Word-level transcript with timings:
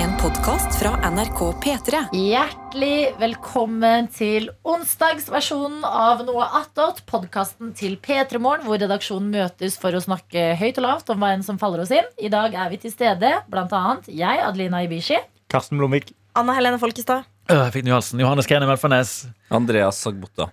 En 0.00 0.12
podkast 0.16 0.78
fra 0.80 0.94
NRK 1.10 1.40
P3. 1.60 1.98
Hjertelig 2.16 3.10
velkommen 3.20 4.06
til 4.08 4.46
onsdagsversjonen 4.64 5.82
av 5.84 6.22
Noe 6.24 6.46
attåt, 6.56 7.02
podkasten 7.10 7.74
til 7.76 7.98
P3 8.00 8.40
Morgen, 8.40 8.64
hvor 8.64 8.80
redaksjonen 8.80 9.28
møtes 9.34 9.76
for 9.82 9.92
å 9.92 10.00
snakke 10.00 10.54
høyt 10.56 10.80
og 10.80 10.86
lavt 10.86 11.12
om 11.12 11.20
hva 11.20 11.34
enn 11.34 11.44
som 11.44 11.60
faller 11.60 11.84
oss 11.84 11.92
inn. 11.92 12.08
I 12.16 12.32
dag 12.32 12.56
er 12.56 12.72
vi 12.72 12.80
til 12.80 12.94
stede, 12.94 13.34
blant 13.52 13.76
annet 13.76 14.08
jeg, 14.08 14.40
Adelina 14.40 14.80
Ibishi. 14.86 15.20
Karsten 15.52 15.76
Blomvik. 15.76 16.14
Anna 16.32 16.56
Helene 16.56 16.80
Folkestad. 16.80 17.28
Øh, 17.50 17.58
jeg 17.66 17.76
fikk 17.76 17.84
den 17.84 17.92
i 17.92 17.98
halsen. 17.98 18.24
Johannes 18.24 18.48
Kene 18.48 18.72
Melfarnes. 18.72 19.18
Andreas 19.52 20.00
Sagbotta. 20.00 20.48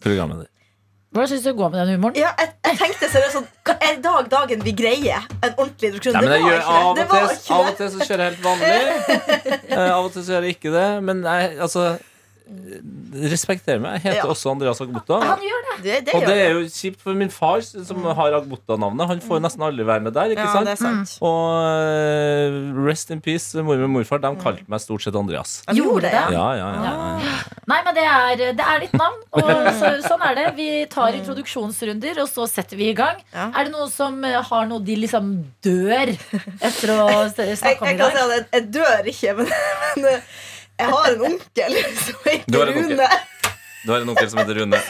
Programmet 0.00 0.46
ditt. 0.46 0.57
Hvordan 1.08 1.28
syns 1.28 1.42
du 1.42 1.48
det 1.48 1.56
går 1.56 1.68
med 1.72 1.80
den 1.80 1.94
humoren? 1.96 2.16
Ja, 2.20 2.30
jeg, 2.38 2.50
jeg 2.66 2.78
tenkte 2.82 3.08
seriøst 3.08 3.36
sånn 3.38 3.46
Er 3.78 3.94
i 3.94 4.00
dag 4.04 4.26
dagen 4.28 4.64
vi 4.66 4.74
greier 4.76 5.24
en 5.40 5.54
ordentlig 5.54 5.88
introduksjon? 5.88 6.18
Nei, 6.18 6.24
det 6.24 6.30
var 6.30 6.50
gjør, 6.50 6.58
ikke 6.58 6.74
det. 6.74 6.82
og 6.82 6.98
til, 6.98 7.54
av 7.56 7.70
og 7.70 7.78
til 7.78 7.90
så 7.94 8.08
kjører 8.08 8.22
jeg 8.24 8.34
helt 8.34 8.44
vanlig. 8.44 8.76
Eh, 9.78 9.90
av 9.94 10.04
og 10.04 10.12
til 10.12 10.24
så 10.26 10.34
gjør 10.34 10.46
jeg 10.48 10.58
ikke 10.58 10.72
det. 10.74 10.86
Men 11.08 11.24
jeg 11.24 11.56
altså 11.64 11.84
respekterer 13.28 13.80
meg. 13.82 13.98
Jeg 14.02 14.12
heter 14.12 14.24
Ja. 14.24 14.30
også 14.32 14.50
Andreas 14.54 14.80
Agbota. 14.80 15.18
Han 15.20 15.38
gjør 15.44 15.62
det. 15.68 15.76
Det, 15.82 15.96
det 16.06 16.14
Og 16.14 16.22
gjør 16.22 16.28
det 16.28 16.36
er 16.42 16.50
jo 16.56 16.62
kjipt 16.74 17.00
for 17.04 17.14
min 17.14 17.30
far, 17.30 17.60
som 17.62 18.02
har 18.04 18.32
Agbota-navnet. 18.40 19.06
Han 19.12 19.20
får 19.20 19.38
jo 19.38 19.42
nesten 19.44 19.62
aldri 19.62 19.84
være 19.86 20.02
med 20.02 20.14
der. 20.16 20.32
ikke 20.34 20.46
Ja, 20.46 20.52
sant? 20.52 20.68
er 20.68 20.76
sant. 20.80 21.18
Og 21.22 21.42
eh, 21.62 22.84
rest 22.88 23.10
in 23.14 23.20
peace, 23.20 23.54
mor 23.62 23.74
og 23.78 23.90
morfar. 23.90 24.18
De 24.24 24.32
kalte 24.42 24.64
meg 24.68 24.80
stort 24.80 25.02
sett 25.04 25.14
Andreas. 25.14 25.62
Gjorde 25.72 26.02
det? 26.08 26.12
Ja, 26.12 26.48
ja, 26.56 26.68
ja, 26.74 26.82
ja. 26.88 27.38
Nei, 27.68 27.80
men 27.84 27.94
det 27.94 28.04
er, 28.08 28.36
det 28.56 28.64
er 28.64 28.80
ditt 28.80 28.94
navn, 28.96 29.20
og 29.36 29.42
så, 29.80 29.92
sånn 30.08 30.22
er 30.24 30.34
det. 30.40 30.46
Vi 30.56 30.68
tar 30.90 31.12
introduksjonsrunder, 31.20 32.22
og 32.24 32.28
så 32.32 32.48
setter 32.48 32.76
vi 32.80 32.90
i 32.90 32.96
gang. 32.96 33.20
Ja. 33.34 33.50
Er 33.54 33.68
det 33.68 33.72
noen 33.76 33.90
som 33.92 34.22
eh, 34.24 34.40
har 34.50 34.66
noe 34.70 34.80
de 34.84 34.96
liksom 34.96 35.32
dør 35.62 36.14
etter 36.16 36.94
å 36.96 37.08
snakke 37.34 37.84
om 37.84 37.92
i 37.92 37.96
dag? 37.98 37.98
jeg 37.98 37.98
jeg 37.98 37.98
kan 37.98 38.10
si 38.10 38.22
at 38.24 38.30
jeg, 38.32 38.46
jeg 38.52 38.70
dør 38.72 39.12
ikke, 39.12 39.34
men, 39.38 39.52
men 39.96 40.10
eh, 40.14 40.20
jeg 40.78 40.92
har 40.94 41.10
en 41.12 41.26
onkel 41.32 41.76
som 42.04 42.24
heter 42.28 42.58
har 42.58 42.72
en 42.72 42.80
onkel. 42.82 42.98
Rune. 42.98 43.08
Du 43.84 43.92
har 43.92 44.02
en 44.02 44.10
onkel 44.12 44.30
som 44.30 44.40
heter 44.42 44.58
Rune. 44.60 44.80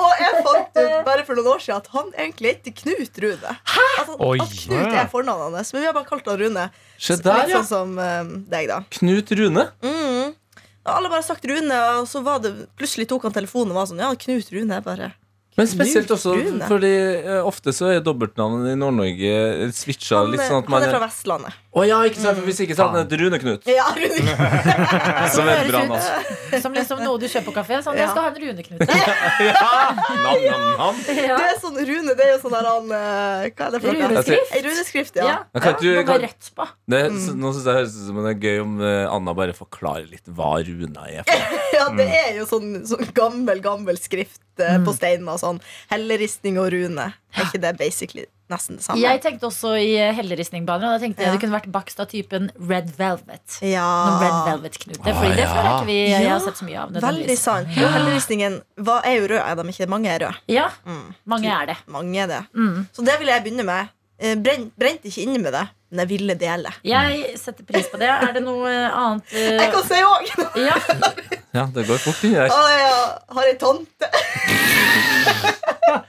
Og 0.00 0.20
jeg 0.22 0.42
fant 0.46 0.78
ut 0.80 0.96
bare 1.06 1.24
for 1.26 1.38
noen 1.38 1.48
år 1.52 1.62
siden 1.64 1.80
at 1.80 1.88
han 1.94 2.10
egentlig 2.14 2.52
heter 2.54 2.74
Knut 2.80 3.20
Rune. 3.24 3.54
Altså, 4.00 4.16
Oi. 4.26 4.36
at 4.42 4.54
Knut 4.64 4.98
er 5.02 5.08
fornavnet 5.12 5.58
hans, 5.60 5.72
men 5.74 5.84
vi 5.84 5.88
har 5.90 5.96
bare 5.96 6.08
kalt 6.08 6.28
han 6.30 6.40
Rune. 6.40 6.66
Se 6.96 7.16
Litt 7.16 7.26
der, 7.26 7.42
ja. 7.50 7.60
sånn 7.60 7.68
som 7.70 7.98
eh, 8.00 8.34
deg, 8.52 8.70
da. 8.70 8.80
Knut 8.98 9.32
Rune. 9.40 9.66
Mm. 9.84 10.36
Og 10.80 10.92
alle 10.94 11.10
bare 11.12 11.26
sagt 11.26 11.44
Rune, 11.48 11.80
og 12.00 12.08
så 12.08 12.22
var 12.24 12.40
det 12.44 12.54
plutselig 12.80 13.08
tok 13.10 13.26
han 13.28 13.34
telefonen 13.36 13.74
og 13.74 13.82
var 13.82 13.90
sånn 13.90 14.00
Ja, 14.00 14.12
Knut 14.16 14.48
Rune. 14.54 14.78
Jeg 14.78 14.86
bare 14.86 15.12
Men 15.60 15.68
spesielt 15.68 16.10
også 16.16 16.32
Rune. 16.38 16.64
fordi 16.70 16.90
eh, 17.20 17.40
ofte 17.46 17.74
så 17.76 17.90
er 17.92 18.00
dobbeltnavnet 18.04 18.72
i 18.72 18.76
Nord-Norge 18.80 19.32
eh, 19.36 19.72
switcha 19.76 20.22
Han, 20.24 20.32
litt 20.32 20.40
sånn 20.46 20.62
at 20.64 20.70
man 20.72 20.80
han 20.80 20.88
er 20.88 20.94
fra 20.96 21.02
Vestlandet. 21.04 21.58
Å 21.70 21.84
ja, 21.86 22.00
ikke 22.08 22.18
sant? 22.18 22.38
For 22.40 22.48
Hvis 22.48 22.58
ikke 22.64 22.74
så 22.74 22.86
hadde 22.88 22.98
han 22.98 23.06
hett 23.06 23.20
Rune 23.20 23.38
Knut. 23.44 23.68
Ja, 23.70 23.84
Rune. 23.94 24.32
Som 25.36 25.46
er 25.46 25.60
et 25.60 25.68
bra 25.70 25.82
navn. 25.86 26.32
Som 26.64 26.74
liksom 26.74 27.04
noe 27.04 27.20
du 27.22 27.28
kjøper 27.30 27.46
på 27.46 27.54
kafé. 27.60 27.78
Sånn, 27.84 27.94
Ja. 28.00 28.08
jeg 28.08 28.10
skal 28.10 28.24
ha 28.24 28.30
en 28.32 28.40
runeknute. 28.42 28.88
Nam, 30.24 30.40
nam, 30.44 30.64
nam. 30.80 30.98
Ja. 31.14 31.36
Det 31.38 31.46
er 31.52 31.58
sånn 31.62 31.78
Rune, 31.78 32.14
det 32.18 32.24
er 32.26 32.32
jo 32.34 32.40
sånn 32.42 32.54
der 32.56 32.66
han 32.66 32.90
eh, 32.96 33.46
Hva 33.54 33.68
er 33.68 33.74
det 33.76 33.80
for 33.84 34.00
noe? 34.00 34.24
Runeskrift? 34.66 35.20
Ja. 35.20 35.28
ja. 35.30 35.36
Men 35.54 35.62
kan 35.64 35.76
Ja, 35.76 35.80
du- 36.00 36.04
kan- 36.10 36.20
rett 36.24 36.50
på. 36.56 36.66
Det, 36.90 37.00
så- 37.22 37.36
Nå 37.38 37.52
synes 37.54 37.66
jeg 37.70 37.78
høres 37.78 37.96
ut 38.00 38.06
som 38.10 38.20
det 38.24 38.32
er 38.34 38.40
gøy 38.48 38.60
om 38.64 38.74
eh, 38.82 39.06
Anna 39.14 39.34
bare 39.38 39.54
forklarer 39.56 40.08
litt 40.10 40.26
hva 40.36 40.50
Runa 40.66 41.06
er. 41.10 41.22
For. 41.28 41.58
Ja, 41.76 41.86
det 41.96 42.08
er 42.10 42.34
jo 42.40 42.46
sånn, 42.50 42.70
sånn 42.88 43.06
gammel, 43.16 43.62
gammel 43.64 43.98
skrift 44.00 44.40
eh, 44.60 44.76
Mm. 44.80 44.84
på 44.84 44.92
steinen 44.92 45.28
og 45.32 45.38
sånn. 45.50 45.60
Helleristning 45.90 46.58
og 46.62 46.70
rune. 46.72 47.12
Er 47.34 47.44
ikke 47.46 47.60
det 47.62 47.76
basically 47.78 48.24
nesten 48.50 48.76
det 48.78 48.82
samme? 48.84 48.98
Jeg 49.02 49.20
tenkte 49.22 49.46
også 49.46 49.72
i 49.78 49.92
eh, 50.00 50.12
helleristningbaner, 50.16 50.88
og 50.90 50.96
da 50.96 51.04
tenkte 51.04 51.22
jeg 51.22 51.28
Ja. 51.30 51.34
det 51.36 51.40
kunne 51.44 51.54
vært 51.60 51.68
bakst 51.70 52.00
av 52.02 52.08
typen 52.10 52.50
Red 52.58 52.90
Velvet. 52.98 53.60
Noen. 53.62 54.18
Red 54.24 54.38
Velvet-knute. 54.48 55.04
Fordi 55.20 55.36
det 55.36 55.46
Ah, 55.46 55.54
føler 55.54 55.62
jeg 55.62 55.76
ikke 55.76 55.86
vi 55.86 55.98
jeg 56.10 56.28
har 56.30 56.40
sett 56.40 56.56
så 56.58 56.64
mye 56.66 56.80
av. 56.82 56.90
Veldig 57.06 57.38
sant. 57.38 57.68
Jo, 57.76 57.86
helleristningen 57.94 58.60
hva 58.78 59.00
er 59.04 59.20
jo 59.20 59.28
rød, 59.34 59.42
er 59.44 59.54
de 59.62 59.68
ikke? 59.74 59.88
Mange 59.88 60.08
er 60.10 60.18
røde. 60.26 60.34
Ja, 60.48 60.68
Mm. 60.86 61.14
mange 61.26 61.46
er 61.62 61.66
det. 61.66 61.76
Mange 61.86 62.18
er 62.18 62.26
det. 62.26 62.42
Mm. 62.54 62.88
Så 62.92 63.04
det 63.04 63.18
vil 63.20 63.28
jeg 63.28 63.44
begynne 63.44 63.64
med. 63.64 63.88
Eh, 64.20 64.36
brent 64.36 64.74
brente 64.76 65.08
ikke 65.08 65.22
inne 65.24 65.38
med 65.40 65.54
det, 65.56 65.62
men 65.88 66.02
jeg 66.02 66.10
ville 66.10 66.34
dele. 66.36 66.72
Jeg 66.84 67.38
setter 67.40 67.64
pris 67.64 67.86
på 67.88 67.96
det. 68.00 68.10
Er 68.12 68.34
det 68.36 68.42
noe 68.44 68.68
eh, 68.68 68.98
annet 69.02 69.32
uh... 69.32 69.46
Jeg 69.56 69.70
kan 69.72 69.86
si 69.88 70.00
òg! 70.04 70.32
Ja, 70.60 70.76
Ja, 71.56 71.64
det 71.74 71.82
går 71.88 71.98
fort 71.98 72.20
inni 72.22 72.36
der. 72.36 72.52
Jeg 72.52 72.98
har 73.34 73.48
ei 73.48 73.54
tante. 73.58 74.10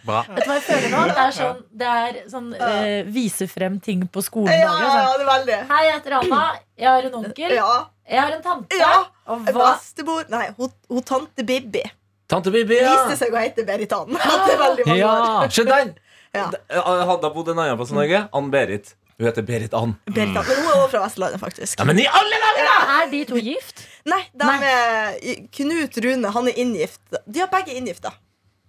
Bra. 0.06 0.20
vet 0.28 0.44
du 0.44 0.50
hva 0.52 0.58
jeg 0.60 0.66
føler 0.68 0.92
nå? 0.92 1.00
Det 1.08 1.24
er 1.24 1.32
sånn, 1.34 1.64
det 1.82 1.94
er 2.02 2.20
sånn 2.30 2.52
uh, 2.60 3.00
vise 3.16 3.48
frem 3.50 3.80
ting 3.82 4.04
på 4.12 4.22
skolen. 4.26 4.54
Ja, 4.54 4.68
ja, 4.68 4.76
sånn. 4.76 5.00
ja, 5.00 5.16
det 5.16 5.26
er 5.26 5.32
veldig. 5.32 5.58
Hei, 5.72 5.80
jeg 5.88 5.96
heter 5.96 6.18
Anna. 6.20 6.44
Jeg 6.84 6.92
har 6.92 7.08
en 7.10 7.18
onkel. 7.24 7.56
Ja. 7.58 7.72
Jeg 8.12 8.22
har 8.22 8.36
en 8.36 8.46
tante. 8.46 8.78
Ja. 8.78 8.94
Og 9.32 9.50
hva 9.56 9.72
Bestemor 9.72 10.30
Nei, 10.30 10.46
hun, 10.60 10.72
hun 10.92 11.04
tante 11.08 11.46
Bibi 11.48 11.84
Tante 12.32 12.52
Bibi, 12.54 12.78
ja! 12.80 12.92
viste 12.92 13.26
seg 13.26 13.34
å 13.34 13.42
hete 13.42 13.66
Berit 13.68 13.92
Ann. 13.96 14.14
Etter 14.36 14.60
veldig 14.60 14.88
mange 14.88 15.10
år. 15.10 15.26
Ja. 15.26 15.52
Se 15.52 15.66
der! 15.68 15.94
Ja. 16.36 16.48
Hadde 17.10 17.30
bodd 17.36 17.52
en 17.52 17.60
annen 17.60 17.78
plass 17.80 17.92
i 17.92 17.98
Norge. 17.98 18.26
Ann-Berit. 18.38 18.94
Hun 19.22 19.28
heter 19.28 19.44
Berit 19.46 19.74
Ann. 19.78 19.92
Berit 20.10 20.34
Ann. 20.38 20.48
Men 20.48 20.58
hun 20.58 20.66
er 20.72 20.78
også 20.80 20.90
fra 20.96 21.02
Vestlandet, 21.04 21.40
faktisk. 21.44 21.78
Ja, 21.78 21.86
men 21.86 22.00
i 22.02 22.08
alle 22.10 22.40
dager! 22.42 22.70
Er 22.96 23.10
de 23.12 23.20
to 23.30 23.38
gift? 23.44 23.84
Nei, 24.10 24.22
de 24.34 24.48
er 24.66 25.18
Knut 25.54 26.00
Rune, 26.02 26.32
han 26.34 26.50
er 26.50 26.58
inngift. 26.64 27.02
De 27.28 27.44
har 27.44 27.52
begge 27.52 27.76
inngifta. 27.78 28.14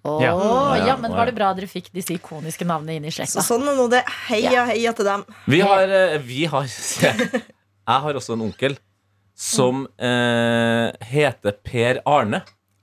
Åh, 0.05 0.19
Ja. 0.21 0.33
ja. 0.35 0.87
Ja, 0.87 0.97
men 1.01 1.15
var 1.15 1.31
det 1.31 1.35
bra 1.39 1.53
dere 1.55 1.69
fikk 1.71 1.89
disse 1.95 2.13
ikoniske 2.17 2.67
navnene 2.67 2.99
inn 2.99 3.07
i 3.07 3.13
Så 3.15 3.41
sånn 3.47 3.65
er 3.71 3.77
nå 3.79 3.87
det. 3.89 4.03
Heia, 4.29 4.67
heia 4.69 4.93
til 4.99 5.07
dem. 5.07 5.23
Vi 5.47 5.61
har, 5.63 5.87
eh, 5.89 6.19
vi 6.19 6.45
har 6.51 6.67
Jeg 7.93 8.01
har 8.07 8.15
også 8.19 8.35
en 8.35 8.43
onkel 8.51 8.77
som 9.39 9.87
eh, 9.99 10.91
heter 11.09 11.57
Per 11.65 12.03
Arne. 12.05 12.43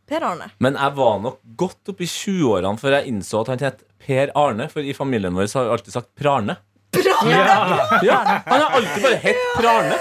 Per 0.09 0.25
Arne. 0.25 0.49
Men 0.63 0.73
jeg 0.79 0.95
var 0.97 1.19
nok 1.21 1.37
godt 1.59 1.91
opp 1.93 2.01
i 2.01 2.07
20-årene 2.09 2.79
før 2.81 2.97
jeg 2.97 3.11
innså 3.13 3.43
at 3.43 3.51
han 3.53 3.61
het 3.67 3.83
Per 4.05 4.31
Arne. 4.35 4.67
For 4.71 4.81
i 4.85 4.93
familien 4.97 5.33
vår 5.35 5.47
så 5.51 5.59
har 5.59 5.65
vi 5.69 5.71
alltid 5.77 5.93
sagt 5.99 6.11
Prarne. 6.19 6.57
Ja. 6.95 7.17
Ja, 8.03 8.15
Han 8.47 8.61
har 8.61 8.69
alltid 8.79 9.03
bare 9.03 9.19
hett 9.21 9.43
Prarne. 9.57 9.97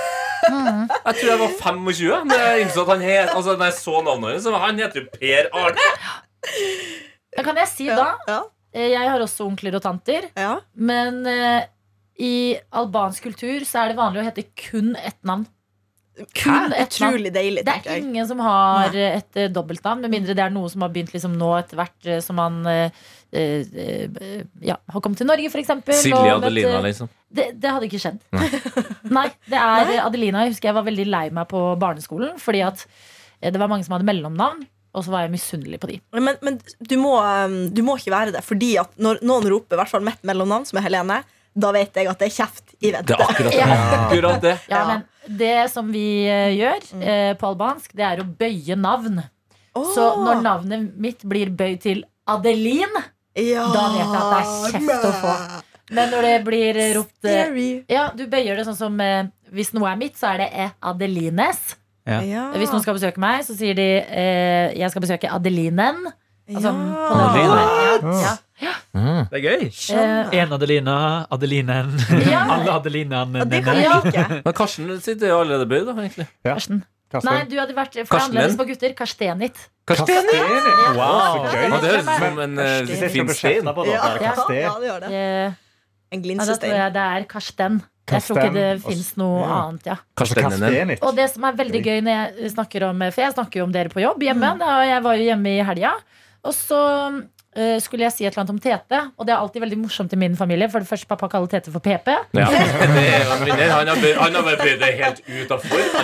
Jeg 0.48 1.14
tror 1.18 1.28
jeg 1.28 1.38
var 1.40 1.56
25 1.60 2.28
da 2.30 2.36
jeg 2.38 2.62
innså 2.64 2.84
at 2.86 2.92
han 2.94 3.02
het 3.04 3.32
Altså 3.34 3.56
når 3.58 3.66
jeg 3.68 3.74
så 3.76 3.96
navnet 4.06 4.30
hans. 4.32 4.44
så 4.46 4.60
Han 4.62 4.78
heter 4.80 5.02
jo 5.02 5.08
Per 5.18 5.48
Arne. 5.52 5.88
Men 7.36 7.44
kan 7.50 7.58
jeg 7.60 7.68
si 7.72 7.88
da 7.90 8.06
Ja. 8.28 8.38
eh, 8.72 8.88
Jeg 8.94 9.10
har 9.10 9.20
også 9.20 9.46
onkler 9.48 9.74
og 9.76 9.82
tanter. 9.84 10.30
ja. 10.36 10.54
Men 10.74 11.20
uh, 11.26 11.62
i 12.18 12.56
albansk 12.74 13.22
kultur 13.28 13.62
så 13.66 13.84
er 13.84 13.92
det 13.92 13.96
vanlig 13.98 14.22
å 14.22 14.26
hete 14.26 14.42
kun 14.58 14.96
ett 14.96 15.18
navn. 15.22 15.44
Kun 16.34 16.72
ett. 16.72 16.92
Utrolig 16.92 17.30
deilig, 17.34 17.64
Det 17.66 17.74
er 17.74 17.86
jeg. 17.94 18.02
ingen 18.04 18.26
som 18.26 18.40
har 18.42 18.94
eh, 18.96 19.20
et 19.20 19.38
uh, 19.38 19.46
dobbeltnavn, 19.52 20.02
med 20.04 20.10
mindre 20.16 20.34
det 20.34 20.44
er 20.44 20.54
noe 20.54 20.70
som 20.72 20.82
har 20.82 20.90
begynt 20.94 21.12
liksom 21.14 21.36
nå 21.38 21.52
etter 21.60 21.78
hvert 21.78 22.08
uh, 22.10 22.18
som 22.24 22.38
man 22.40 22.58
eh, 22.66 22.90
eh, 23.32 23.66
eh, 23.74 24.40
ja, 24.64 24.78
har 24.88 25.04
kommet 25.04 25.20
til 25.20 25.28
Norge, 25.28 25.50
f.eks. 25.52 25.70
Silje 26.02 26.34
Adelina, 26.34 26.80
liksom. 26.84 27.10
det, 27.30 27.50
det 27.60 27.74
hadde 27.74 27.88
ikke 27.90 28.00
skjedd. 28.02 28.18
Nei, 29.18 29.28
det 29.48 29.60
er 29.60 29.92
Nei. 29.92 30.00
Adelina. 30.04 30.46
Jeg 30.46 30.56
husker 30.56 30.72
jeg 30.72 30.78
var 30.78 30.88
veldig 30.88 31.06
lei 31.12 31.28
meg 31.34 31.48
på 31.50 31.62
barneskolen 31.80 32.36
fordi 32.42 32.64
at 32.66 32.84
eh, 33.40 33.52
det 33.52 33.60
var 33.60 33.70
mange 33.70 33.86
som 33.86 33.96
hadde 33.96 34.08
mellomnavn, 34.08 34.66
og 34.96 35.04
så 35.04 35.12
var 35.12 35.26
jeg 35.26 35.34
misunnelig 35.34 35.78
på 35.82 35.90
de. 35.92 35.98
Men, 36.16 36.38
men 36.42 36.56
du, 36.80 36.96
må, 37.00 37.18
um, 37.20 37.58
du 37.70 37.82
må 37.86 37.98
ikke 38.00 38.14
være 38.14 38.32
det, 38.34 38.42
fordi 38.46 38.72
at 38.80 38.94
når 38.98 39.20
noen 39.28 39.50
roper 39.52 39.76
i 39.76 39.82
hvert 39.82 39.92
fall 39.92 40.06
mitt 40.06 40.24
mellomnavn, 40.26 40.64
som 40.66 40.80
er 40.80 40.88
Helene, 40.88 41.20
da 41.54 41.70
vet 41.74 41.96
jeg 41.96 42.08
at 42.10 42.18
det 42.20 42.28
er 42.28 42.34
kjeft 42.34 42.74
i 42.80 42.90
Det 42.90 42.98
vente. 42.98 43.14
er 43.14 43.22
akkurat 43.24 43.52
det. 43.52 43.58
Ja. 43.58 43.78
Akkurat 43.98 44.42
det. 44.44 44.56
Ja, 44.70 44.82
men 44.88 45.38
det 45.38 45.54
som 45.72 45.88
vi 45.92 46.04
eh, 46.28 46.52
gjør 46.58 46.84
eh, 47.02 47.32
på 47.40 47.48
albansk, 47.52 47.92
det 47.96 48.04
er 48.06 48.22
å 48.22 48.26
bøye 48.28 48.76
navn. 48.78 49.22
Så 49.78 50.04
når 50.24 50.40
navnet 50.42 50.88
mitt 50.98 51.22
blir 51.28 51.50
bøyd 51.54 51.80
til 51.84 52.04
Adelin, 52.28 52.94
ja, 53.38 53.64
da 53.70 53.82
vet 53.94 54.00
jeg 54.00 54.08
at 54.10 54.30
det 54.30 54.38
er 54.38 54.72
kjeft 54.74 55.04
å 55.06 55.12
få. 55.22 55.34
men 55.94 56.10
når 56.12 56.24
det 56.26 56.36
blir 56.48 56.78
ropt 56.96 57.24
eh, 57.28 57.36
Scary. 57.44 57.68
Ja, 57.88 58.08
du 58.16 58.24
bøyer 58.26 58.58
det 58.58 58.64
sånn 58.66 58.76
som 58.78 58.98
eh, 59.00 59.28
Hvis 59.54 59.70
noe 59.76 59.88
er 59.92 60.00
mitt, 60.00 60.16
så 60.18 60.32
er 60.34 60.42
det 60.42 60.48
eh, 60.52 60.72
Adelines. 60.90 61.76
Ja. 62.08 62.18
Ja. 62.24 62.42
Hvis 62.56 62.72
noen 62.72 62.82
skal 62.84 62.96
besøke 62.96 63.20
meg, 63.22 63.44
så 63.46 63.54
sier 63.56 63.76
de 63.78 63.86
eh, 64.00 64.74
jeg 64.80 64.90
skal 64.90 65.04
besøke 65.04 65.30
Adelinen. 65.30 66.08
Altså, 66.48 66.70
ja. 66.72 67.22
Adeline. 67.28 68.12
Ja, 68.24 68.34
ja. 68.64 68.74
Det 69.30 69.38
er 69.38 69.42
gøy. 69.44 69.64
Én 69.68 70.36
En 70.42 70.52
Adelina, 70.56 70.94
Adelinen. 71.30 71.90
Ja. 72.24 72.44
Alle 72.56 72.72
Adelinene. 72.72 73.38
Ja, 73.42 73.44
det 73.44 73.64
kan 73.64 73.76
jeg. 73.82 74.40
Men 74.44 74.54
Karsten 74.56 74.94
sitter 75.04 75.28
jo 75.34 75.40
allerede 75.42 75.66
bøyd, 75.68 75.84
da, 75.90 75.96
egentlig. 76.00 76.26
Karsten. 76.44 76.80
Nei, 77.24 77.38
du 77.48 77.54
hadde 77.56 77.72
vært 77.76 77.94
for 78.04 78.20
annerledes 78.20 78.56
på 78.58 78.66
gutter. 78.68 78.92
Karstenit. 78.96 79.60
Karstenit 79.88 80.32
Wow, 80.96 81.38
så 81.38 81.52
gøy. 81.54 81.70
det 81.80 81.92
høres 81.92 82.02
ut 82.04 82.10
som 82.20 82.42
en 82.44 82.58
eh, 82.60 83.06
fin 83.12 83.30
stein. 83.32 83.64
Ja, 83.64 84.10
det 84.18 84.26
ja, 84.26 84.74
det 84.80 84.90
gjør 84.90 85.06
det. 85.06 85.12
Eh, 85.12 85.56
En 86.12 86.22
glinsestein. 86.24 86.74
Ja, 86.76 86.88
det 86.92 87.04
er 87.04 87.24
Karsten. 87.28 87.80
Jeg 88.08 88.24
tror 88.24 88.38
ikke 88.40 88.52
det 88.54 88.68
fins 88.84 89.08
noe 89.20 89.40
Ja. 89.44 89.56
annet, 89.68 89.88
ja. 89.88 89.96
Karstenit. 90.16 91.02
Og 91.04 91.16
det 91.16 91.26
som 91.32 91.44
er 91.44 91.56
veldig 91.58 91.82
gøy 91.84 91.98
når 92.04 92.14
jeg 92.16 92.52
snakker 92.54 92.86
om 92.88 93.02
For 93.12 93.20
jeg 93.24 93.34
snakker 93.36 93.60
jo 93.60 93.64
om 93.68 93.72
dere 93.72 93.92
på 93.92 94.00
jobb 94.04 94.22
hjemme, 94.24 94.52
og 94.56 94.84
jeg 94.88 95.02
var 95.04 95.18
jo 95.20 95.26
hjemme 95.28 95.52
i 95.58 95.64
helga. 95.64 95.92
Og 96.46 96.54
så 96.54 96.78
eh, 97.56 97.78
skulle 97.82 98.06
jeg 98.06 98.14
si 98.14 98.24
et 98.26 98.30
eller 98.30 98.44
annet 98.44 98.54
om 98.54 98.60
Tete. 98.62 99.00
Og 99.18 99.26
det 99.26 99.34
er 99.34 99.42
alltid 99.42 99.64
veldig 99.64 99.78
morsomt 99.82 100.12
i 100.14 100.18
min 100.20 100.36
familie. 100.38 100.68
For 100.70 100.84
det 100.84 100.90
første, 100.90 101.08
pappa 101.10 101.28
kaller 101.32 101.50
Tete 101.50 101.72
for 101.74 101.82
PP. 101.84 102.10
Ja. 102.38 102.48
Det 102.98 103.04
er 103.04 103.24
jo 103.24 103.34
en 103.34 103.44
vinner. 103.46 103.72
Han 103.74 103.90
har, 103.90 104.04
han 104.20 104.38
har 104.38 104.46
bare 104.46 104.60
bøyd 104.62 104.82
det 104.82 104.90
helt 105.00 105.22
ut 105.26 105.54
av 105.56 105.64
form. 105.66 105.96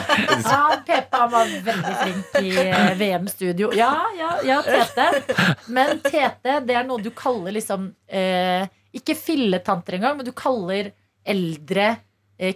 Ja, 0.45 0.63
PP 0.89 1.21
var 1.35 1.53
veldig 1.69 1.95
flink 2.01 2.41
i 2.43 2.55
eh, 2.65 2.91
VM-studio. 3.01 3.71
Ja, 3.79 3.93
ja, 4.19 4.33
ja, 4.47 4.59
Tete. 4.67 5.47
Men 5.73 6.03
Tete, 6.05 6.59
det 6.67 6.79
er 6.81 6.89
noe 6.89 7.03
du 7.05 7.13
kaller 7.15 7.55
liksom 7.55 7.93
eh, 8.09 8.67
Ikke 8.95 9.17
filletanter 9.19 9.99
engang, 9.99 10.19
men 10.19 10.27
du 10.27 10.35
kaller 10.37 10.93
eldre 11.25 11.95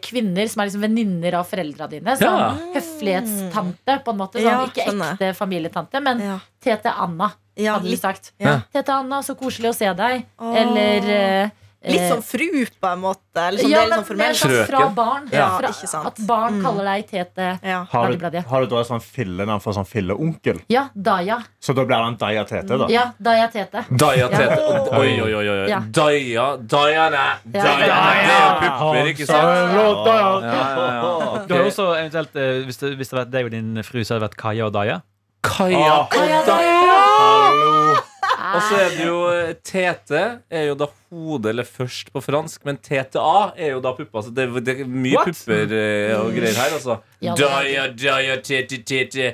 kvinner 0.03 0.49
som 0.51 0.61
er 0.61 0.67
liksom 0.71 0.81
venninner 0.83 1.35
av 1.39 1.47
foreldra 1.47 1.87
dine. 1.89 2.17
Sånn 2.19 2.39
Ja. 2.39 2.51
høflighetstante, 2.75 3.99
på 4.05 4.11
en 4.11 4.19
måte. 4.19 4.39
Sånn, 4.41 4.43
Ja, 4.43 4.67
ikke 4.67 4.87
ekte 4.87 5.35
familietante, 5.37 6.01
men 6.03 6.21
Ja. 6.21 6.39
Tete 6.61 6.93
Anna, 6.97 7.33
hadde 7.57 7.85
litt, 7.85 8.01
sagt. 8.01 8.33
ja. 8.39 8.61
Tete 8.73 8.89
Anna, 8.93 9.21
så 9.23 9.35
koselig 9.37 9.71
å 9.71 9.75
se 9.75 9.93
deg. 9.95 10.27
Åh. 10.39 10.57
Eller 10.57 11.45
eh, 11.45 11.51
litt 11.85 12.01
eh, 12.01 12.09
sånn 12.11 12.23
fru, 12.27 12.67
på 12.81 12.89
en 12.91 12.99
måte. 13.01 13.39
Eller 13.39 13.63
sånn, 13.63 13.71
ja, 13.71 13.79
det 13.79 13.85
er 13.85 13.91
litt 13.93 13.99
men 13.99 14.07
sånn 14.09 14.19
mer 14.19 14.33
sånn 14.35 14.67
fra 14.67 14.81
barn. 14.97 15.29
Ja, 15.31 15.45
fra, 15.59 15.69
ja. 15.71 16.01
At 16.11 16.17
barn 16.27 16.55
Mm. 16.59 16.63
kaller 16.65 16.85
deg 16.91 17.07
Tete. 17.07 17.47
Ja. 17.63 17.85
Har 17.93 18.09
du, 18.11 18.41
har 18.51 18.61
du 18.61 18.67
da 18.67 18.81
et 18.81 18.89
sånn 18.89 19.01
fillenavn 19.05 19.61
for 19.63 19.73
sånn 19.77 19.87
filleonkel? 19.87 20.59
Ja, 20.69 20.89
Daya. 20.95 21.39
Så 21.61 21.75
da 21.75 21.85
blir 21.85 22.03
han 22.03 22.17
Daya 22.19 22.45
Tete, 22.45 22.79
da? 22.79 22.89
Ja, 22.91 23.13
Daya 23.23 23.47
Tete. 23.49 23.85
Daya. 23.91 24.29
Tete. 24.29 24.59
Oi, 24.99 25.21
oi, 25.21 25.35
oi. 25.35 25.49
oi. 25.49 25.69
Ja. 25.71 25.79
Daya 25.81 26.57
Diana. 26.57 27.27
Det 27.45 27.63
er 27.63 28.59
pupper, 28.65 29.07
ikke 29.13 29.27
sant? 29.27 30.05
Daya. 30.09 31.47
Du 31.47 31.55
har 31.55 31.63
også 31.69 31.93
eventuelt, 31.99 32.35
eh, 32.37 32.65
hvis 32.67 32.79
det, 32.83 32.97
det 32.99 33.07
hadde 33.07 33.23
vært 33.23 33.31
deg 33.31 33.45
og 33.45 33.51
din 33.55 33.83
fru, 33.87 34.03
så 34.03 34.15
hadde 34.17 34.25
det 34.27 34.31
vært 34.31 34.37
Kaja 34.43 34.67
og 34.67 34.73
Daya. 34.73 35.01
Kaja. 35.43 36.03
og 36.03 36.13
Hallo. 36.13 36.78
Og 38.57 38.63
så 38.69 38.77
er 38.81 38.89
det 38.97 39.07
jo 39.07 39.19
eh, 39.33 39.53
Tete 39.65 40.23
er 40.51 40.65
jo 40.69 40.75
da 40.81 40.87
hodet 41.11 41.51
eller 41.53 41.65
først 41.69 42.11
på 42.13 42.21
fransk, 42.23 42.65
men 42.69 42.77
TTA 42.85 43.53
er 43.57 43.71
jo 43.75 43.81
da 43.85 43.93
puppa. 43.97 44.23
Så 44.27 44.33
det, 44.35 44.45
er- 44.49 44.61
det 44.65 44.75
er 44.81 44.85
mye 44.89 45.17
What? 45.17 45.31
pupper 45.33 45.73
eh, 45.79 46.13
og 46.21 46.31
greier 46.37 46.55
her, 46.59 46.77
altså. 46.77 46.99
Ja, 47.25 47.35
det 47.35 47.49
er 47.49 47.57
Daya, 47.59 47.87
daya, 47.97 48.37
tete, 48.45 48.83
tete. 48.85 49.31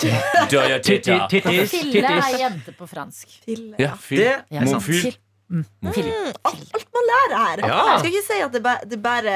Daya, 0.53 0.79
teta. 0.79 1.27
Tittis, 1.31 1.75
Fille 1.75 2.07
er 2.15 2.39
jente 2.41 2.73
på 2.79 2.87
fransk. 2.91 3.29
Fille. 3.45 3.75
Ja, 3.79 3.93
ja. 3.93 3.95
Det 4.09 4.33
Ja, 4.51 4.61
Mon 4.65 4.77
sant. 4.79 4.89
fyr. 4.89 5.17
Mm. 5.55 5.65
Fille. 5.93 6.11
Mm, 6.11 6.31
alt, 6.49 6.71
alt 6.75 6.87
man 6.97 7.05
lærer 7.11 7.35
her. 7.39 7.61
Ja. 7.69 7.81
Jeg 7.91 7.99
skal 8.01 8.11
ikke 8.15 8.23
si 8.27 8.39
at 8.47 8.53
det 8.55 8.63
bare, 8.65 8.87
det 8.89 8.99
bare 9.05 9.35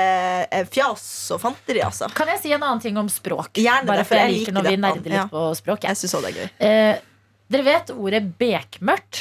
er 0.59 0.65
fjas 0.73 1.05
og 1.37 1.43
fanteri, 1.43 1.83
altså. 1.85 2.09
Kan 2.17 2.31
jeg 2.33 2.41
si 2.43 2.53
en 2.57 2.63
annen 2.65 2.81
ting 2.83 2.97
om 2.99 3.11
språk? 3.13 3.51
Gjerne 3.61 3.87
Bare 3.87 4.01
det, 4.01 4.07
for 4.09 4.15
for 4.17 4.23
jeg 4.23 4.31
jeg 4.31 4.39
liker 4.39 4.53
liker 4.53 4.57
når 4.57 4.67
vi 4.67 4.73
det. 4.73 4.81
nerder 4.87 5.05
litt 5.13 5.19
Ja. 5.21 5.27
på 5.35 5.43
språk. 5.61 5.83
jeg. 5.85 5.91
Jeg 5.93 6.01
syns 6.01 6.15
også 6.17 6.25
det 6.25 6.33
er 6.33 6.39
gøy. 6.41 6.49
Eh, 6.71 7.03
dere 7.53 7.67
vet 7.69 7.93
ordet 7.95 8.23
bekmørkt? 8.41 9.21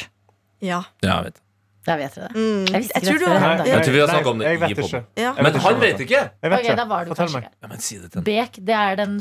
Ja. 0.62 0.82
Ja, 1.04 1.18
jeg 1.18 1.32
vet. 1.32 1.42
Da 1.88 1.96
vet 1.96 2.16
dere 2.18 2.28
det. 2.28 2.36
Mm. 2.36 2.64
Jeg 2.68 2.88
jeg, 2.90 3.04
tror 3.04 3.18
det 3.18 3.20
du 3.22 3.32
har 3.32 3.44
her. 3.44 3.66
Jeg 3.70 3.84
tror 3.86 3.94
vi 3.96 4.00
har 4.02 4.10
snakket 4.12 4.32
om 4.32 4.40
det 4.42 4.48
jeg 4.48 4.58
i 4.58 4.62
vet 4.62 4.80
ikke. 4.84 5.04
ja. 5.24 5.34
Men 5.38 5.60
han 5.66 5.82
vet 5.84 6.02
ikke. 6.04 6.22
Jeg 6.44 6.52
vet 6.52 6.60
ikke. 6.60 6.72
Okay, 6.74 6.80
da 6.80 6.86
var 6.90 7.06
du 7.06 7.14
Fortell 7.14 7.36
meg. 7.38 7.46
Ja, 7.64 7.70
men 7.72 7.84
si 7.86 8.00
det 8.02 8.12
til. 8.12 8.26
Bek, 8.28 8.60
det 8.68 8.76
er 8.76 8.98
den 9.00 9.20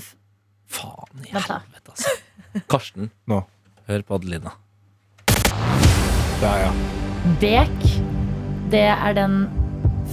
Faen 0.67 1.23
i 1.23 1.31
helvete, 1.31 1.93
altså. 1.93 2.15
Karsten, 2.73 3.11
Nå. 3.31 3.44
hør 3.87 4.03
på 4.09 4.19
Adelina. 4.19 4.56
Der, 6.41 6.65
ja. 6.65 6.73
Bek, 7.41 7.87
det 8.73 8.82
er 8.91 9.15
den 9.15 9.44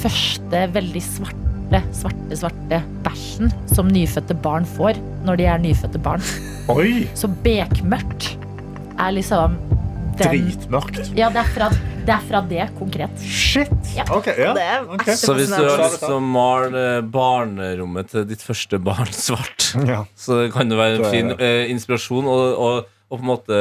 første 0.04 0.62
veldig 0.76 1.02
svarte, 1.02 1.82
svarte, 1.98 2.38
svarte 2.38 2.80
bæsjen 3.06 3.50
som 3.74 3.90
nyfødte 3.90 4.38
barn 4.46 4.68
får 4.78 5.02
når 5.26 5.42
de 5.42 5.50
er 5.50 5.64
nyfødte 5.64 6.02
barn. 6.06 6.22
Oi! 6.70 7.08
Så 7.18 7.32
bekmørkt 7.44 8.36
er 9.02 9.16
liksom 9.18 9.58
Dritmørkt. 10.20 11.12
Ja, 11.18 11.30
det 11.34 11.42
er 11.44 11.50
fra 11.56 11.70
det, 12.04 12.12
er 12.12 12.24
fra 12.28 12.42
det 12.48 12.66
konkret. 12.78 13.22
Shit! 13.24 13.72
Ja. 13.96 14.04
Okay, 14.12 14.36
ja. 14.40 14.52
Det 14.58 14.64
er 14.64 14.88
okay. 14.92 15.16
Så 15.16 15.36
hvis 15.38 15.52
du 15.54 15.62
har 15.62 15.80
lyst 15.80 16.02
til 16.04 16.18
å 16.18 16.20
male 16.24 16.84
barnerommet 17.14 18.12
til 18.12 18.26
ditt 18.28 18.44
første 18.44 18.80
barn 18.84 19.12
svart, 19.16 19.72
Ja. 19.88 20.04
så 20.20 20.44
kan 20.54 20.70
det 20.70 20.78
være 20.80 21.00
en 21.00 21.08
fin 21.14 21.32
eh, 21.38 21.70
inspirasjon 21.72 22.28
og, 22.28 22.44
og, 22.60 22.92
og 23.14 23.20
på 23.20 23.24
en 23.24 23.30
måte 23.30 23.58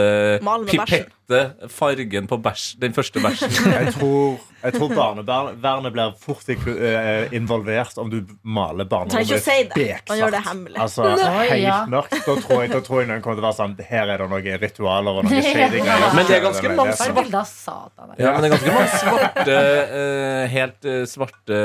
pipette 0.70 1.40
fargen 1.72 2.28
på 2.28 2.38
bæsj, 2.40 2.78
den 2.81 2.94
første 2.96 3.20
bæsjen. 3.20 3.52
Jeg 3.72 3.93
tror, 3.96 4.38
jeg 4.62 4.75
tror 4.76 4.93
barnevernet 4.94 5.93
blir 5.93 6.12
fort 6.22 6.49
eh, 6.52 7.32
involvert 7.34 7.99
om 7.99 8.08
du 8.12 8.20
maler 8.44 8.87
Trenger 8.87 9.20
ikke 9.25 9.37
å 9.37 9.43
barnevernet 9.43 9.44
si 9.44 9.56
det. 9.58 9.75
beksvart. 9.75 10.08
Man 10.12 10.20
gjør 10.20 10.34
det 10.34 10.43
hemmelig. 10.46 10.78
Altså, 10.84 11.08
helt 11.50 11.64
ja. 11.64 11.76
mørkt. 11.90 12.16
Da 12.26 12.37
tror 12.44 12.62
jeg, 12.62 12.72
da 12.72 12.81
tror 12.87 13.00
jeg 13.02 13.10
noen 13.10 13.25
kommer 13.25 13.40
til 13.40 13.44
å 13.44 13.49
være 13.49 13.58
sånn 13.58 13.76
Her 13.90 14.12
er 14.14 14.22
det 14.22 14.28
noen 14.32 14.60
ritualer 14.62 15.20
og 15.20 15.28
noen 15.28 15.46
shady. 15.50 15.82
Men 15.82 16.28
det 16.31 16.37
er 16.38 16.44
ganske 16.46 16.75
mange 16.78 16.96
her? 16.96 18.16
Ja, 18.22 18.32
men 18.32 18.44
det 18.44 18.50
er 18.50 18.55
ganske 18.56 18.76
mange 18.78 19.00
svarte 19.02 19.60
eh, 20.00 20.43
Helt 20.52 20.90
eh, 20.94 21.02
svarte 21.10 21.62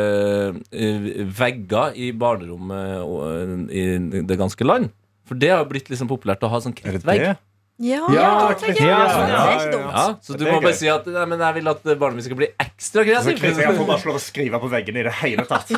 vegger 1.38 1.96
i 1.96 2.12
barnerommet 2.18 3.70
i 3.72 3.90
det 4.28 4.40
ganske 4.40 4.68
land. 4.68 4.92
For 5.28 5.40
det 5.40 5.52
har 5.52 5.62
jo 5.64 5.70
blitt 5.72 5.92
liksom 5.92 6.10
populært 6.10 6.44
å 6.48 6.50
ha 6.52 6.60
sånn 6.64 6.76
krittvegg. 6.76 7.36
Ja, 7.78 8.08
Ja, 8.10 8.30
det 8.58 8.72
er 8.74 8.80
ja, 8.82 8.94
ja, 9.30 9.42
ikke 9.54 9.72
dumt. 9.76 9.92
Ja, 9.94 10.06
så 10.26 10.34
du 10.34 10.46
må 10.48 10.56
bare 10.64 10.74
si 10.74 10.88
at 10.90 11.06
nei, 11.14 11.26
men 11.30 11.42
jeg 11.46 11.58
vil 11.60 11.70
at 11.70 11.84
barnet 12.02 12.18
mitt 12.18 12.26
skal 12.26 12.40
bli 12.40 12.48
ekstra 12.64 13.04
kreativ. 13.06 13.44
Jeg 13.44 13.54
får 13.54 13.86
bare 13.86 14.00
ikke 14.00 14.10
lov 14.10 14.18
å 14.18 14.22
skrive 14.24 14.62
på 14.64 14.70
veggene 14.72 15.04
i 15.04 15.06
det 15.06 15.14
hele 15.20 15.46
tatt. 15.46 15.70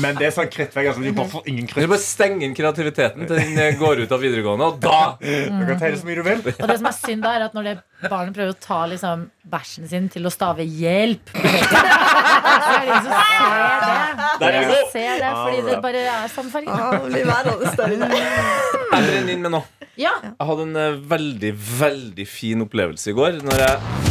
Men 0.00 0.16
det 0.16 0.30
er 0.30 0.32
sånn 0.32 0.48
krittvegger 0.54 0.96
som 0.96 1.04
du 1.04 1.10
bare 1.12 1.28
får 1.34 1.50
ingen 1.52 1.68
Du 1.68 1.76
bare 1.82 2.00
stenger 2.00 2.46
inn 2.48 2.56
kreativiteten 2.56 3.28
til 3.28 3.36
den 3.36 3.60
eh, 3.60 3.76
går 3.76 4.00
ut 4.06 4.16
av 4.16 4.24
videregående, 4.24 4.70
og 4.70 4.80
da 4.80 5.02
Du 5.60 5.62
kan 5.68 5.76
tegne 5.82 6.00
så 6.00 6.08
mye 6.08 6.16
du 6.16 6.24
vil. 6.24 6.40
Og 6.56 6.72
det 6.72 6.78
som 6.80 6.88
er 6.88 6.96
synd, 7.02 7.26
da, 7.26 7.34
er 7.36 7.46
at 7.50 7.58
når 7.58 7.68
det 7.68 7.76
barnet 8.08 8.36
prøver 8.36 8.54
å 8.54 8.58
ta 8.60 8.80
liksom, 8.88 9.28
bæsjen 9.52 9.92
sin 9.92 10.08
til 10.12 10.24
å 10.28 10.32
stave 10.32 10.64
'hjelp', 10.64 11.32
så 11.36 12.72
er 12.72 12.80
det 12.80 12.88
ingen 12.88 13.04
som 13.04 13.12
ser 13.12 13.52
det. 13.84 14.48
Er 14.48 14.56
Ingen 14.56 14.72
som 14.72 14.90
ser 14.96 15.20
det 15.20 15.30
fordi 15.36 15.62
det 15.68 15.78
bare 15.84 16.02
er 16.16 16.28
samme 16.32 16.50
farge. 16.52 16.80
Ja, 16.80 16.90
det 16.96 17.12
blir 17.12 17.28
værende 17.28 17.72
større. 17.76 18.10
Jeg 18.16 19.08
brenner 19.10 19.32
inn 19.36 19.42
med 19.44 19.52
noe. 19.58 19.75
Ja, 19.96 20.12
Jeg 20.20 20.44
hadde 20.44 20.64
en 20.66 20.76
eh, 20.76 20.96
veldig, 21.08 21.52
veldig 21.80 22.26
fin 22.28 22.60
opplevelse 22.66 23.12
i 23.12 23.16
går 23.16 23.38
når 23.46 23.62
jeg 23.64 24.02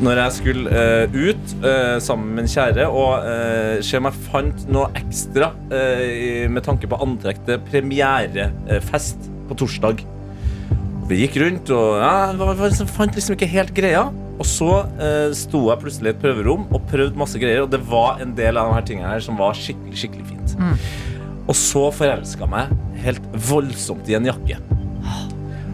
når 0.00 0.16
jeg 0.16 0.32
skulle 0.32 0.70
uh, 0.72 1.12
ut 1.12 1.50
uh, 1.60 1.98
sammen 2.00 2.30
med 2.32 2.46
en 2.46 2.48
kjære 2.48 2.86
og 2.88 3.20
uh, 3.20 3.82
se 3.84 3.98
om 4.00 4.06
jeg 4.08 4.16
fant 4.30 4.62
noe 4.72 4.86
ekstra 4.96 5.50
med 5.68 6.64
tanke 6.64 6.88
på 6.88 6.96
antrekk 7.04 7.42
til 7.44 7.60
premierefest 7.68 9.28
på 9.50 9.58
torsdag. 9.60 10.00
Vi 11.10 11.18
gikk 11.20 11.36
rundt 11.42 11.72
og 11.76 11.98
ja, 12.00 12.14
var- 12.40 12.64
fant 12.96 13.18
liksom 13.18 13.36
ikke 13.36 13.50
helt 13.52 13.74
greia. 13.76 14.06
Og 14.40 14.48
så 14.48 14.70
uh, 14.88 15.28
sto 15.36 15.66
jeg 15.68 15.82
plutselig 15.84 16.14
i 16.14 16.16
et 16.16 16.22
prøverom 16.24 16.64
og 16.72 16.86
prøvde 16.88 17.20
masse 17.20 17.36
greier, 17.42 17.66
og 17.66 17.68
det 17.76 17.82
var 17.92 18.24
en 18.24 18.32
del 18.38 18.56
av 18.56 18.70
de 18.72 18.78
her 18.78 18.88
tingene 18.88 19.12
her 19.12 19.20
som 19.28 19.36
var 19.36 19.52
skikkelig, 19.52 20.00
skikkelig 20.00 20.30
fint. 20.32 20.56
Og 21.50 21.56
så 21.58 21.88
forelska 21.94 22.46
meg 22.50 22.70
helt 23.02 23.24
voldsomt 23.48 24.06
i 24.10 24.14
en 24.18 24.28
jakke. 24.30 24.60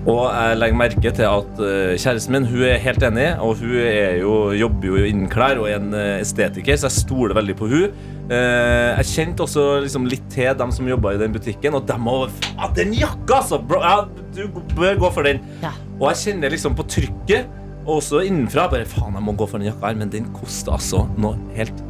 Og 0.06 0.20
jeg 0.30 0.58
legger 0.60 0.78
merke 0.78 1.10
til 1.18 1.26
at 1.26 1.60
eh, 1.66 1.96
kjæresten 1.98 2.36
min 2.36 2.44
hun 2.46 2.62
er 2.68 2.76
helt 2.78 3.02
enig, 3.02 3.26
og 3.42 3.58
hun 3.58 3.72
er 3.82 4.20
jo, 4.20 4.34
jobber 4.54 4.92
jo 4.92 5.08
innen 5.08 5.26
klær 5.30 5.58
og 5.58 5.66
er 5.66 5.80
en 5.80 5.96
eh, 5.98 6.20
estetiker, 6.22 6.78
så 6.78 6.86
jeg 6.86 7.00
stoler 7.00 7.34
veldig 7.34 7.56
på 7.58 7.66
hun. 7.72 7.96
Eh, 8.30 9.00
jeg 9.00 9.08
kjente 9.10 9.42
også 9.42 9.64
liksom 9.82 10.06
litt 10.10 10.22
til 10.30 10.54
dem 10.58 10.70
som 10.74 10.86
jobba 10.86 11.16
i 11.16 11.20
den 11.20 11.34
butikken, 11.34 11.74
og 11.74 11.90
dem 11.90 12.06
òg 12.10 12.30
ah, 12.54 12.70
Den 12.78 12.94
jakka, 12.94 13.40
altså! 13.40 13.58
Bro, 13.58 13.82
ja, 13.82 14.06
du 14.36 14.46
bør 14.78 15.02
gå 15.02 15.10
for 15.18 15.26
den. 15.26 15.42
Ja. 15.64 15.74
Og 15.98 16.12
jeg 16.12 16.22
kjenner 16.22 16.54
liksom 16.54 16.78
på 16.78 16.86
trykket, 16.86 17.50
og 17.82 17.98
også 17.98 18.22
innenfra. 18.30 18.70
Bare 18.70 18.86
faen, 18.86 19.18
jeg 19.18 19.26
må 19.26 19.34
gå 19.34 19.50
for 19.50 19.58
den 19.58 19.72
jakka 19.72 19.90
her, 19.90 19.98
men 19.98 20.14
den 20.14 20.30
koster 20.38 20.78
altså 20.78 21.08
noe 21.18 21.34
helt 21.58 21.82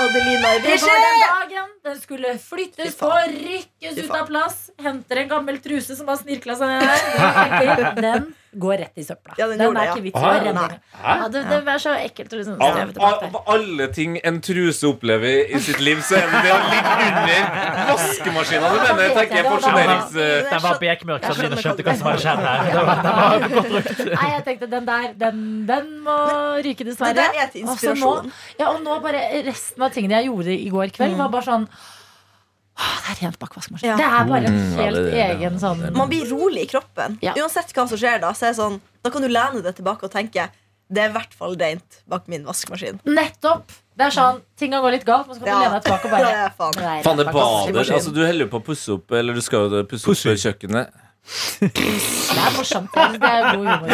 Adelina 0.00 0.56
Det 0.64 0.76
var 0.82 1.04
den 1.04 1.20
dagen 1.24 1.73
den 1.84 1.98
skulle 2.00 2.30
flyttes 2.40 2.96
på, 2.96 3.10
rykkes 3.28 3.98
ut 3.98 4.14
av 4.16 4.24
plass. 4.30 4.70
Henter 4.80 5.20
en 5.24 5.28
gammel 5.28 5.60
truse 5.60 5.96
som 5.98 6.08
har 6.08 6.16
snirkla 6.16 6.56
seg 6.56 6.72
ned 6.72 6.86
der. 6.88 7.04
Jeg 7.60 7.92
Den 8.04 8.30
går 8.54 8.78
rett 8.78 9.00
i 9.00 9.04
søpla. 9.04 9.34
Ja, 9.36 9.48
den 9.50 9.58
den 9.58 9.66
er 9.66 9.74
det, 9.74 9.84
ikke 9.90 9.98
ja. 9.98 10.04
vits 10.04 10.20
i 10.20 10.24
å 10.24 10.32
renne. 10.46 10.78
Ja, 11.02 11.26
det, 11.34 11.42
det 11.50 11.58
er 11.74 11.80
så 11.82 11.92
ekkelt 11.98 12.32
å 12.32 12.38
liksom 12.38 12.62
Av, 12.62 12.78
av, 12.78 12.92
tilbake 12.94 13.28
av 13.28 13.50
alle 13.54 13.88
ting 13.92 14.14
en 14.22 14.38
truse 14.46 14.86
opplever 14.88 15.50
i 15.50 15.60
sitt 15.64 15.80
liv, 15.82 16.00
så 16.06 16.16
er 16.20 16.30
det 16.30 16.42
det 16.46 16.52
å 16.54 16.60
ligge 16.70 17.08
under 17.08 17.88
vaskemaskina. 17.90 18.70
Du 18.70 18.78
mener, 18.78 19.02
jeg 19.04 19.16
tenker 19.18 19.48
porsjonerings... 19.50 20.14
eh, 20.14 20.50
Den 20.52 20.64
var 20.64 20.80
bekmørk, 20.84 21.26
så 21.26 21.32
Jeg 21.34 21.40
skjønner 21.40 21.64
skjønte 21.66 21.86
hva 21.88 21.96
som 21.98 22.10
hadde 22.10 22.22
skjedd 22.24 22.44
her. 22.46 22.70
Det 22.70 22.86
var, 22.88 23.36
det 23.44 23.50
brukt. 23.74 24.04
Nei, 24.14 24.30
jeg 24.36 24.46
tenkte 24.48 24.70
den 24.76 24.88
der, 24.88 25.08
den, 25.24 25.42
den 25.68 25.90
må 26.06 26.18
ryke, 26.64 26.80
Det 26.84 26.92
dessverre. 26.92 27.18
der 27.20 27.42
er 27.42 27.52
til 27.52 27.66
Og 27.66 27.74
inspirasjon. 27.74 28.30
Nå, 28.30 28.38
ja, 28.62 28.70
og 28.70 28.80
nå 28.86 29.00
bare 29.04 29.26
resten 29.50 29.84
av 29.84 29.92
tingene 29.98 30.22
jeg 30.22 30.30
gjorde 30.30 30.54
i 30.54 30.70
går 30.78 30.94
kveld, 30.94 31.18
var 31.18 31.34
bare 31.34 31.48
sånn 31.50 31.66
Åh, 32.74 32.94
det 33.06 33.12
er 33.12 33.20
rent 33.26 33.38
bakvaskemaskin. 33.38 33.86
Ja. 33.92 33.96
Det 33.96 34.04
er 34.08 34.24
bare 34.30 34.46
en 34.48 34.54
Mm, 34.58 34.70
ja, 34.76 34.82
helt 34.82 34.96
det- 34.96 35.10
det- 35.12 35.36
egen 35.38 35.58
sånn 35.60 35.92
Man 35.94 36.08
blir 36.10 36.24
rolig 36.30 36.62
i 36.64 36.66
kroppen. 36.66 37.18
Ja. 37.22 37.34
Uansett 37.34 37.72
hva 37.72 37.88
som 37.88 37.98
skjer 37.98 38.20
da, 38.20 38.32
så 38.32 38.46
er 38.48 38.50
det 38.52 38.58
sånn, 38.58 38.80
da 39.02 39.10
kan 39.10 39.22
du 39.22 39.28
lene 39.28 39.62
deg 39.62 39.76
tilbake 39.76 40.02
og 40.04 40.10
tenke 40.10 40.48
det 40.92 41.00
er 41.02 41.08
i 41.08 41.12
hvert 41.12 41.32
fall 41.32 41.54
rent 41.56 42.02
bak 42.08 42.26
min 42.28 42.44
vaskemaskin. 42.44 43.00
Nettopp! 43.06 43.68
Det 43.96 44.06
er 44.06 44.10
sånn, 44.10 44.40
Ting 44.58 44.70
kan 44.72 44.82
gå 44.82 44.90
litt 44.90 45.04
galt, 45.04 45.26
men 45.28 45.36
så 45.36 45.44
kan 45.44 45.54
du 45.54 45.64
lene 45.64 45.80
deg 45.80 45.84
tilbake 45.84 46.04
og 46.04 46.10
bare 46.10 46.24
Det 46.34 46.52
faen. 46.58 47.02
Faen, 47.04 47.16
det 47.16 47.26
bader. 47.32 47.94
Altså, 47.94 48.12
du 48.12 48.20
holder 48.26 48.44
jo 48.44 48.46
på 48.48 48.60
å 48.60 48.64
pusse 48.64 48.88
opp, 48.92 49.10
eller 49.12 49.32
du 49.34 49.40
skal 49.40 49.70
jo 49.70 49.84
pusse 49.84 50.06
opp 50.10 50.36
kjøkkenet. 50.36 50.90
Det 51.24 52.36
er 52.36 52.52
morsomt. 52.54 52.92
Det 52.92 53.28
er 53.28 53.46
god 53.56 53.64
humor. 53.64 53.88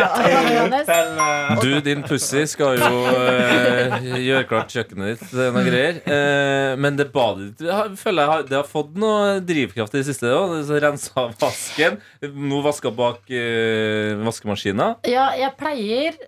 Eh, 0.80 1.60
Du, 1.62 1.68
din 1.84 2.02
pussy, 2.02 2.42
skal 2.50 2.80
jo 2.80 2.88
uh, 3.06 3.94
gjøre 4.18 4.42
klart 4.50 4.74
kjøkkenet 4.74 5.12
ditt. 5.12 5.22
Det 5.30 5.46
er 5.46 5.68
greier. 5.68 6.00
Uh, 6.08 6.74
men 6.82 6.98
det 6.98 7.08
badet 7.14 7.52
ditt 7.60 7.70
har- 7.70 7.94
føler 8.00 8.24
jeg 8.24 8.32
har, 8.32 8.42
det 8.50 8.58
har 8.58 8.68
fått 8.68 8.92
noe 8.98 9.38
drivkraft 9.46 9.94
i 9.94 10.02
det 10.02 10.08
siste. 10.10 10.26
Også. 10.34 10.80
Rensa 10.82 11.28
vasken. 11.40 12.00
Nå 12.34 12.60
vaska 12.66 12.90
bak 12.94 13.22
uh, 13.30 14.18
vaskemaskina. 14.26 14.92
Ja, 15.08 15.30
jeg 15.38 15.54
pleier 15.60 16.18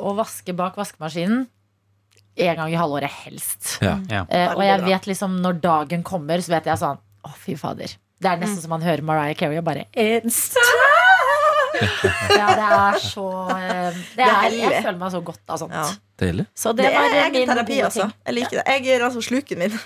å 0.00 0.12
vaske 0.16 0.54
bak 0.56 0.76
vaskemaskinen 0.78 1.42
en 2.40 2.56
gang 2.56 2.70
i 2.72 2.78
halvåret, 2.78 3.10
helst. 3.26 3.74
Ja. 3.84 3.98
Ja. 4.08 4.22
Eh, 4.30 4.52
og 4.54 4.62
jeg 4.64 4.84
vet 4.86 5.08
liksom 5.10 5.34
når 5.44 5.58
dagen 5.60 6.04
kommer, 6.06 6.40
så 6.40 6.54
vet 6.54 6.68
jeg 6.70 6.80
sånn 6.80 7.00
Å, 7.20 7.32
fy 7.36 7.52
fader. 7.60 7.92
Det 8.20 8.28
er 8.28 8.40
nesten 8.42 8.60
som 8.60 8.72
man 8.74 8.82
hører 8.84 9.00
Mariah 9.06 9.36
Carey 9.38 9.56
og 9.60 9.64
bare 9.64 9.86
It's 9.96 10.50
time! 10.54 10.88
Ja, 11.80 12.48
det 12.58 12.66
er 12.76 12.98
så 13.00 13.24
eh, 13.54 13.98
det 14.18 14.24
er, 14.26 14.52
Jeg 14.52 14.82
føler 14.84 14.98
meg 15.00 15.12
så 15.14 15.20
godt 15.24 15.40
av 15.54 15.60
sånt. 15.62 15.72
Ja. 15.72 15.86
Deilig. 16.20 16.44
Så 16.58 16.74
det, 16.76 16.84
Det 16.84 16.92
er 16.98 17.14
eh, 17.14 17.22
egen 17.30 17.48
terapi, 17.48 17.78
altså. 17.86 18.10
Jeg 18.26 18.36
liker 18.36 18.60
det. 18.60 18.64
Jeg 18.68 18.98
er 18.98 19.04
altså 19.06 19.22
sluken 19.24 19.62
min 19.62 19.78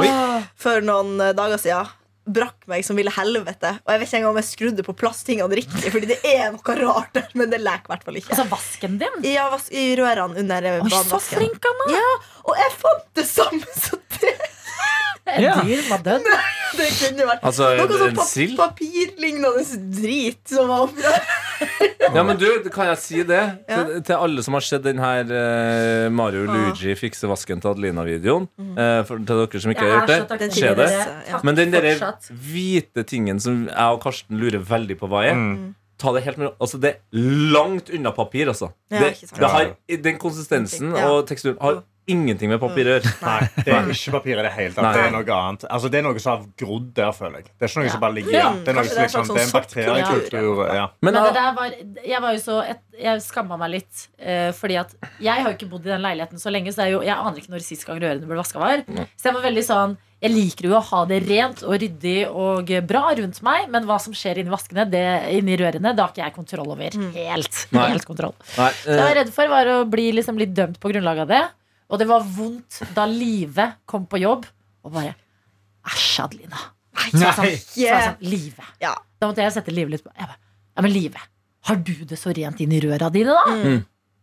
Oi. 0.00 0.08
for 0.56 0.80
noen 0.86 1.18
eh, 1.26 1.34
dager 1.36 1.60
siden. 1.60 1.90
Brakk 2.28 2.66
meg 2.68 2.82
som 2.84 2.96
ville 3.00 3.12
helvete. 3.12 3.74
Og 3.86 3.92
jeg 3.92 4.00
vet 4.02 4.08
ikke 4.10 4.18
engang 4.22 4.34
om 4.34 4.40
jeg 4.40 4.48
skrudde 4.50 4.84
på 4.84 4.94
plasstingene 5.00 5.56
riktig. 5.60 5.92
Fordi 5.92 6.08
det 6.10 6.18
er 6.28 6.50
noe 6.56 6.74
rart 6.80 7.12
der, 7.16 7.28
men 7.40 7.52
det 7.52 7.60
leker 7.64 7.88
i 7.88 7.92
hvert 7.94 8.04
fall 8.08 8.18
ikke. 8.20 8.32
Altså 8.34 8.48
vasken 8.50 8.98
din? 9.00 9.20
Ja, 9.28 9.46
vas- 9.52 9.70
I 9.72 9.86
rørene 10.00 10.40
under 10.40 10.70
Oi, 10.72 10.74
badevasken. 10.84 11.12
så 11.12 11.20
flink 11.36 11.68
han 11.68 11.84
er! 11.86 11.94
Ja, 11.96 12.10
og 12.48 12.60
jeg 12.64 12.74
fant 12.80 13.06
det 13.20 13.26
samme 13.28 13.76
som 13.76 14.04
det. 14.18 14.34
Et 15.36 15.42
Ja. 15.44 15.54
dyr 15.64 15.82
var 15.90 15.98
dødd. 16.06 16.24
Det 16.78 16.86
kunne 16.98 17.26
vært 17.28 17.42
Altså, 17.48 17.68
noe 17.76 17.88
sånn 17.98 18.08
en 18.10 18.16
pa 18.16 18.24
sild? 18.28 18.56
papirlignende 18.56 19.62
drit 19.96 20.48
som 20.48 20.68
var 20.68 20.86
oppi 20.88 21.02
der. 21.02 21.22
Ja, 22.14 22.22
men 22.24 22.38
du, 22.40 22.46
kan 22.72 22.86
jeg 22.88 22.98
si 23.02 23.22
det? 23.26 23.40
Ja. 23.68 23.82
Til, 23.84 23.98
til 24.06 24.14
alle 24.16 24.42
som 24.46 24.54
har 24.56 24.64
sett 24.64 24.82
den 24.86 24.98
her 25.02 25.26
uh, 25.28 26.08
Mario 26.14 26.46
Ah. 26.48 26.54
Luigi 26.54 26.94
fikse 26.96 27.28
vasken 27.28 27.60
til 27.60 27.68
Adelina-videoen. 27.74 28.46
Mm. 28.56 28.70
Uh, 28.78 29.02
til 29.04 29.26
dere 29.42 29.60
som 29.60 29.74
ikke 29.74 29.84
Jeg 29.84 29.92
har 29.98 30.06
gjort 30.06 30.32
det. 30.40 30.48
Se 30.56 30.70
det. 30.78 30.86
Ja. 31.28 31.40
Men 31.44 31.58
den 31.58 31.74
der 31.74 31.90
hvite 32.32 33.04
tingen 33.04 33.40
som 33.44 33.66
jeg 33.68 33.76
og 33.98 34.00
Karsten 34.06 34.40
lurer 34.40 34.62
veldig 34.64 34.96
på 35.02 35.10
hva 35.12 35.26
er 35.28 35.34
Mm. 35.36 35.74
Ta 35.98 36.12
det 36.14 36.22
helt 36.24 36.38
med 36.38 36.52
Altså, 36.62 36.78
det 36.80 36.94
er 36.94 36.98
langt 37.52 37.90
unna 37.90 38.12
papir, 38.14 38.46
altså. 38.48 38.70
Ja, 38.90 39.00
det, 39.00 39.28
det 39.34 39.50
har, 39.50 39.72
den 40.04 40.18
konsistensen 40.22 40.94
Ja. 40.96 41.08
og 41.10 41.26
teksturen 41.28 41.58
har 41.60 41.82
ingenting 42.10 42.50
med 42.52 42.60
papir 42.62 42.88
å 42.88 42.94
gjøre. 42.96 43.12
Nei, 43.22 43.38
det 43.64 43.74
er 43.74 43.90
ikke 43.92 44.14
papir 44.16 44.40
i 44.40 44.44
det 44.46 44.52
hele 44.56 44.74
tatt. 44.76 44.88
Det 44.96 45.04
er 45.06 45.12
noe 45.14 45.36
annet. 45.38 45.66
Altså, 45.68 45.90
det 45.92 46.00
er 46.00 46.06
noe 46.08 46.22
som 46.24 46.32
har 46.34 46.46
grodd 46.62 46.90
der, 46.96 47.12
føler 47.16 47.42
jeg. 47.42 47.48
Det 47.52 47.66
er 47.66 47.72
ikke 47.72 47.80
noe 47.82 47.88
Ja. 47.88 47.92
som 47.94 48.02
bare 48.04 48.16
ligger 48.18 48.32
der. 48.32 48.58
Det 48.64 48.72
er, 48.72 48.78
noe, 48.78 48.88
som 48.88 49.02
liksom, 49.02 49.28
det 49.28 49.38
er 49.38 49.44
en 49.44 49.48
sånn 49.52 49.58
bakteriekultur. 49.60 50.64
Ja. 50.74 50.86
Men, 51.00 51.12
Men 51.14 51.22
det 51.28 51.34
der 51.38 51.52
var, 51.60 51.78
jeg 52.12 52.22
var 52.26 52.36
jo 52.36 52.42
så 52.44 52.58
et, 52.64 52.84
Jeg 52.98 53.22
skamma 53.22 53.56
meg 53.60 53.70
litt. 53.76 54.08
Uh, 54.18 54.50
fordi 54.58 54.74
at 54.80 54.90
jeg 55.22 55.30
har 55.38 55.52
jo 55.52 55.54
ikke 55.54 55.70
bodd 55.70 55.86
i 55.86 55.92
den 55.92 56.02
leiligheten 56.02 56.40
så 56.42 56.50
lenge, 56.50 56.72
så 56.74 56.82
det 56.82 56.86
er 56.88 56.94
jo, 56.96 57.02
jeg 57.06 57.14
aner 57.14 57.38
ikke 57.38 57.52
når 57.54 57.62
sist 57.62 57.86
gang 57.86 58.00
rørene 58.02 58.26
ble 58.26 58.38
vaska 58.40 58.58
var. 58.58 58.82
Så 59.14 59.28
jeg 59.28 59.36
var 59.36 59.44
veldig 59.44 59.62
sånn 59.68 59.94
Jeg 60.18 60.32
liker 60.34 60.66
jo 60.66 60.72
å 60.74 60.80
ha 60.82 61.04
det 61.06 61.20
rent 61.28 61.60
og 61.62 61.76
ryddig 61.78 62.16
og 62.26 62.72
bra 62.90 63.04
rundt 63.14 63.38
meg, 63.46 63.68
men 63.70 63.84
hva 63.86 64.00
som 64.02 64.10
skjer 64.18 64.40
inni 64.42 64.50
vaskene, 64.50 64.82
det, 64.90 65.04
inni 65.38 65.54
rørene, 65.60 65.92
det 65.94 66.02
har 66.02 66.10
ikke 66.10 66.24
jeg 66.24 66.34
kontroll 66.34 66.72
over. 66.74 66.96
Helt. 67.14 67.60
Nei. 67.70 67.84
Helt 67.92 68.08
kontroll. 68.08 68.34
nei, 68.56 68.72
Det 68.82 68.96
jeg 68.96 69.04
var 69.04 69.12
eh, 69.12 69.18
redd 69.20 69.30
for, 69.36 69.52
var 69.54 69.70
å 69.76 69.78
bli 69.86 70.08
liksom 70.18 70.40
litt 70.42 70.50
dømt 70.58 70.80
på 70.82 70.90
grunnlag 70.90 71.22
av 71.22 71.30
det. 71.30 71.44
Og 71.88 72.00
det 72.00 72.08
var 72.08 72.24
vondt 72.24 72.82
da 72.96 73.06
Live 73.08 73.64
kom 73.88 74.04
på 74.10 74.20
jobb 74.20 74.46
og 74.84 74.92
bare 74.92 75.14
Æsj, 75.88 76.20
Adelina. 76.26 76.60
Så 76.98 77.20
jeg 77.22 77.34
sånn, 77.36 77.52
yeah. 77.80 78.02
sånn, 78.10 78.24
Live. 78.28 78.64
Ja. 78.82 78.92
Da 79.20 79.30
måtte 79.30 79.44
jeg 79.44 79.54
sette 79.54 79.72
Live 79.72 79.92
litt 79.92 80.04
på. 80.04 80.12
Jeg 80.12 80.28
bare, 80.28 80.40
ja, 80.74 80.84
men 80.84 80.92
Live, 80.92 81.22
har 81.70 81.78
du 81.86 81.94
det 82.10 82.18
så 82.20 82.34
rent 82.36 82.60
inn 82.64 82.74
i 82.76 82.80
røra 82.84 83.08
dine, 83.14 83.36
da? 83.36 83.54
Mm. 83.54 83.78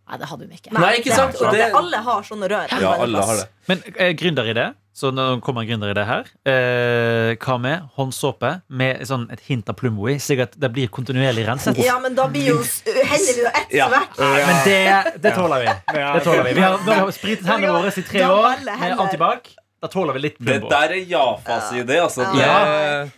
Nei, 0.05 0.17
det 0.21 0.27
hadde 0.29 0.45
hun 0.45 0.57
ikke. 0.59 0.73
Nei, 0.75 0.91
ikke 0.99 1.15
sant? 1.17 1.37
Det, 1.39 1.53
det- 1.57 1.69
alle 1.79 2.01
har 2.05 2.25
sånne 2.27 2.49
rør. 2.51 2.73
ja, 2.83 2.91
alle 3.07 3.23
har 3.25 3.39
det. 3.41 3.47
Men 3.71 3.81
eh, 3.95 4.11
gründeridé. 4.17 4.67
Så 4.95 5.09
nå 5.11 5.23
kommer 5.43 5.65
en 5.65 5.67
det 5.97 6.05
her. 6.07 6.27
Eh, 6.47 7.33
hva 7.43 7.57
med 7.59 7.89
håndsåpe 7.97 8.51
med 8.71 9.01
sånn 9.07 9.25
et 9.33 9.41
hint 9.43 9.67
av 9.67 9.75
Plumbo 9.75 10.07
i, 10.07 10.15
slik 10.23 10.39
at 10.45 10.55
det 10.55 10.69
blir 10.71 10.87
kontinuerlig 10.87 11.43
renset? 11.49 11.75
Ja, 11.83 11.97
men 11.99 12.15
da 12.15 12.29
blir 12.31 12.53
jo 12.53 12.61
heller 12.63 13.41
jo 13.41 13.49
ett 13.51 13.75
Ja. 13.75 13.89
hvert. 13.91 14.15
Men 14.23 14.63
det, 14.63 15.19
det 15.25 15.35
tåler 15.35 15.65
vi. 15.65 15.75
Det 15.91 16.23
tåler 16.23 16.43
vi. 16.47 16.53
Vi 16.55 16.63
har, 16.63 16.79
nå 16.79 16.95
har 17.01 17.11
spritet 17.11 17.45
hendene 17.45 17.75
våre 17.75 17.91
i 17.91 18.07
tre 18.07 18.23
år 18.23 18.63
med 18.71 18.99
antibac. 19.03 19.51
Da 19.83 19.89
tåler 19.91 20.13
vi 20.15 20.19
litt 20.23 20.37
Det 20.39 20.55
der 20.71 20.93
er 20.95 21.01
ja-fase 21.05 21.75
i 21.77 21.83
det, 21.85 21.97
altså. 22.01 22.23
Ja. 22.39 22.53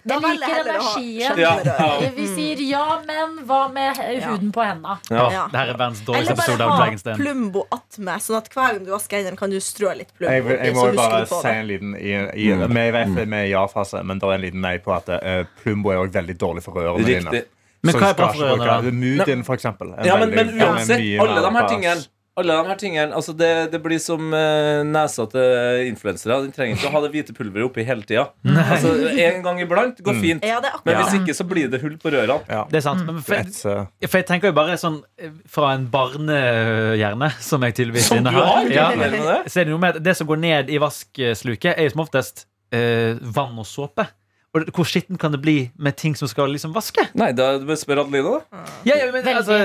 Det, 0.04 0.16
Jeg 0.18 0.22
liker 0.24 0.48
jeg 0.50 0.56
ha 0.58 0.64
energien. 0.74 1.38
Ja. 1.40 2.10
Vi 2.18 2.26
sier 2.34 2.64
ja, 2.66 2.82
men 3.08 3.38
hva 3.48 3.60
med 3.72 3.96
huden 4.26 4.50
på 4.52 4.66
henda? 4.66 4.98
ja. 5.12 5.28
Ja. 5.32 5.44
Det 5.54 5.62
her 5.62 5.70
er 5.72 5.78
verdens 5.80 6.02
dårligste 6.08 6.34
Eller 6.34 6.34
episode 6.34 6.58
bare 6.58 6.68
av 6.68 6.74
ha 6.74 6.80
Dragon's 6.82 7.06
Den. 7.06 7.22
Plumbo 7.22 7.64
attmed, 7.72 8.26
sånn 8.26 8.40
at 8.42 8.50
hver 8.52 8.74
gang 8.74 8.84
du 8.88 8.92
vasker 8.92 9.22
hendene, 9.22 9.38
kan 9.40 9.54
du 9.54 9.60
strø 9.64 9.94
litt 10.02 10.12
Plumbo. 10.18 10.34
Jeg, 10.34 10.44
vil- 10.50 10.60
jeg 10.66 10.76
må 10.76 10.88
bare 10.98 11.22
si 11.30 11.54
en 11.54 11.68
liten 11.72 11.96
i, 11.96 12.12
i, 12.34 12.50
Mm. 12.58 12.74
Vi 12.74 12.92
vet 12.98 13.14
med 13.28 13.40
er 13.40 13.46
i 13.46 13.52
ja-fase, 13.54 14.04
men 14.04 14.20
det 14.20 14.28
er 14.28 14.34
en 14.34 14.42
liten 14.42 14.62
nei 14.66 14.78
på 14.84 14.92
at 14.98 15.08
uh, 15.14 15.44
Plumbo 15.62 15.94
er 15.94 16.02
også 16.02 16.18
veldig 16.20 16.38
dårlig 16.42 16.64
for 16.66 16.74
rørene 16.82 17.06
dine. 17.06 17.44
Men 17.86 17.94
hva 18.02 18.10
er 18.10 18.14
bra 18.18 18.28
for 18.34 18.58
rørene? 18.58 18.92
Moodin, 18.92 19.44
for 19.46 19.56
eksempel. 19.56 19.94
Ja, 20.04 20.18
men, 20.18 20.32
veldig- 20.34 20.58
men 20.58 20.74
uansett, 20.74 21.20
alle 21.22 21.42
de 21.46 21.52
her 21.62 21.68
tingene 21.70 22.06
alle 22.38 22.54
de 22.54 22.70
her 22.70 22.78
tingene 22.80 23.16
altså 23.18 23.34
det, 23.38 23.50
det 23.74 23.80
blir 23.82 24.00
som 24.02 24.30
uh, 24.34 24.84
nesa 24.86 25.26
til 25.32 25.88
influensere. 25.90 26.38
Den 26.46 26.54
trenger 26.56 26.78
ikke 26.78 26.92
å 26.92 26.94
ha 26.94 27.02
det 27.06 27.12
hvite 27.16 27.36
pulveret 27.38 27.66
oppi 27.68 27.86
hele 27.88 28.06
tida. 28.08 28.28
Altså, 28.68 28.92
en 29.10 29.42
gang 29.46 29.62
iblant 29.64 30.02
går 30.06 30.20
fint. 30.22 30.46
Ja, 30.46 30.60
det 30.64 30.70
er 30.70 30.80
Men 30.84 30.94
akkurat 30.96 31.12
hvis 31.12 31.22
ikke, 31.22 31.36
så 31.38 31.48
blir 31.50 31.72
det 31.72 31.82
hull 31.82 31.96
på 32.02 32.12
rørene. 32.14 32.38
Ja. 32.52 32.64
Det 32.70 32.80
er 32.82 32.86
sant. 32.86 33.06
Men 33.08 33.22
for, 33.26 33.40
Et, 33.42 33.58
eh, 33.72 34.08
for 34.08 34.20
jeg 34.22 34.28
tenker 34.30 34.52
jo 34.52 34.58
bare 34.58 34.78
sånn 34.82 35.00
eh, 35.18 35.34
fra 35.50 35.72
en 35.78 35.88
barnehjerne, 35.94 37.32
som 37.44 37.64
jeg 37.66 37.78
tydeligvis 37.80 38.10
Som 38.12 38.22
du 38.22 38.30
innehar. 38.30 38.48
har? 38.54 38.70
Ja. 38.74 38.88
Det. 38.98 39.52
Så 39.52 39.62
er 39.62 39.68
det 39.68 39.74
noe 39.74 39.82
med 39.82 39.98
at 39.98 40.06
det 40.06 40.16
som 40.20 40.30
går 40.30 40.42
ned 40.44 40.72
i 40.74 40.80
vaskesluket, 40.84 41.74
er 41.74 41.88
jo 41.88 41.96
som 41.96 42.06
oftest 42.06 42.46
eh, 42.76 43.18
vann 43.22 43.58
og 43.58 43.68
såpe. 43.68 44.08
Og 44.56 44.64
hvor 44.74 44.88
skitten 44.88 45.18
kan 45.20 45.34
det 45.34 45.42
bli 45.44 45.56
med 45.78 45.98
ting 46.00 46.16
som 46.18 46.28
skal 46.32 46.48
liksom 46.50 46.72
vaske? 46.74 47.04
Nei, 47.20 47.34
da 47.36 47.50
spør 47.78 48.00
Adelina, 48.06 48.38
da. 48.38 48.62
Ja, 48.88 48.96
ja, 48.96 49.10
men, 49.12 49.28
altså, 49.28 49.58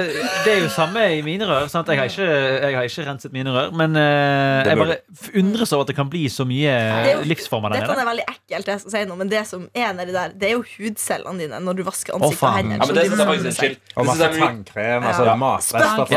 det 0.45 0.51
er 0.53 0.59
jo 0.65 0.69
samme 0.75 1.05
i 1.17 1.21
mine 1.25 1.47
rør. 1.49 1.69
Sant? 1.71 1.89
Jeg, 1.89 2.01
har 2.01 2.11
ikke, 2.11 2.27
jeg 2.27 2.75
har 2.77 2.89
ikke 2.91 3.05
renset 3.07 3.33
mine 3.33 3.55
rør. 3.55 3.71
Men 3.79 3.95
uh, 3.97 4.67
jeg 4.67 4.77
bare 4.83 4.97
undres 5.39 5.73
over 5.73 5.87
at 5.87 5.93
det 5.93 5.97
kan 5.97 6.11
bli 6.12 6.25
så 6.33 6.45
mye 6.49 6.75
Det 6.75 7.12
er 7.15 7.21
jo- 7.21 7.29
livsformer 7.31 7.73
der 7.73 7.87
Dette 7.87 8.03
er 8.03 8.11
veldig 8.11 8.27
ekkelt, 8.35 8.69
jeg 8.75 8.83
skal 8.83 8.95
si 8.97 9.05
noe, 9.09 9.21
men 9.23 9.31
det 9.33 9.45
som 9.49 9.65
er 9.73 9.95
nedi 9.97 10.12
der, 10.19 10.35
det 10.35 10.51
er 10.51 10.55
jo 10.59 10.65
hudcellene 10.75 11.39
dine 11.47 11.62
når 11.62 11.79
du 11.79 11.83
vasker 11.87 12.19
ansiktet 12.19 12.43
og 12.51 12.59
hendene. 12.59 12.83
Ja, 12.83 12.87
men 12.91 12.95
det 12.99 13.07
de 13.07 13.09
synes 13.09 13.23
jeg 13.23 13.33
faktisk 13.33 13.49
er 13.49 13.59
chill. 13.62 13.81
og 13.97 14.07
masse 14.11 14.31
tannkrem. 14.37 15.09
Altså 15.12 15.25
Ja. 15.31 15.37
matrester 15.47 16.17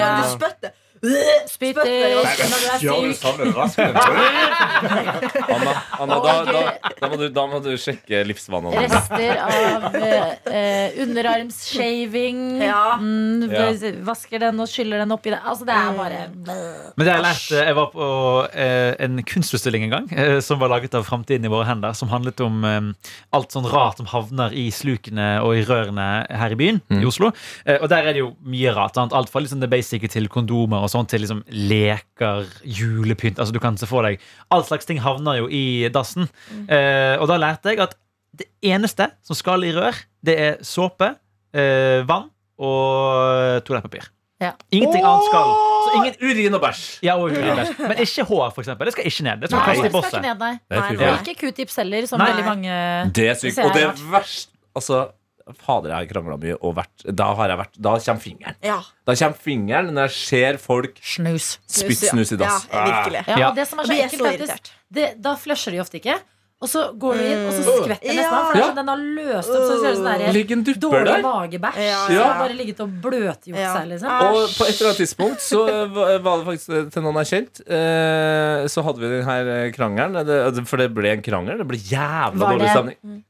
Ja. 0.00 0.10
du 0.24 0.28
spytter. 0.32 0.76
Spytter? 1.48 1.86
Anna, 5.48 5.74
Anna 5.98 6.18
da, 6.22 6.32
da, 6.44 6.62
da, 7.00 7.08
må 7.10 7.16
du, 7.20 7.26
da 7.34 7.44
må 7.50 7.60
du 7.64 7.70
sjekke 7.80 8.20
livsvanene. 8.26 8.84
Rester 8.88 9.40
av 9.44 9.96
eh, 9.98 10.98
underarmsshaving. 11.04 12.42
Ja. 12.62 12.96
Mm, 13.00 13.48
Ja. 13.48 13.68
Vasker 14.04 14.42
den 14.42 14.58
og 14.60 14.68
skyller 14.70 15.02
den 15.02 15.12
oppi 15.14 15.30
det. 15.32 15.38
Altså, 15.46 15.64
det 15.68 15.74
er 15.74 15.94
bare 15.96 16.18
Men 16.98 17.06
det 17.06 17.12
jeg 17.12 17.22
lært 17.24 17.46
eh, 17.54 17.62
Jeg 17.70 17.76
var 17.78 17.88
på 17.92 18.08
eh, 18.52 18.92
en 19.04 19.22
kunstutstilling 19.26 19.86
en 19.88 19.92
gang 19.94 20.06
eh, 20.12 20.38
som 20.44 20.60
var 20.60 20.70
laget 20.72 20.94
av 20.98 21.06
Framtiden 21.08 21.46
i 21.48 21.52
våre 21.52 21.66
hender. 21.68 21.94
Som 21.98 22.10
handlet 22.12 22.40
om 22.44 22.60
eh, 22.68 22.80
alt 23.36 23.54
sånn 23.54 23.68
rart 23.70 24.00
som 24.02 24.08
havner 24.10 24.54
i 24.56 24.68
slukene 24.74 25.30
og 25.44 25.56
i 25.58 25.64
rørene 25.68 26.08
her 26.28 26.54
i 26.54 26.58
byen, 26.60 26.80
i 26.94 27.04
Oslo. 27.08 27.30
Eh, 27.64 27.78
og 27.80 27.88
der 27.92 28.08
er 28.10 28.16
det 28.16 28.22
jo 28.24 28.32
mye 28.48 28.74
rart. 28.76 28.96
Sant? 28.98 29.14
Alt 29.16 29.30
fra 29.32 29.42
liksom 29.44 29.62
det 29.62 29.70
basice 29.72 30.08
til 30.12 30.28
kondomer 30.32 30.84
og 30.84 30.87
sånt 30.92 31.08
til 31.12 31.20
liksom 31.24 31.42
leker, 31.50 32.46
julepynt. 32.64 33.38
Altså 33.38 33.52
Du 33.54 33.60
kan 33.62 33.76
se 33.80 33.86
for 33.88 34.02
deg 34.06 34.18
All 34.50 34.64
slags 34.66 34.86
ting 34.88 34.98
havner 35.04 35.38
jo 35.42 35.48
i 35.50 35.88
dassen. 35.94 36.28
Eh, 36.68 37.16
og 37.20 37.28
da 37.30 37.36
lærte 37.40 37.72
jeg 37.74 37.80
at 37.84 37.96
det 38.38 38.46
eneste 38.62 39.10
som 39.26 39.34
skal 39.38 39.64
i 39.66 39.72
rør, 39.74 39.96
det 40.22 40.34
er 40.38 40.58
såpe, 40.62 41.14
eh, 41.56 42.02
vann 42.06 42.28
og 42.58 43.62
toalettpapir. 43.66 44.06
Ja. 44.38 44.52
Ingenting 44.70 45.02
annet 45.02 45.24
skal. 45.26 45.48
Så 45.88 45.94
ingen 45.98 46.14
Urin 46.22 46.54
og 46.54 46.60
bæsj. 46.62 46.82
ja, 47.02 47.16
og. 47.18 47.32
Men 47.80 47.98
ikke 48.04 48.22
hår, 48.28 48.52
for 48.54 48.62
eksempel. 48.62 48.86
Det 48.86 48.92
skal 48.94 49.08
ikke 49.10 49.24
ned. 49.26 49.40
Det 49.42 49.48
skal 49.50 49.58
Nei, 49.58 49.66
kaste 49.66 49.80
i 49.80 49.82
det 49.82 49.90
skal 49.90 49.96
bosset. 49.98 50.18
ikke 50.18 50.28
ned, 50.28 50.38
nei. 50.38 50.52
Nei, 50.70 51.16
Ikke 51.18 51.34
q-tips 51.40 51.76
heller, 51.80 52.06
som 52.06 52.20
Nei. 52.22 52.28
veldig 52.30 52.44
mange 52.46 52.76
Det 53.16 53.26
er 53.32 53.34
sykt. 53.40 53.56
Det 53.56 53.64
Og 53.66 53.74
det 53.74 53.82
er 53.88 54.04
verst 54.12 54.50
Altså, 54.78 55.00
fader, 55.56 55.88
jeg 55.90 55.96
har 55.96 56.06
krangla 56.12 56.36
mye, 56.38 56.56
og 56.62 56.74
vært, 56.76 57.04
da 57.14 57.34
har 57.34 57.48
jeg 57.48 57.58
vært 57.58 57.76
Da 57.80 57.98
kommer 57.98 58.20
fingeren. 58.20 58.54
Ja. 58.62 58.80
Da 59.06 59.14
kommer 59.14 59.36
fingeren 59.36 59.92
når 59.94 60.08
jeg 60.08 60.10
ser 60.18 60.58
folk 60.58 60.98
snus. 61.02 61.58
spytte 61.66 62.10
snus 62.12 62.32
i 62.32 62.36
dass. 62.36 62.66
Ja, 62.72 62.84
virkelig. 62.84 63.24
Ja, 63.38 63.48
og 63.50 63.54
det 63.56 63.68
som 63.68 63.78
er 63.80 63.84
så 63.84 63.92
ekkelt, 63.92 64.18
så 64.18 64.24
faktisk, 64.24 64.50
irritert. 64.52 64.72
det, 64.92 65.22
da 65.22 65.34
flusher 65.36 65.70
de 65.72 65.80
ofte 65.80 66.00
ikke. 66.02 66.18
Og 66.60 66.66
så 66.66 66.80
går 66.98 67.14
du 67.14 67.20
inn, 67.22 67.42
og 67.46 67.52
så 67.54 67.60
Mm. 67.62 67.84
skvetter 67.84 68.08
nesten 68.08 68.18
Ja. 68.18 68.38
av. 68.42 68.54
Sånn, 68.58 68.74
den 68.74 68.88
har 68.88 68.96
løst 68.98 69.48
opp. 69.48 69.62
Så 69.62 69.74
ser 69.78 69.90
det 69.94 69.98
sånn 69.98 70.18
der, 70.18 70.32
Ligger 70.32 70.52
en 70.56 70.64
dupper 70.64 71.04
dårlig 71.04 71.22
magebæsj. 71.22 71.76
Ja, 71.78 72.08
ja. 72.10 72.24
har 72.32 72.48
bare 72.48 72.56
ligget 72.58 72.80
og 72.80 72.88
bløtgjort 73.00 73.56
Ja. 73.62 73.74
seg, 73.76 73.86
liksom. 73.86 74.10
Og 74.10 74.48
på 74.50 74.66
et 74.66 74.74
eller 74.80 74.88
annet 74.90 74.98
tidspunkt 74.98 75.38
så 75.38 75.88
var 75.94 76.36
det 76.42 76.46
faktisk 76.48 76.92
til 76.92 77.02
noen 77.02 77.16
er 77.16 77.28
kjente, 77.30 77.62
eh, 77.70 78.66
så 78.66 78.82
hadde 78.82 78.98
vi 78.98 79.08
den 79.08 79.24
her 79.24 79.70
krangelen. 79.70 80.66
For 80.66 80.76
det 80.78 80.92
ble 80.94 81.12
en 81.12 81.22
krangel. 81.22 81.58
Det 81.58 81.68
ble 81.68 81.78
jævla 81.78 82.34
dårlig 82.34 82.70
stemning. 82.74 83.24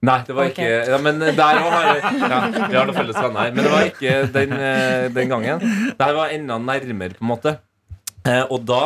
Nei, 0.00 0.16
det 0.24 0.32
var 0.32 0.48
ikke 0.48 0.66
ja, 0.88 0.98
Men 1.04 1.18
der 1.20 1.58
òg 1.60 1.66
har 1.74 1.88
ja, 2.00 2.38
Vi 2.70 2.76
har 2.78 2.86
noen 2.88 2.96
felles 2.96 3.18
venner. 3.20 3.50
Men 3.52 3.66
det 3.66 3.72
var 3.74 3.88
ikke 3.90 4.14
den, 4.32 4.54
eh, 4.56 5.08
den 5.12 5.28
gangen. 5.34 5.64
Det 5.98 6.10
var 6.16 6.32
enda 6.32 6.56
nærmere, 6.56 7.16
på 7.18 7.24
en 7.26 7.28
måte. 7.34 7.52
Eh, 8.24 8.42
og 8.48 8.64
da 8.68 8.80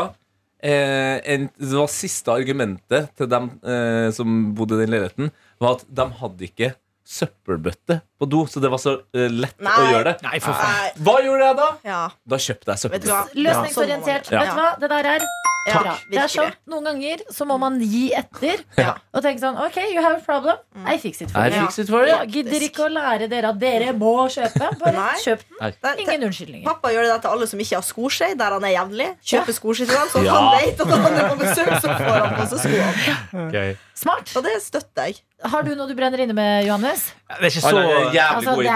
eh, 0.59 1.21
en, 1.37 1.47
Det 1.54 1.75
var 1.78 1.90
siste 1.92 2.35
argumentet 2.35 3.12
til 3.18 3.30
dem 3.30 3.52
eh, 3.62 4.09
som 4.16 4.40
bodde 4.59 4.78
i 4.80 4.83
den 4.85 4.94
leiligheten, 4.97 5.30
var 5.62 5.78
at 5.78 5.87
de 5.87 6.09
hadde 6.23 6.49
ikke 6.50 6.75
søppelbøtte 7.04 7.99
på 8.18 8.26
do, 8.33 8.47
så 8.49 8.62
det 8.64 8.71
var 8.73 8.80
så 8.80 8.97
eh, 9.14 9.28
lett 9.30 9.59
å 9.61 9.87
gjøre 9.90 10.06
det. 10.09 10.14
Nei, 10.25 10.38
for 10.42 10.56
faen. 10.56 11.02
Hva 11.04 11.18
gjorde 11.23 11.50
jeg 11.50 11.59
da? 11.61 11.71
Ja. 11.87 12.02
Da 12.26 12.38
kjøpte 12.40 12.73
jeg 12.73 12.87
søppelbøtte. 12.87 13.42
Løsningsorientert. 13.44 14.33
Ja. 14.33 14.40
Vet 14.40 14.54
du 14.54 14.62
hva? 14.62 14.71
Det 14.80 14.90
der 14.97 15.11
er 15.14 15.26
Ja. 15.66 15.94
Det 16.11 16.18
er 16.21 16.28
sånn. 16.28 16.52
Noen 16.68 16.85
ganger 16.85 17.23
så 17.33 17.47
må 17.49 17.56
man 17.58 17.78
gi 17.80 18.10
etter 18.12 18.60
Ja. 18.76 18.95
og 19.15 19.23
tenke 19.25 19.41
sånn 19.41 19.56
OK, 19.56 19.78
you 19.95 20.02
have 20.02 20.19
a 20.19 20.21
problem. 20.21 20.56
I 20.86 20.99
fix 20.99 21.23
it 21.23 21.30
for 21.30 21.41
you. 21.49 21.65
it 21.65 21.88
for 21.88 22.02
you. 22.04 22.08
Ja, 22.12 22.25
gidder 22.25 22.60
ikke 22.67 22.84
å 22.84 22.91
lære 22.93 23.28
dere 23.32 23.49
at 23.54 23.58
dere 23.58 23.93
må 23.97 24.12
kjøpe. 24.28 24.69
Bare 24.82 24.93
Nei. 24.93 25.15
kjøp 25.25 25.41
den. 25.60 25.99
Ingen 26.04 26.28
unnskyldninger. 26.28 26.65
Pappa 26.69 26.93
gjør 26.93 27.08
det 27.08 27.21
til 27.23 27.30
alle 27.30 27.47
som 27.47 27.58
ikke 27.65 27.76
har 27.80 27.86
skoskje, 27.86 28.36
der 28.36 28.58
han 28.58 28.65
er 28.65 28.75
jevnlig. 28.76 29.08
Kjøper 29.25 29.56
skoskje 29.56 29.86
til 29.88 29.97
dem, 29.97 30.08
så 30.12 30.25
Ja. 30.25 30.34
han 30.34 30.60
vet 30.60 30.80
at 30.80 30.86
han 30.86 31.15
er 31.15 31.28
på 31.32 31.38
besøk, 31.41 31.73
så 31.80 31.97
får 31.97 32.21
han 32.21 32.34
på 32.36 32.47
seg 32.52 32.58
skoene. 32.69 33.50
Gøy. 33.52 33.76
Smart. 34.04 34.28
Og 34.36 34.45
det 34.45 34.58
støtter 34.62 35.02
jeg. 35.08 35.14
Har 35.45 35.62
du 35.64 35.75
noe 35.76 35.88
du 35.88 35.95
brenner 35.97 36.19
inne 36.25 36.34
med, 36.36 36.67
Johannes? 36.69 37.12
Det 37.28 37.34
er 37.40 37.47
ikke 37.50 37.60
så 37.64 37.71
jævlig 37.78 38.21
Altså, 38.25 38.50
gode 38.50 38.64
det 38.64 38.71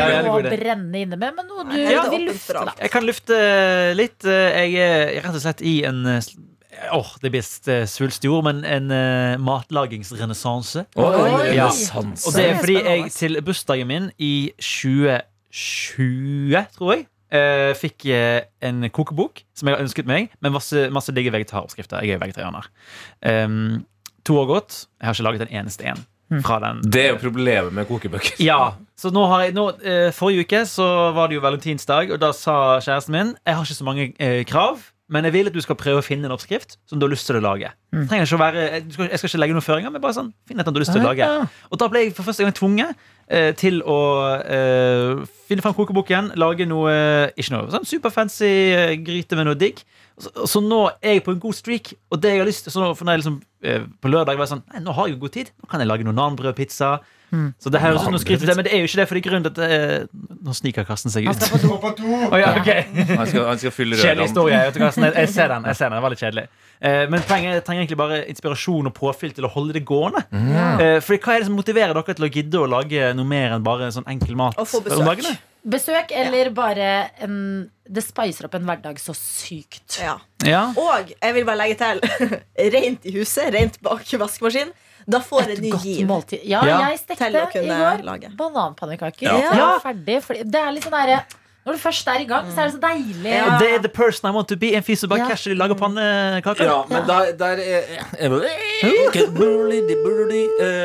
er 0.00 0.10
jo 0.12 0.18
noe 0.26 0.38
ikke 0.40 0.52
å 0.52 0.54
brenne 0.56 0.96
inne 1.04 1.16
med, 1.20 1.30
men 1.36 1.44
noe 1.48 1.62
du 1.68 1.74
ja, 1.80 2.02
vil 2.12 2.24
lufte. 2.30 2.52
da 2.56 2.62
Jeg 2.80 2.90
kan 2.92 3.02
lufte 3.06 3.34
litt. 3.96 4.20
Eh, 4.28 4.66
Jeg 4.66 4.72
er 4.84 5.22
rett 5.24 5.36
og 5.36 5.42
slett 5.44 5.60
i 5.64 5.84
en 5.88 5.98
Åh, 6.92 6.98
oh, 6.98 7.10
det 7.22 7.30
blir 7.32 7.44
svulstig 7.88 8.28
ord, 8.28 8.44
men 8.44 8.58
en 8.68 8.90
uh, 8.92 9.40
matlagingsrenessanse. 9.40 10.84
Ja. 10.92 11.70
Og 11.72 12.28
det 12.36 12.44
er 12.44 12.60
fordi 12.60 12.76
jeg 12.76 13.08
til 13.14 13.40
bursdagen 13.46 13.88
min 13.88 14.10
i 14.20 14.52
2020, 14.60 16.52
tror 16.76 16.92
jeg, 16.92 17.08
uh, 17.32 17.72
fikk 17.80 18.04
uh, 18.12 18.44
en 18.68 18.84
kokebok 18.92 19.40
som 19.56 19.64
jeg 19.70 19.74
har 19.78 19.84
ønsket 19.86 20.04
meg, 20.10 20.28
med 20.44 20.52
masse, 20.58 20.76
masse 20.92 21.08
digge 21.16 21.32
vegetaroppskrifter. 21.32 22.04
Jeg 22.04 22.12
er 22.12 22.20
jo 22.20 22.24
vegetarianer. 22.26 22.68
Um, 23.24 23.88
to 24.26 24.36
år 24.42 24.50
gått. 24.50 24.82
Jeg 25.00 25.08
har 25.08 25.16
ikke 25.16 25.26
laget 25.28 25.46
en 25.46 25.56
eneste 25.62 25.88
en 25.88 26.04
fra 26.42 26.58
den. 26.62 26.82
Det 26.82 27.04
er 27.04 27.12
jo 27.14 27.22
problemet 27.22 27.74
med 27.74 27.86
kokebøker. 27.86 28.40
Ja, 28.42 28.74
så 29.00 29.12
nå 29.14 29.26
har 29.30 29.46
jeg 29.46 29.54
nå, 29.56 29.68
eh, 29.84 30.10
Forrige 30.14 30.46
uke 30.46 30.64
så 30.68 30.86
var 31.16 31.30
det 31.30 31.38
jo 31.38 31.44
valentinsdag, 31.44 32.10
og 32.16 32.20
da 32.22 32.32
sa 32.34 32.78
kjæresten 32.82 33.14
min 33.14 33.34
Jeg 33.46 33.54
har 33.54 33.62
ikke 33.62 33.78
så 33.78 33.86
mange 33.86 34.08
eh, 34.18 34.42
krav, 34.48 34.82
men 35.12 35.26
jeg 35.28 35.34
vil 35.36 35.50
at 35.50 35.54
du 35.54 35.60
skal 35.62 35.76
prøve 35.78 36.00
å 36.00 36.04
finne 36.04 36.26
en 36.26 36.34
oppskrift 36.34 36.76
som 36.90 36.98
du 36.98 37.06
har 37.06 37.12
lyst 37.12 37.28
til 37.28 37.38
å 37.38 37.42
lage. 37.44 37.68
Mm. 37.94 38.08
ikke 38.10 38.34
å 38.34 38.40
være, 38.40 38.62
jeg 38.64 38.86
skal, 38.90 39.10
jeg 39.12 39.20
skal 39.20 39.30
ikke 39.30 39.40
legge 39.42 39.54
noen 39.54 39.64
føringer, 39.66 39.92
men 39.94 40.02
bare 40.02 40.16
sånn, 40.16 40.32
finn 40.48 40.58
et 40.58 40.66
du 40.66 40.72
har 40.72 40.82
lyst 40.82 40.94
til 40.96 41.04
å 41.04 41.10
lage. 41.12 41.28
Og 41.70 41.78
da 41.82 41.88
ble 41.92 42.02
jeg 42.02 42.16
for 42.16 42.26
første 42.26 42.42
gang 42.42 42.56
tvunget 42.56 43.04
eh, 43.28 43.52
til 43.58 43.78
å 43.86 43.98
eh, 44.42 45.22
finne 45.46 45.62
fram 45.62 45.76
kokeboken, 45.78 46.32
lage 46.40 46.66
noe 46.66 46.96
Ikke 47.38 47.54
noe 47.54 47.70
sånn 47.76 47.86
superfancy 47.86 48.50
eh, 48.74 48.96
gryte 49.06 49.38
med 49.38 49.46
noe 49.50 49.58
digg. 49.60 49.84
Så, 50.18 50.32
så 50.48 50.62
nå 50.64 50.80
er 50.96 51.18
jeg 51.18 51.26
på 51.26 51.36
en 51.36 51.42
god 51.42 51.54
streak, 51.54 51.92
og 52.10 52.22
det 52.22 52.34
jeg 52.34 52.42
har 52.42 52.48
lyst 52.48 52.66
til 52.66 52.74
så 52.74 52.82
nå, 52.82 52.90
for 52.96 53.06
når 53.06 53.16
jeg 53.16 53.22
liksom, 53.22 53.38
eh, 53.62 53.86
På 54.02 54.10
lørdag 54.10 54.38
var 54.38 54.48
jeg 54.48 54.54
sånn 54.56 54.64
Nei, 54.72 54.82
nå 54.82 54.96
har 54.96 55.06
jeg 55.06 55.16
jo 55.16 55.22
god 55.26 55.36
tid. 55.38 55.54
Nå 55.60 55.70
kan 55.70 55.84
jeg 55.84 55.90
lage 55.92 56.08
noe 56.08 56.16
nanbrødpizza. 56.16 56.96
Så 57.58 57.70
det 57.72 57.80
her 57.82 57.90
høres 57.90 58.02
ut 58.02 58.06
som 58.06 58.14
noe 58.14 58.22
skryt, 58.22 58.44
men 58.46 58.66
det 58.66 58.72
er 58.72 58.82
jo 58.82 58.88
ikke 58.88 59.00
det, 59.00 59.06
for 59.08 59.18
det 59.18 59.22
er 59.22 59.26
grunnen 59.26 59.46
til 59.46 59.64
at 59.64 59.72
eh, 59.76 60.36
Nå 60.46 60.54
sniker 60.54 60.86
Karsten 60.86 61.10
seg 61.10 61.26
ut. 61.26 61.46
Gå 61.64 61.78
på 61.82 61.90
do! 61.98 62.12
Å, 62.32 62.38
ja, 62.38 62.52
okay. 62.60 62.84
Han 63.10 63.26
skal, 63.26 63.48
han 63.50 63.58
skal 63.62 63.74
fylle 63.74 63.98
Kjedelig 63.98 64.28
historie. 64.28 64.60
Vet 64.68 64.78
Karsten. 64.78 65.08
Jeg, 65.08 65.16
jeg 65.24 65.32
ser 65.34 65.50
den. 65.50 65.66
jeg 65.66 65.78
ser 65.80 65.90
den, 65.90 65.98
det 65.98 66.04
var 66.04 66.14
litt 66.14 66.22
kjedelig 66.22 66.46
eh, 66.46 67.02
Men 67.10 67.26
trenger, 67.26 67.56
jeg 67.58 67.66
trenger 67.66 67.84
egentlig 67.84 68.00
bare 68.02 68.20
inspirasjon 68.30 68.92
og 68.92 68.94
påfyll 68.96 69.34
til 69.36 69.48
å 69.48 69.52
holde 69.56 69.74
det 69.76 69.82
gående. 69.88 70.22
Eh, 70.30 71.00
for 71.04 71.18
hva 71.18 71.34
er 71.34 71.42
det 71.42 71.50
som 71.50 71.58
motiverer 71.58 71.98
dere 71.98 72.16
til 72.20 72.28
å 72.28 72.32
gidde 72.38 72.62
å 72.62 72.70
lage 72.76 73.10
noe 73.18 73.34
mer 73.34 73.58
enn 73.58 73.66
bare 73.66 73.90
sånn 73.94 74.06
enkel 74.14 74.38
mat? 74.38 74.58
Og 74.62 74.70
få 74.70 74.84
besøk. 74.86 75.26
Besøk 75.66 76.12
eller 76.14 76.52
bare 76.54 76.88
en 77.24 77.38
Det 77.90 78.02
spicer 78.06 78.46
opp 78.46 78.54
en 78.54 78.66
hverdag 78.66 78.98
så 79.02 79.14
sykt. 79.18 79.98
Ja. 79.98 80.16
Ja. 80.46 80.68
Og 80.78 81.10
jeg 81.14 81.34
vil 81.34 81.46
bare 81.46 81.64
legge 81.64 81.78
til 81.82 82.02
rent 82.76 83.06
i 83.06 83.14
huset, 83.18 83.50
rent 83.54 83.80
bak 83.82 84.06
vaskemaskin. 84.22 84.70
Da 85.08 85.20
får 85.20 85.42
et 85.42 85.48
Et 85.58 85.60
ny 85.62 85.70
godt 85.70 85.82
giv. 85.84 86.06
måltid. 86.08 86.40
Ja, 86.44 86.64
Ja. 86.66 86.78
jeg 86.90 86.98
stekte 86.98 87.28
i 87.28 87.32
går 87.68 88.02
lage. 88.02 88.30
bananpannekaker. 88.36 89.22
Ja. 89.22 89.54
Ja. 89.54 89.78
ferdig. 89.78 90.22
Fordi 90.22 90.42
det 90.50 90.54
er 90.60 90.72
litt 90.72 90.82
sånn 90.84 90.92
derre 90.92 91.20
Når 91.66 91.74
du 91.74 91.80
først 91.82 92.06
er 92.06 92.20
i 92.22 92.26
gang, 92.30 92.46
så 92.54 92.60
er 92.62 92.68
det 92.68 92.74
så 92.76 92.80
deilig. 92.84 93.26
Ja. 93.26 93.56
Det 93.58 93.70
er 93.74 93.80
the 93.82 93.90
person 93.90 94.28
I 94.30 94.32
want 94.34 94.46
to 94.52 94.56
be. 94.56 94.68
En 94.78 94.84
fyr 94.86 94.94
som 95.00 95.10
bare 95.10 95.24
Ja. 95.24 95.30
casher 95.32 95.50
i 95.50 95.56
lager 95.58 95.74
pannekaker. 95.74 96.62
Ja, 96.62 96.84
men 96.86 97.08
der, 97.08 97.32
der 97.34 97.58
er 97.58 97.82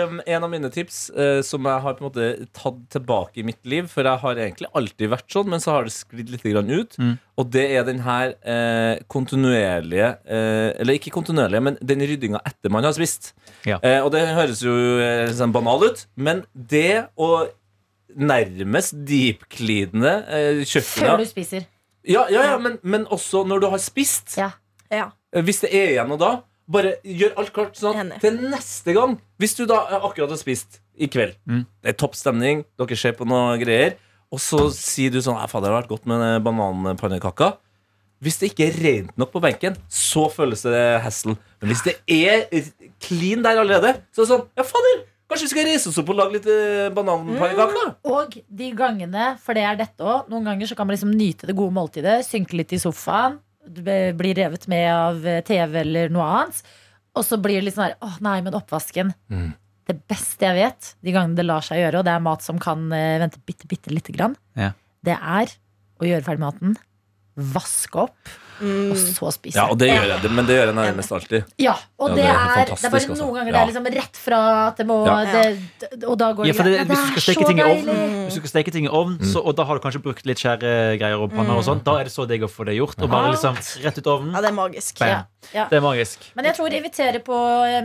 um, 0.09 0.21
En 0.25 0.43
av 0.43 0.49
mine 0.49 0.71
tips 0.73 1.11
eh, 1.13 1.41
som 1.45 1.65
jeg 1.69 1.83
har 1.85 1.93
på 1.93 2.01
en 2.01 2.07
måte 2.09 2.47
tatt 2.57 2.81
tilbake 2.89 3.37
i 3.37 3.45
mitt 3.45 3.61
liv 3.65 3.87
For 3.91 4.01
jeg 4.07 4.17
har 4.23 4.41
egentlig 4.41 4.71
alltid 4.73 5.13
vært 5.13 5.29
sånn, 5.29 5.49
men 5.53 5.61
så 5.61 5.75
har 5.75 5.85
det 5.85 5.93
sklidd 5.93 6.33
litt 6.33 6.45
ut. 6.49 6.97
Mm. 6.97 7.13
Og 7.37 7.49
det 7.53 7.67
er 7.77 7.85
den 7.85 8.01
her 8.05 8.33
eh, 8.41 9.03
kontinuerlige 9.11 10.17
eh, 10.25 10.73
Eller 10.81 10.97
ikke 10.97 11.13
kontinuerlige, 11.13 11.61
men 11.61 11.77
den 11.81 12.01
ryddinga 12.01 12.41
etter 12.45 12.73
man 12.73 12.83
har 12.89 12.97
spist. 12.97 13.35
Ja. 13.69 13.77
Eh, 13.85 14.01
og 14.01 14.11
det 14.15 14.25
høres 14.33 14.65
jo 14.65 14.73
eh, 14.97 15.29
sånn 15.37 15.53
banal 15.53 15.91
ut, 15.91 16.07
men 16.17 16.41
det 16.53 17.05
å 17.21 17.45
nærmest 18.17 18.95
deep-cleane 19.07 20.13
eh, 20.27 20.61
Før 20.81 21.17
du 21.21 21.25
spiser. 21.29 21.65
Ja, 22.07 22.25
ja, 22.33 22.43
ja 22.51 22.57
men, 22.61 22.79
men 22.83 23.05
også 23.13 23.43
når 23.47 23.61
du 23.61 23.67
har 23.69 23.81
spist. 23.83 24.35
Ja. 24.37 24.51
Ja. 24.91 25.09
Eh, 25.33 25.43
Hvis 25.45 25.61
det 25.63 25.69
er 25.73 25.91
igjen 25.95 26.09
noe 26.11 26.17
da, 26.21 26.31
bare 26.71 26.95
gjør 27.03 27.33
alt 27.41 27.51
klart 27.55 27.75
sånn 27.79 27.97
at 28.15 28.21
til 28.23 28.37
neste 28.51 28.93
gang. 28.95 29.17
Hvis 29.41 29.55
du 29.59 29.65
da 29.69 29.83
eh, 29.89 29.99
akkurat 30.01 30.31
har 30.33 30.39
spist 30.41 30.79
i 31.01 31.07
kveld, 31.11 31.35
Mm. 31.47 31.65
det 31.83 31.93
er 31.93 31.97
topp 31.99 32.15
stemning, 32.15 32.63
dere 32.77 32.97
ser 32.99 33.13
på 33.17 33.25
noe 33.27 33.57
greier, 33.61 33.95
og 34.31 34.39
så 34.39 34.69
sier 34.71 35.11
du 35.11 35.19
sånn 35.19 35.35
«Nei, 35.35 35.47
faen, 35.51 35.63
Det 35.63 35.71
har 35.71 35.81
vært 35.81 35.89
godt 35.91 36.05
med 36.07 36.43
bananpannekaka. 36.45 37.57
Hvis 38.21 38.37
det 38.39 38.51
ikke 38.51 38.67
er 38.69 38.75
rent 38.83 39.17
nok 39.17 39.31
på 39.33 39.41
benken, 39.41 39.75
så 39.89 40.27
føles 40.31 40.61
det 40.61 41.01
hassle. 41.01 41.33
Men 41.59 41.71
hvis 41.71 41.81
det 41.87 41.95
er 42.07 42.45
clean 43.01 43.41
der 43.43 43.57
allerede, 43.63 43.95
så 44.13 44.21
er 44.21 44.25
det 44.27 44.29
sånn 44.31 44.45
Ja, 44.57 44.63
fader! 44.63 45.01
Kanskje 45.31 45.47
vi 45.47 45.51
skal 45.53 45.67
reise 45.69 45.87
oss 45.91 45.97
opp 46.01 46.09
og 46.11 46.17
lage 46.19 46.35
litt 46.35 46.47
eh, 46.51 46.89
Mm, 46.91 47.93
Og 48.11 48.35
de 48.61 48.67
gangene, 48.75 49.29
for 49.39 49.55
det 49.55 49.63
er 49.63 49.79
dette 49.79 50.03
òg, 50.03 50.27
noen 50.31 50.43
ganger 50.49 50.67
så 50.67 50.75
kan 50.75 50.87
man 50.89 50.97
liksom 50.97 51.13
nyte 51.15 51.47
det 51.47 51.55
gode 51.55 51.71
måltidet, 51.75 52.19
synke 52.27 52.57
litt 52.59 52.73
i 52.75 52.79
sofaen, 52.83 53.39
bli 53.71 54.33
revet 54.35 54.67
med 54.67 54.85
av 54.91 55.25
eh, 55.25 55.39
TV 55.47 55.79
eller 55.85 56.11
noe 56.11 56.27
annet. 56.27 56.61
Og 57.15 57.23
så 57.27 57.39
blir 57.39 57.59
det 57.61 57.69
litt 57.69 57.75
sånn 57.77 57.89
her 57.89 57.95
Åh, 58.03 58.19
nei, 58.23 58.37
men 58.43 58.55
oppvasken. 58.59 59.13
Mm. 59.31 59.49
Det 59.87 59.95
beste 60.07 60.45
jeg 60.47 60.55
vet, 60.59 60.91
de 61.03 61.11
gangene 61.15 61.35
det 61.39 61.47
lar 61.47 61.63
seg 61.65 61.79
gjøre, 61.81 61.99
og 61.99 62.05
det 62.07 62.13
er 62.13 62.23
mat 62.27 62.43
som 62.45 62.59
kan 62.61 62.85
eh, 62.95 63.17
vente 63.23 63.39
bitte, 63.47 63.67
bitte 63.71 63.91
lite 63.95 64.11
grann, 64.15 64.35
Ja. 64.59 64.73
det 65.03 65.15
er 65.17 65.51
å 66.01 66.07
gjøre 66.07 66.23
ferdig 66.27 66.43
maten, 66.43 66.75
vaske 67.37 68.03
opp, 68.07 68.31
og 68.61 68.97
så 68.97 69.31
spiser 69.33 69.55
jeg. 69.55 69.61
Ja, 69.61 69.65
og 69.71 69.77
det 69.81 69.89
gjør 69.89 70.07
jeg, 70.11 70.21
det, 70.21 70.31
men 70.31 70.45
det 70.45 70.55
gjør 70.57 70.69
jeg 70.71 70.75
nærmest 70.77 71.11
alltid. 71.17 71.43
Ja, 71.61 71.75
og 71.99 72.09
Ja, 72.09 72.15
det, 72.15 72.21
det 72.21 72.29
er 72.31 72.65
det 72.71 72.85
er 72.85 72.89
bare 72.91 73.01
altså. 73.01 73.17
noen 73.21 73.35
ganger 73.37 73.51
Ja. 73.51 73.53
det 73.57 73.61
er 73.61 73.69
liksom 73.71 73.87
rett 73.97 74.17
fra 74.21 74.39
at 74.67 74.77
det 74.77 74.85
må 74.87 74.97
Ja. 75.05 75.17
det, 75.25 76.03
Og 76.07 76.17
da 76.17 76.31
går 76.33 76.45
Ja, 76.45 76.51
det 76.51 76.55
for 76.55 76.63
det, 76.63 76.77
greit. 76.77 76.87
hvis 76.87 77.01
du 77.01 77.11
skal 77.11 77.21
steke 77.35 77.47
ting 77.47 77.59
i 77.59 77.63
ovnen. 77.63 78.25
Hvis 78.25 78.33
du 78.35 78.39
skal 78.41 78.53
steke 78.55 78.71
ting 78.71 78.85
i 78.85 78.89
ovnen 78.89 79.19
så, 79.25 79.41
Og 79.45 79.55
da 79.55 79.63
har 79.65 79.75
du 79.75 79.81
kanskje 79.81 80.01
brukt 80.03 80.25
litt 80.25 80.37
skjæregreier 80.39 81.19
og 81.21 81.31
panner 81.33 81.57
og 81.57 81.63
sånt 81.63 81.83
Da 81.83 81.99
er 81.99 82.03
det 82.05 82.13
så 82.13 82.27
digg 82.27 82.41
å 82.43 82.49
få 82.51 82.65
det 82.65 82.75
gjort 82.77 83.01
Og 83.01 83.09
bare 83.09 83.31
liksom 83.33 83.55
rett 83.83 83.97
ut 83.97 84.07
ovnen 84.07 84.33
ja, 84.35 84.41
det 84.41 84.49
er 84.49 84.53
magisk. 84.57 84.99
Ja, 85.01 85.23
ja. 85.53 85.65
Det 85.69 85.77
er 85.77 85.81
magisk 85.81 86.19
Men 86.35 86.45
jeg 86.45 86.55
tror 86.55 86.69
invitere 86.73 87.19
på 87.23 87.37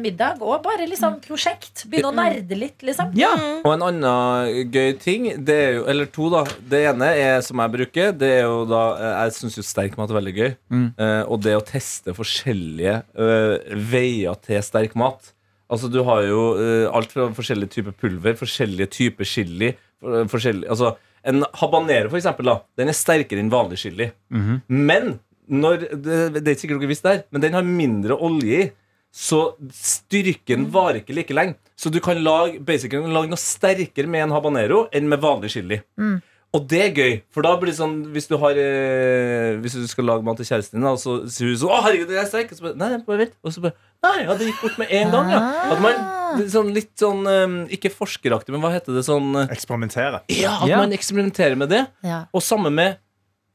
middag 0.02 0.40
og 0.42 0.62
bare 0.62 0.86
liksom 0.86 1.20
prosjekt. 1.24 1.84
Begynne 1.90 2.10
å 2.12 2.14
nerde 2.14 2.56
litt, 2.58 2.78
liksom. 2.82 3.10
Ja, 3.16 3.32
Og 3.64 3.72
en 3.72 3.82
annen 3.82 4.70
gøy 4.72 4.98
ting, 5.00 5.44
det 5.44 5.54
er 5.56 5.72
jo, 5.78 5.84
eller 5.86 6.06
to, 6.06 6.28
da. 6.30 6.44
Det 6.68 6.84
ene 6.92 7.08
er 7.16 7.40
som 7.40 7.58
jeg 7.62 7.72
bruker. 7.72 8.12
Det 8.16 8.28
er 8.38 8.42
jo 8.44 8.64
da 8.68 8.82
eh, 8.96 9.24
Jeg 9.26 9.32
syns 9.38 9.56
jo 9.56 9.62
sterk 9.66 9.96
mat 9.98 10.10
er 10.10 10.18
veldig 10.20 10.34
gøy. 10.36 10.50
Mm. 10.72 10.86
Eh, 10.98 11.22
og 11.30 11.42
det 11.44 11.54
å 11.56 11.64
teste 11.64 12.14
forskjellige 12.16 13.00
uh, 13.14 13.56
veier 13.90 14.38
til 14.42 14.62
sterk 14.66 14.96
mat. 14.98 15.32
Altså 15.70 15.90
Du 15.90 16.00
har 16.06 16.24
jo 16.26 16.40
uh, 16.58 16.86
alt 16.94 17.12
fra 17.14 17.28
forskjellige 17.34 17.76
typer 17.78 17.94
pulver, 17.94 18.38
forskjellige 18.38 18.90
typer 18.94 19.28
chili. 19.28 19.74
For, 20.02 20.26
forskjellig, 20.30 20.68
altså 20.70 20.96
En 21.26 21.42
habanero, 21.58 22.10
for 22.10 22.20
eksempel, 22.20 22.46
da, 22.46 22.60
den 22.78 22.90
er 22.92 22.94
sterkere 22.94 23.42
enn 23.42 23.50
vanlig 23.50 23.80
chili. 23.82 24.12
Mhm. 24.30 24.60
Men 24.70 25.16
når, 25.46 25.88
det, 25.94 26.42
det 26.42 26.52
er 26.52 26.58
sikkert 26.58 26.82
dere 26.82 26.90
visste 26.90 27.08
det 27.08 27.16
her, 27.16 27.24
men 27.34 27.42
den 27.42 27.56
har 27.56 27.66
mindre 27.66 28.18
olje 28.18 28.66
i. 28.66 28.68
Så 29.16 29.40
styrken 29.72 30.66
varer 30.68 31.00
ikke 31.00 31.14
like 31.16 31.34
lenge. 31.34 31.56
Så 31.78 31.88
du 31.88 32.02
kan 32.04 32.18
lage, 32.20 32.58
basically, 32.60 33.08
lage 33.08 33.30
noe 33.30 33.40
sterkere 33.40 34.10
med 34.12 34.26
en 34.26 34.34
habanero 34.36 34.82
enn 34.92 35.08
med 35.08 35.22
vanlig 35.22 35.54
chili. 35.54 35.78
Mm. 35.96 36.18
Og 36.54 36.62
det 36.70 36.78
er 36.80 36.92
gøy, 36.94 37.14
for 37.34 37.42
da 37.44 37.50
blir 37.58 37.68
det 37.72 37.76
sånn 37.78 37.96
Hvis 38.14 38.28
du 38.30 38.36
har 38.40 38.56
eh, 38.56 39.56
Hvis 39.60 39.74
du 39.76 39.86
skal 39.90 40.06
lage 40.08 40.24
mat 40.24 40.38
til 40.40 40.46
kjæresten 40.48 40.78
din, 40.78 40.86
og 40.88 40.98
så 41.02 41.18
sier 41.28 41.50
hun 41.50 41.58
sånn 41.60 41.72
'Å, 41.74 41.80
herregud, 41.84 42.08
det 42.08 42.20
er 42.22 42.28
sterk.' 42.30 42.52
Og 42.54 42.58
så 42.58 42.62
bare, 42.68 42.76
nei, 42.80 42.98
bare 43.04 43.18
vent. 43.24 43.34
Og 43.44 43.52
så 43.52 43.60
bare 43.64 43.74
Nei, 44.06 44.22
ja, 44.24 44.34
det 44.38 44.46
gikk 44.46 44.60
bort 44.62 44.78
med 44.78 44.88
en 44.92 45.10
gang, 45.10 45.30
ja. 45.32 45.40
At 45.72 45.80
man 45.82 45.94
det 46.36 46.44
er 46.46 46.50
sånn 46.52 46.72
litt 46.74 46.92
sånn 47.00 47.26
eh, 47.26 47.74
Ikke 47.76 47.90
forskeraktig, 47.92 48.52
men 48.54 48.60
hva 48.62 48.72
heter 48.74 48.94
det 48.96 49.04
sånn 49.06 49.34
eh, 49.42 49.48
Eksperimentere. 49.56 50.22
Ja, 50.28 50.58
at 50.62 50.68
Ja. 50.68 50.78
man 50.78 50.92
eksperimenterer 50.92 51.56
med 51.56 51.68
det. 51.70 51.86
Ja. 52.04 52.24
Og 52.32 52.42
samme 52.42 52.70
med 52.70 52.98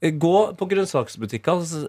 Gå 0.02 0.38
på 0.58 0.66
grønnsaksbutikker, 0.66 1.60
så 1.62 1.84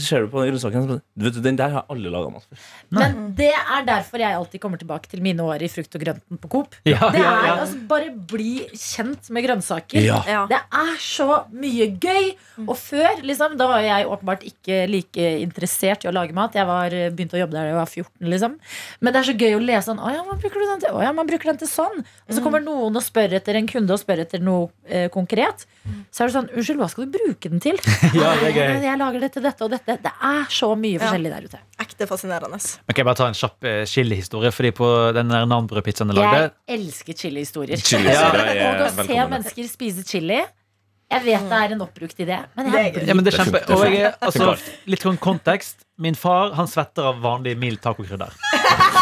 ser 0.00 0.24
du 0.24 0.30
på 0.32 0.40
den 0.40 0.54
grønnsaken 0.54 0.86
vet, 0.88 1.34
du, 1.36 1.40
Den 1.44 1.58
der 1.60 1.74
har 1.74 1.84
alle 1.92 2.08
laga 2.08 2.30
mat 2.32 2.46
for. 2.46 2.62
Men 2.96 3.34
det 3.36 3.50
er 3.52 3.84
derfor 3.84 4.22
jeg 4.22 4.38
alltid 4.38 4.62
kommer 4.62 4.80
tilbake 4.80 5.10
til 5.12 5.20
mine 5.20 5.44
år 5.44 5.60
i 5.60 5.68
frukt 5.68 5.92
og 5.98 6.00
grønten 6.00 6.40
på 6.40 6.48
Coop. 6.48 6.78
ja, 6.88 7.10
Det 7.12 7.20
er 7.20 7.44
ja. 7.44 7.56
altså 7.58 7.76
Bare 7.90 8.08
bli 8.30 8.64
kjent 8.72 9.28
med 9.36 9.44
grønnsaker. 9.44 10.00
Ja. 10.00 10.22
Ja. 10.24 10.46
Det 10.48 10.62
er 10.64 10.94
så 11.02 11.42
mye 11.52 11.90
gøy. 12.00 12.30
Og 12.64 12.72
før, 12.80 13.20
liksom, 13.28 13.58
da 13.60 13.68
var 13.68 13.84
jeg 13.84 14.08
åpenbart 14.08 14.48
ikke 14.48 14.80
like 14.88 15.28
interessert 15.44 16.06
i 16.06 16.10
å 16.10 16.14
lage 16.16 16.32
mat. 16.36 16.56
Jeg 16.56 16.66
var, 16.68 16.88
eh, 16.96 17.10
begynte 17.12 17.36
å 17.36 17.42
jobbe 17.42 17.52
der 17.58 17.68
da 17.68 17.74
jeg 17.74 17.78
var 17.82 17.92
14, 17.92 18.32
liksom. 18.32 18.56
Men 19.00 19.12
det 19.12 19.20
er 19.20 19.28
så 19.28 19.36
gøy 19.44 19.58
å 19.58 19.60
lese 19.62 19.86
sånn 19.90 20.00
Å 20.00 20.10
ja, 20.14 20.24
man 20.24 20.40
bruker 20.40 20.64
den 20.64 20.80
til, 20.82 20.96
å, 20.96 21.04
ja, 21.04 21.12
man 21.12 21.28
bruker 21.28 21.52
den 21.52 21.60
til 21.60 21.68
sånn. 21.68 22.00
Og 22.00 22.32
så 22.32 22.42
kommer 22.44 22.64
noen 22.64 22.96
og 22.96 23.04
spør 23.04 23.36
etter 23.36 23.60
en 23.60 23.68
kunde 23.68 23.92
og 23.92 24.00
spør 24.00 24.24
etter 24.24 24.40
noe 24.40 24.70
eh, 24.88 25.08
konkret. 25.12 25.68
Så 26.10 26.24
er 26.24 26.32
det 26.32 26.36
sånn 26.38 26.50
Unnskyld, 26.56 26.80
hva 26.80 26.88
skal 26.90 27.06
du 27.06 27.16
bruke 27.18 27.52
den 27.52 27.57
til? 27.62 27.78
Ja, 28.18 28.32
det 28.38 28.48
er 28.48 28.54
gøy. 28.54 28.62
Jeg, 28.62 28.82
jeg 28.86 28.98
lager 29.00 29.24
det 29.24 29.30
til 29.34 29.44
dette 29.44 29.64
og 29.66 29.72
dette. 29.72 29.96
Det 30.02 30.12
er 30.30 30.44
så 30.52 30.68
mye 30.78 31.00
forskjellig 31.02 31.32
der 31.34 31.48
ute. 31.48 31.60
Ekte 31.84 32.08
fascinerende. 32.10 32.58
Kan 32.58 33.00
jeg 33.02 33.08
bare 33.08 33.18
ta 33.20 33.28
en 33.30 33.38
kjapp 33.38 33.68
eh, 33.70 33.80
chilihistorie 33.88 34.50
Fordi 34.54 34.70
på 34.74 34.88
den 35.16 35.30
der 35.32 35.46
nanbrødpizzaen 35.50 36.10
jeg 36.12 36.18
lagde 36.18 36.40
Jeg 36.44 36.78
elsker 36.78 37.18
chilihistorier. 37.22 37.82
Chilihistorier 37.82 38.54
ja, 38.58 38.70
Og 38.72 38.86
å 38.86 39.06
se 39.06 39.18
mennesker 39.34 39.68
spise 39.70 40.04
chili 40.08 40.40
Jeg 40.40 41.24
vet 41.24 41.46
det 41.52 41.60
er 41.62 41.76
en 41.76 41.84
oppbrukt 41.86 42.18
idé, 42.24 42.40
men 42.58 42.70
Det 42.72 42.78
er 42.80 42.88
jeg 42.88 42.94
gøy. 42.96 43.06
Ja, 43.10 43.18
men 43.18 43.26
det 43.26 43.34
er 43.34 43.40
kjempe 43.44 43.62
det 43.62 43.76
Og 43.78 43.84
jeg, 43.86 44.12
altså, 44.18 44.52
Det 44.58 44.92
litt 44.94 45.06
sånn 45.06 45.20
kontekst 45.22 45.86
Min 46.02 46.18
far, 46.18 46.54
han 46.58 46.70
svetter 46.70 47.12
av 47.12 47.22
vanlig 47.24 47.54
mild 47.60 47.82
tacokrydder 47.84 48.34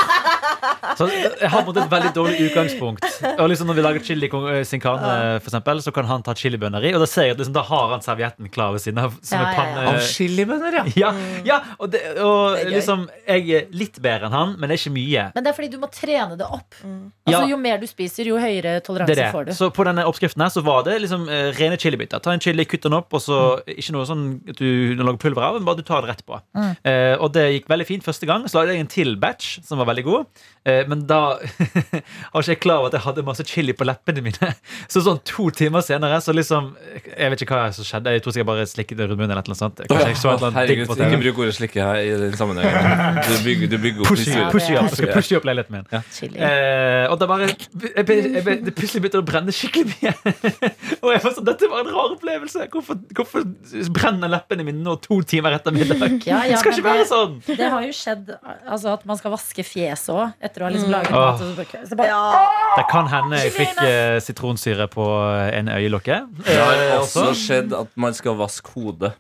Så 0.97 1.07
jeg 1.11 1.51
har 1.51 1.63
på 1.63 1.63
en 1.63 1.69
måte 1.69 1.83
et 1.85 1.93
veldig 1.93 2.13
dårlig 2.17 2.49
utgangspunkt 2.49 3.07
Og 3.43 3.49
liksom 3.51 3.69
når 3.71 3.79
vi 3.79 3.85
lager 3.85 4.05
chili 4.07 4.29
con 4.33 4.47
sin 4.69 4.81
carne 4.83 5.39
for 5.41 5.51
eksempel 5.51 5.83
Så 5.85 5.93
kan 5.95 6.09
han 6.09 6.25
ta 6.27 6.35
chilibønner 6.39 6.85
i 6.89 6.93
Og 6.97 7.03
da 7.03 7.09
ser 7.11 7.29
jeg 7.29 7.37
at 7.37 7.43
liksom, 7.43 7.57
da 7.57 7.65
har 7.69 7.93
han 7.95 8.05
servietten 8.05 8.51
klar 8.53 8.73
ved 8.77 8.85
siden 8.85 9.03
av 9.03 9.17
Som 9.21 9.43
Ja, 9.43 9.53
ja, 9.57 9.67
ja. 9.83 9.95
Av 9.95 10.01
chilibønner, 10.07 10.79
ja. 10.79 10.85
ja, 10.97 11.13
ja, 11.47 11.59
og, 11.79 11.91
det, 11.93 12.03
og 12.23 12.57
Det 12.57 12.65
er 12.67 12.73
liksom 12.75 13.07
Jeg 13.27 13.47
er 13.59 13.69
litt 13.77 14.01
bedre 14.03 14.31
enn 14.31 14.37
han, 14.37 14.55
men 14.57 14.71
det 14.71 14.79
er 14.79 14.83
ikke 14.85 14.95
mye 14.97 15.27
Men 15.37 15.47
det 15.47 15.53
er 15.53 15.59
fordi 15.59 15.71
du 15.75 15.79
må 15.83 15.91
trene 15.93 16.37
det 16.39 16.47
opp. 16.47 16.77
Mm. 16.83 17.11
Altså, 17.27 17.43
Ja. 17.43 17.43
jo 17.51 17.57
mer 17.61 17.81
du 17.83 17.87
spiser, 17.91 18.29
jo 18.29 18.39
høyere 18.41 18.77
Det 18.79 18.85
toleranse 18.87 19.19
er 19.27 19.33
får 19.35 19.49
du. 19.49 19.53
Så 19.57 19.69
på 19.75 19.85
denne 19.87 20.05
oppskriften 20.09 20.43
her 20.45 20.53
så 20.53 20.63
var 20.65 20.85
det 20.87 20.97
liksom 21.03 21.27
uh, 21.29 21.51
rene 21.57 21.79
chilibiter. 21.81 22.21
Ta 22.23 22.33
en 22.35 22.43
chili, 22.43 22.65
kutt 22.69 22.85
den 22.87 22.97
opp, 22.97 23.13
og 23.17 23.23
så 23.23 23.39
ikke 23.67 23.95
noe 23.97 24.07
sånn 24.09 24.25
at 24.51 24.61
du 24.61 24.95
lager 24.99 25.19
pulver 25.23 25.47
av, 25.49 25.59
men 25.59 25.67
bare 25.69 25.81
du 25.81 25.87
tar 25.87 26.05
det 26.05 26.13
rett 26.15 26.25
på. 26.27 26.39
Mm. 26.57 26.73
Uh, 26.87 27.15
og 27.25 27.33
det 27.37 27.47
gikk 27.57 27.69
veldig 27.73 27.89
fint 27.89 28.07
første 28.07 28.29
gang. 28.29 28.47
Så 28.49 28.59
lagde 28.61 28.77
jeg 28.77 28.85
en 28.87 28.93
til 28.93 29.17
batch 29.23 29.59
som 29.67 29.81
var 29.83 29.91
veldig 29.91 30.07
god. 30.07 30.45
Eh, 30.67 30.83
men 30.91 31.05
da 31.07 31.37
var 32.33 32.43
ikke 32.43 32.51
jeg 32.57 32.59
klar 32.65 32.81
over 32.81 32.89
at 32.91 32.97
jeg 32.99 33.03
hadde 33.05 33.23
masse 33.23 33.45
chili 33.47 33.71
på 33.77 33.87
leppene 33.87 34.23
mine. 34.25 34.49
Så 34.93 34.99
sånn 35.07 35.21
to 35.27 35.47
timer 35.55 35.85
senere 35.87 36.17
så 36.25 36.33
liksom 36.35 36.73
Jeg 37.13 37.31
vet 37.33 37.43
ikke 37.45 37.55
hva 37.55 37.69
som 37.75 37.87
skjedde. 37.87 38.15
Jeg 38.17 38.23
tror 38.25 38.35
jeg 38.41 38.47
bare 38.49 38.65
slikket 38.67 38.99
rundt 39.05 39.15
munnen. 39.21 39.31
eller 39.37 39.47
noe 39.47 39.59
sånt. 39.59 39.83
Kanskje 39.87 40.09
jeg 40.11 40.19
så 40.19 40.33
et 40.33 40.41
eller 40.41 40.49
annet 40.51 40.71
digg 40.71 40.81
Herregud, 40.83 40.91
på 40.91 40.97
ikke 41.07 41.21
bruk 41.23 41.39
ordet 41.45 41.55
slikke 41.61 41.87
her 41.87 42.01
i 42.03 42.11
den 42.25 42.35
sammenhengen. 42.39 43.21
Du 43.29 43.37
bygger, 43.47 43.71
du 43.71 43.77
bygger 43.85 44.03
opp 44.03 44.11
Pushy, 44.11 44.35
pushy 44.57 44.75
up. 44.75 44.89
Jeg 44.91 44.99
skal 44.99 45.13
pushe 45.15 45.39
opp 45.39 45.47
leiligheten 45.47 45.77
min. 45.77 45.87
Ja. 45.95 46.03
Eh, 46.51 47.05
og 47.13 47.17
da 47.23 47.29
bare 47.31 47.47
jeg, 47.53 48.05
ble- 48.09 48.19
jeg, 48.35 48.59
Det 48.67 48.75
plutselig 48.79 49.05
begynte 49.07 49.23
å 49.23 49.27
brenne 49.31 49.55
skikkelig 49.55 49.87
mye. 49.95 50.15
og 51.05 51.09
jeg 51.15 51.23
var 51.29 51.37
sånn, 51.39 51.47
Dette 51.53 51.71
var 51.71 51.85
en 51.87 51.93
rar 51.95 52.17
opplevelse. 52.17 52.67
Hvorfor, 52.75 52.99
hvorfor 53.21 53.47
brenner 53.95 54.35
leppene 54.35 54.67
mine 54.67 54.83
nå 54.83 54.97
to 55.07 55.21
timer 55.31 55.55
etter 55.61 55.75
middag? 55.79 56.19
Ja, 56.27 56.43
ja, 56.43 56.57
det 56.57 56.61
skal 56.65 56.75
ikke 56.75 56.89
være 56.91 57.05
det- 57.05 57.11
sånn! 57.13 57.39
Det 57.47 57.71
har 57.77 57.87
jo 57.87 57.95
skjedd 57.97 58.35
altså, 58.43 58.97
at 58.99 59.07
man 59.09 59.23
skal 59.23 59.35
vaske 59.37 59.63
fjeset 59.67 60.11
òg 60.17 60.36
etter 60.41 60.63
å 60.63 60.67
ha 60.67 60.71
liksom 60.75 60.91
laget 60.93 61.13
Åh. 61.13 61.27
mat. 61.27 61.41
så 61.41 61.55
bare- 61.57 61.87
Så 61.89 61.97
bare, 61.97 62.09
Ja. 62.09 62.49
Det 62.77 62.85
kan 62.91 63.07
hende 63.09 63.37
jeg 63.43 63.53
fikk 63.53 63.83
eh, 63.83 64.19
sitronsyre 64.21 64.87
på 64.93 65.07
en 65.53 65.69
øyelokke. 65.69 66.19
Det 66.45 66.57
har 66.59 66.73
Eh, 66.75 66.99
også 67.01 67.31
skjedd 67.35 67.73
at 67.73 67.89
man 67.97 68.13
skal 68.15 68.35
vaske 68.37 68.69
hodet. 68.75 69.15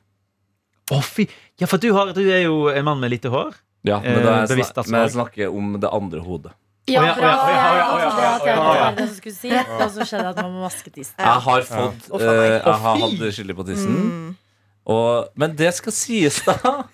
Å, 0.92 1.00
fy. 1.02 1.26
Ja, 1.58 1.66
for 1.66 1.78
du, 1.78 1.92
har, 1.94 2.12
du 2.12 2.20
er 2.30 2.42
jo 2.44 2.68
en 2.68 2.84
mann 2.84 3.00
med 3.00 3.10
lite 3.10 3.28
hår. 3.32 3.54
Ja, 3.84 4.00
men, 4.00 4.18
Eh, 4.18 4.22
da 4.24 4.38
jeg 4.40 4.48
bevisst, 4.48 4.76
altså. 4.76 4.90
men 4.92 5.00
jeg 5.02 5.10
snakker 5.16 5.50
om 5.56 5.80
det 5.80 5.90
andre 5.92 6.20
hodet. 6.20 6.52
ja, 6.88 7.00
for 7.14 7.22
å, 7.22 8.56
var 8.56 8.94
det 8.96 9.08
som 9.08 9.16
skulle 9.16 9.34
si, 9.34 9.50
og 9.50 9.90
så 9.90 10.04
skjedde 10.06 10.22
det 10.22 10.32
at 10.36 10.42
man 10.42 10.52
må 10.54 10.62
vaske 10.66 10.90
tissen. 10.94 11.14
Jeg 11.18 11.42
har 11.46 11.62
fått 11.66 12.10
eh, 12.20 12.42
Jeg 12.46 12.62
har 12.62 12.98
hatt 13.00 13.24
skyldig 13.34 13.56
på 13.58 13.66
tissen. 13.66 13.96
Mm. 13.96 14.36
Og, 14.86 15.28
men 15.34 15.56
det 15.58 15.72
skal 15.74 15.92
sies, 15.92 16.40
da. 16.46 16.84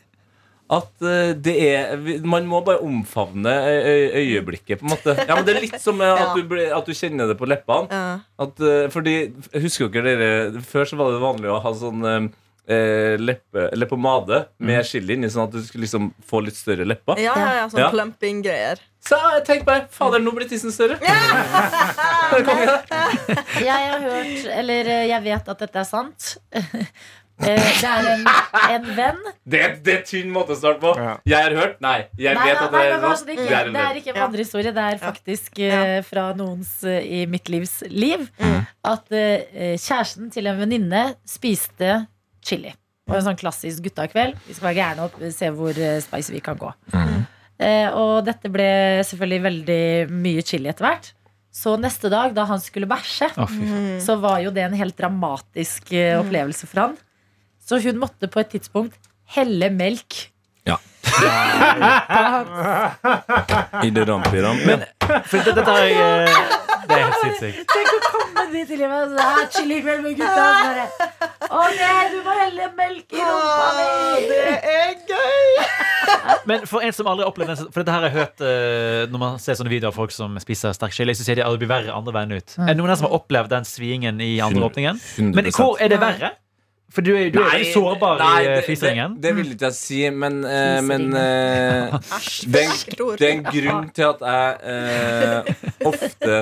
At 0.72 1.04
eh, 1.04 1.32
det 1.36 1.54
er 1.68 1.96
Man 2.24 2.46
må 2.48 2.62
bare 2.64 2.80
omfavne 2.80 3.52
ø- 3.52 4.12
øyeblikket, 4.22 4.80
på 4.80 4.86
en 4.88 4.92
måte. 4.94 5.16
Ja, 5.18 5.34
men 5.36 5.44
Det 5.48 5.56
er 5.56 5.64
litt 5.66 5.80
som 5.82 6.00
eh, 6.00 6.12
at, 6.22 6.32
du, 6.38 6.46
ble, 6.48 6.68
at 6.72 6.86
du 6.88 6.94
kjenner 6.96 7.28
det 7.28 7.36
på 7.40 7.48
leppene. 7.50 7.90
Ja. 7.92 8.20
At, 8.46 8.60
eh, 8.64 8.86
fordi, 8.94 9.16
Husker 9.52 9.92
dere 9.92 10.14
dere 10.22 10.62
Før 10.64 10.88
så 10.88 10.96
var 11.00 11.12
det 11.12 11.20
vanlig 11.22 11.52
å 11.52 11.58
ha 11.64 11.72
sånn 11.76 12.06
eh, 12.08 13.16
leppe, 13.20 13.66
leppepomade 13.76 14.44
med 14.62 14.86
chili 14.88 15.16
inni, 15.18 15.28
sånn 15.34 15.48
at 15.48 15.56
du 15.56 15.60
skulle 15.66 15.84
liksom 15.84 16.12
få 16.30 16.40
litt 16.46 16.56
større 16.56 16.86
lepper. 16.88 17.18
ja, 17.20 17.34
ja, 17.36 17.52
ja, 17.60 17.68
sånn 17.68 17.82
Ja. 17.82 17.90
plumping-greier. 17.92 18.80
Så 19.02 19.18
jeg 19.18 19.42
tenkte 19.48 19.66
bare 19.66 19.88
Fader, 19.90 20.20
nå 20.22 20.30
blir 20.30 20.46
tissen 20.48 20.70
større. 20.70 20.94
Ja! 21.02 21.16
kom 22.46 22.60
igjen. 22.62 23.42
Jeg 23.66 23.88
har 23.90 24.04
hørt, 24.06 24.46
eller 24.60 24.88
eh, 24.94 25.06
jeg 25.10 25.24
vet 25.26 25.48
at 25.52 25.58
dette 25.66 25.80
er 25.82 25.88
sant. 25.88 26.36
Eh, 27.42 27.62
Det 27.82 27.88
er 27.90 28.08
en, 28.12 28.26
en 28.76 28.84
venn 28.96 29.16
Det, 29.44 29.60
det 29.84 29.94
er 29.96 30.02
tynn 30.06 30.28
måte 30.32 30.54
å 30.54 30.58
starte 30.58 30.78
på. 30.82 30.92
Ja. 30.98 31.14
Jeg 31.26 31.46
har 31.48 31.56
hørt. 31.58 31.80
Nei. 31.82 31.96
Jeg 32.20 32.36
Nei, 32.38 32.44
vet 32.46 32.60
nei, 32.60 32.66
at 32.66 32.70
det 32.70 32.78
nei, 32.78 32.84
er 32.86 33.06
altså, 33.08 33.26
det, 33.26 33.36
ikke, 33.36 33.46
Det 33.48 33.56
er 33.58 33.70
en 33.70 33.76
det 33.78 33.82
er 33.86 33.98
ikke 34.00 34.12
en 34.14 34.20
vandrehistorie. 34.22 34.72
Det 34.76 34.84
er 34.84 34.98
Ja. 34.98 35.02
faktisk 35.08 35.58
eh, 35.66 35.96
fra 36.06 36.26
noens 36.38 36.70
uh, 36.86 36.98
i 37.02 37.24
mitt 37.26 37.48
livs 37.52 37.74
liv. 37.90 38.28
Mm. 38.38 38.60
At 38.92 39.10
uh, 39.10 39.74
kjæresten 39.80 40.30
til 40.34 40.46
en 40.52 40.60
venninne 40.62 41.02
spiste 41.28 41.96
chili. 42.44 42.70
Det 42.72 43.10
var 43.16 43.18
en 43.24 43.28
sånn 43.32 43.40
klassisk 43.40 43.82
guttakveld. 43.88 44.38
Vi 44.46 44.54
skal 44.54 44.68
være 44.70 44.78
gærne 44.78 45.08
opp, 45.08 45.18
se 45.34 45.48
hvor 45.50 45.74
spicy 46.06 46.32
vi 46.36 46.40
kan 46.44 46.56
gå. 46.60 46.70
Eh, 47.62 47.88
og 47.98 48.22
dette 48.26 48.48
ble 48.50 48.68
selvfølgelig 49.06 49.42
veldig 49.44 49.82
mye 50.14 50.42
chili 50.46 50.70
etter 50.70 50.86
hvert. 50.86 51.10
Så 51.52 51.74
neste 51.78 52.08
dag, 52.08 52.32
da 52.34 52.46
han 52.48 52.62
skulle 52.62 52.88
bæsje, 52.88 53.28
oh, 53.42 53.50
så 54.00 54.14
var 54.22 54.38
jo 54.40 54.50
det 54.54 54.62
en 54.64 54.76
helt 54.78 54.96
dramatisk 54.96 55.90
eh, 55.92 56.14
opplevelse 56.22 56.66
for 56.70 56.80
han. 56.86 56.94
Så 57.66 57.78
hun 57.84 57.98
måtte 58.02 58.28
på 58.28 58.42
et 58.42 58.50
tidspunkt 58.56 58.98
helle 59.36 59.70
melk. 59.70 60.28
Ja. 60.66 60.76
I 63.82 63.90
det 63.90 64.04
rampi-ramp. 64.08 64.66
Men 64.66 64.84
for 65.26 65.38
det, 65.38 65.64
har 65.66 65.78
er 65.78 66.26
eh, 66.26 66.30
Det 66.88 66.96
er 66.96 67.02
helt 67.02 67.20
sinnssykt. 67.22 67.64
Tenk 67.72 67.88
å 67.92 68.00
komme 68.08 68.44
dit 68.52 68.66
til 68.70 68.78
livet 68.82 68.98
og 69.02 69.08
så 69.14 69.46
chili 69.56 69.78
med 69.86 70.06
gutta. 70.18 70.28
og 70.32 70.54
så 70.58 70.66
bare, 70.68 70.86
Å 71.52 71.64
nei, 71.76 72.04
du 72.12 72.18
må 72.26 72.36
helle 72.38 72.68
melk 72.78 73.14
i 73.14 73.22
rumpa 73.22 73.68
mi! 73.78 73.86
Det 74.30 74.56
er 74.74 74.92
gøy! 75.10 75.46
Men 76.48 76.66
for 76.66 76.82
en 76.84 76.94
som 76.94 77.08
aldri 77.10 77.24
har 77.24 77.30
opplevd 77.30 77.52
den 77.52 77.70
For 77.70 77.82
dette 77.82 77.94
her 77.94 78.02
har 78.02 78.10
jeg 78.10 78.16
hørt 78.18 78.42
eh, 78.46 79.02
Når 79.12 79.20
man 79.22 79.36
ser 79.42 79.54
sånne 79.58 79.70
videoer 79.70 79.92
av 79.92 79.98
folk 79.98 80.14
som 80.14 80.34
spiser 80.42 80.74
sterk 80.76 80.94
chili, 80.96 81.14
så 81.16 81.26
sier 81.26 81.38
de 81.38 81.44
at 81.46 81.54
det 81.54 81.62
blir 81.62 81.70
verre 81.70 81.94
andre 81.94 82.14
veien 82.16 82.34
ut. 82.34 82.56
Er 82.58 82.72
det 82.72 82.78
noen 82.80 82.92
her 82.92 82.98
som 83.00 83.08
har 83.08 83.18
opplevd 83.18 83.52
den 83.54 83.68
svingen 83.68 84.22
i 84.22 84.34
andre 84.44 84.70
åpningen? 84.70 85.02
Men 85.32 85.50
hvor 85.54 85.78
er 85.82 85.92
det 85.92 86.00
verre? 86.02 86.34
For 86.92 87.04
du 87.04 87.14
er, 87.16 87.30
du 87.32 87.40
er 87.40 87.58
jo 87.62 87.70
sårbar 87.72 88.20
nei, 88.20 88.40
i 88.44 88.62
fiseringen. 88.66 89.16
det-. 89.16 89.22
Det, 89.22 89.30
det 89.30 89.36
vil 89.38 89.52
ikke 89.54 89.68
jeg 89.70 89.76
si, 89.78 90.00
men, 90.12 90.42
uh, 90.44 90.78
men 90.84 91.06
eh, 91.16 91.94
det, 92.52 92.62
er 92.62 92.68
en, 92.68 93.12
det 93.16 93.28
er 93.28 93.36
en 93.38 93.44
grunn 93.48 93.90
til 93.96 94.08
at 94.10 94.24
jeg 94.28 94.48
uh, 94.68 95.88
ofte 95.92 96.40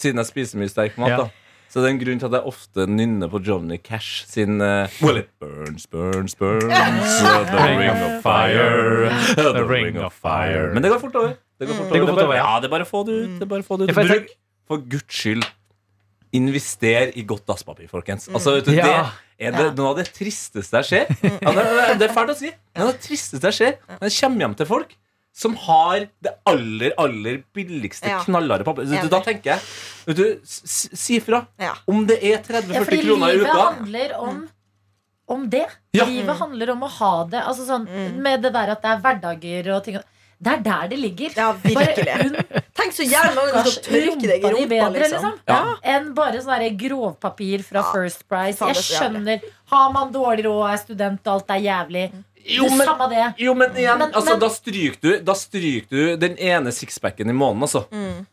Siden 0.00 0.20
jeg 0.22 0.28
spiser 0.30 0.60
mye 0.60 0.72
sterk 0.72 0.98
mat, 1.00 1.12
Ja. 1.12 1.16
da. 1.24 1.28
Så 1.70 1.78
det 1.78 1.86
er 1.86 1.92
en 1.94 2.00
grunn 2.00 2.18
til 2.18 2.26
at 2.26 2.34
jeg 2.34 2.50
ofte 2.50 2.84
nynner 2.90 3.28
på 3.30 3.38
Johnny 3.46 3.76
Cash 3.78 4.24
sin 4.26 4.58
uh, 4.60 4.90
Well, 5.04 5.20
it 5.20 5.28
burns, 5.38 5.86
burns, 5.86 6.34
burns 6.34 7.20
The 7.22 7.60
ring 7.62 7.84
of 7.94 8.16
fire 8.24 9.12
The 9.38 9.62
ring 9.68 10.00
of 10.02 10.16
fire 10.18 10.72
Men 10.74 10.82
det 10.82 10.90
går 10.90 10.98
fort 11.04 11.14
over. 11.20 11.36
Det 11.60 11.68
går 11.68 11.74
fort 11.78 11.86
over. 11.86 11.94
Det 11.94 12.00
går 12.00 12.08
fort 12.10 12.18
er 12.18 12.26
over, 12.26 12.36
ja. 12.40 12.52
det 12.58 12.70
er 12.70 12.74
bare 12.74 12.88
å 12.88 12.90
få 12.90 13.04
det 13.06 13.16
ut. 13.20 13.32
Det 13.38 13.46
er 13.46 13.52
bare 13.52 13.62
å 13.62 13.68
få 13.68 13.78
det 13.80 13.90
ut. 13.90 13.96
Bruk, 14.00 14.30
for 14.70 14.84
guds 14.96 15.20
skyld, 15.22 15.44
invester 16.32 17.12
i 17.18 17.24
godt 17.28 17.46
dasspapir, 17.50 17.88
folkens. 17.90 18.28
Altså, 18.32 18.56
vet 18.58 18.66
du, 18.66 18.72
Det 18.78 18.86
er 19.40 19.54
det, 19.56 19.66
noe 19.78 19.92
av 19.92 20.00
det 20.00 20.06
tristeste 20.12 20.82
jeg 20.82 20.88
ser. 20.90 21.12
Ja, 21.40 21.52
det, 21.56 21.64
det, 22.00 22.08
er 22.08 22.14
fælt 22.14 22.34
å 22.34 22.38
si. 22.38 22.50
Men 22.76 22.90
det 22.92 23.00
tristeste 23.04 23.50
jeg 23.52 23.56
ser, 23.56 23.78
når 23.96 24.10
jeg 24.10 24.18
kommer 24.20 24.46
hjem 24.46 24.56
til 24.60 24.68
folk 24.68 24.96
som 25.40 25.54
har 25.64 26.06
det 26.20 26.32
aller, 26.50 26.92
aller 27.00 27.42
billigste 27.54 28.08
Ja. 28.10 28.20
knallharde 28.26 28.66
papiret. 28.66 29.10
Da 29.10 29.20
tenker 29.24 29.54
jeg 29.54 29.60
vet 30.08 30.18
du, 30.18 30.24
Si 30.44 31.16
ifra. 31.20 31.44
Ja. 31.60 31.76
Om 31.88 32.02
det 32.08 32.18
er 32.18 32.42
30-40 32.42 32.84
fordi 32.84 33.02
kroner 33.06 33.34
i 33.34 33.38
livet 33.38 33.60
handler 33.60 34.16
om 34.18 34.40
om 35.30 35.44
det. 35.46 35.66
Ja. 35.94 36.08
Livet 36.10 36.40
handler 36.40 36.72
om 36.72 36.80
å 36.82 36.88
ha 36.90 37.12
det. 37.30 37.42
Altså 37.46 37.62
sånn, 37.68 37.84
Med 38.18 38.42
det 38.42 38.50
der 38.56 38.72
at 38.74 38.82
det 38.82 38.90
er 38.90 39.04
hverdager 39.04 39.68
og 39.76 39.84
ting 39.86 40.00
Det 40.42 40.52
er 40.52 40.60
der 40.64 40.88
det 40.88 40.98
ligger. 40.98 41.30
Ja, 41.36 41.52
virkelig. 41.52 42.06
Bare 42.06 42.62
Tenk 42.80 42.94
så 42.96 43.04
jævlig 43.04 43.34
mange 43.36 43.50
ganger 43.52 43.66
Stakkars 43.66 43.74
skal 43.74 43.92
tørke 43.92 44.28
deg 44.30 44.44
i 44.46 44.52
rumpa 44.54 44.68
bedre, 44.70 45.02
liksom. 45.02 45.24
liksom. 45.26 45.34
Ja. 45.50 45.74
enn 45.94 46.06
bare 46.16 46.40
sånn 46.40 46.78
grovpapir 46.80 47.64
fra 47.66 47.82
Ja. 47.82 47.90
First 47.92 48.24
Price. 48.28 48.58
Jeg 48.64 48.76
er 48.76 48.80
skjønner. 48.86 49.40
Har 49.74 49.92
man 49.92 50.12
dårlig 50.14 50.44
råd, 50.46 50.72
er 50.72 50.76
student, 50.80 51.26
alt 51.28 51.50
er 51.50 51.60
jævlig. 51.66 52.06
Jo, 52.48 52.70
men-. 52.72 53.34
Jo, 53.36 53.52
men 53.54 53.70
igjen, 53.76 53.98
Men- 53.98 54.14
altså, 54.16 54.30
men- 54.30 54.40
da 54.40 54.48
stryker 54.48 55.00
du 55.02 55.18
Da 55.20 55.34
stryker 55.34 55.90
du 55.90 56.16
den 56.16 56.38
ene 56.38 56.72
sixpacken 56.72 57.28
i 57.28 57.32
måneden, 57.36 57.60
altså. 57.68 57.84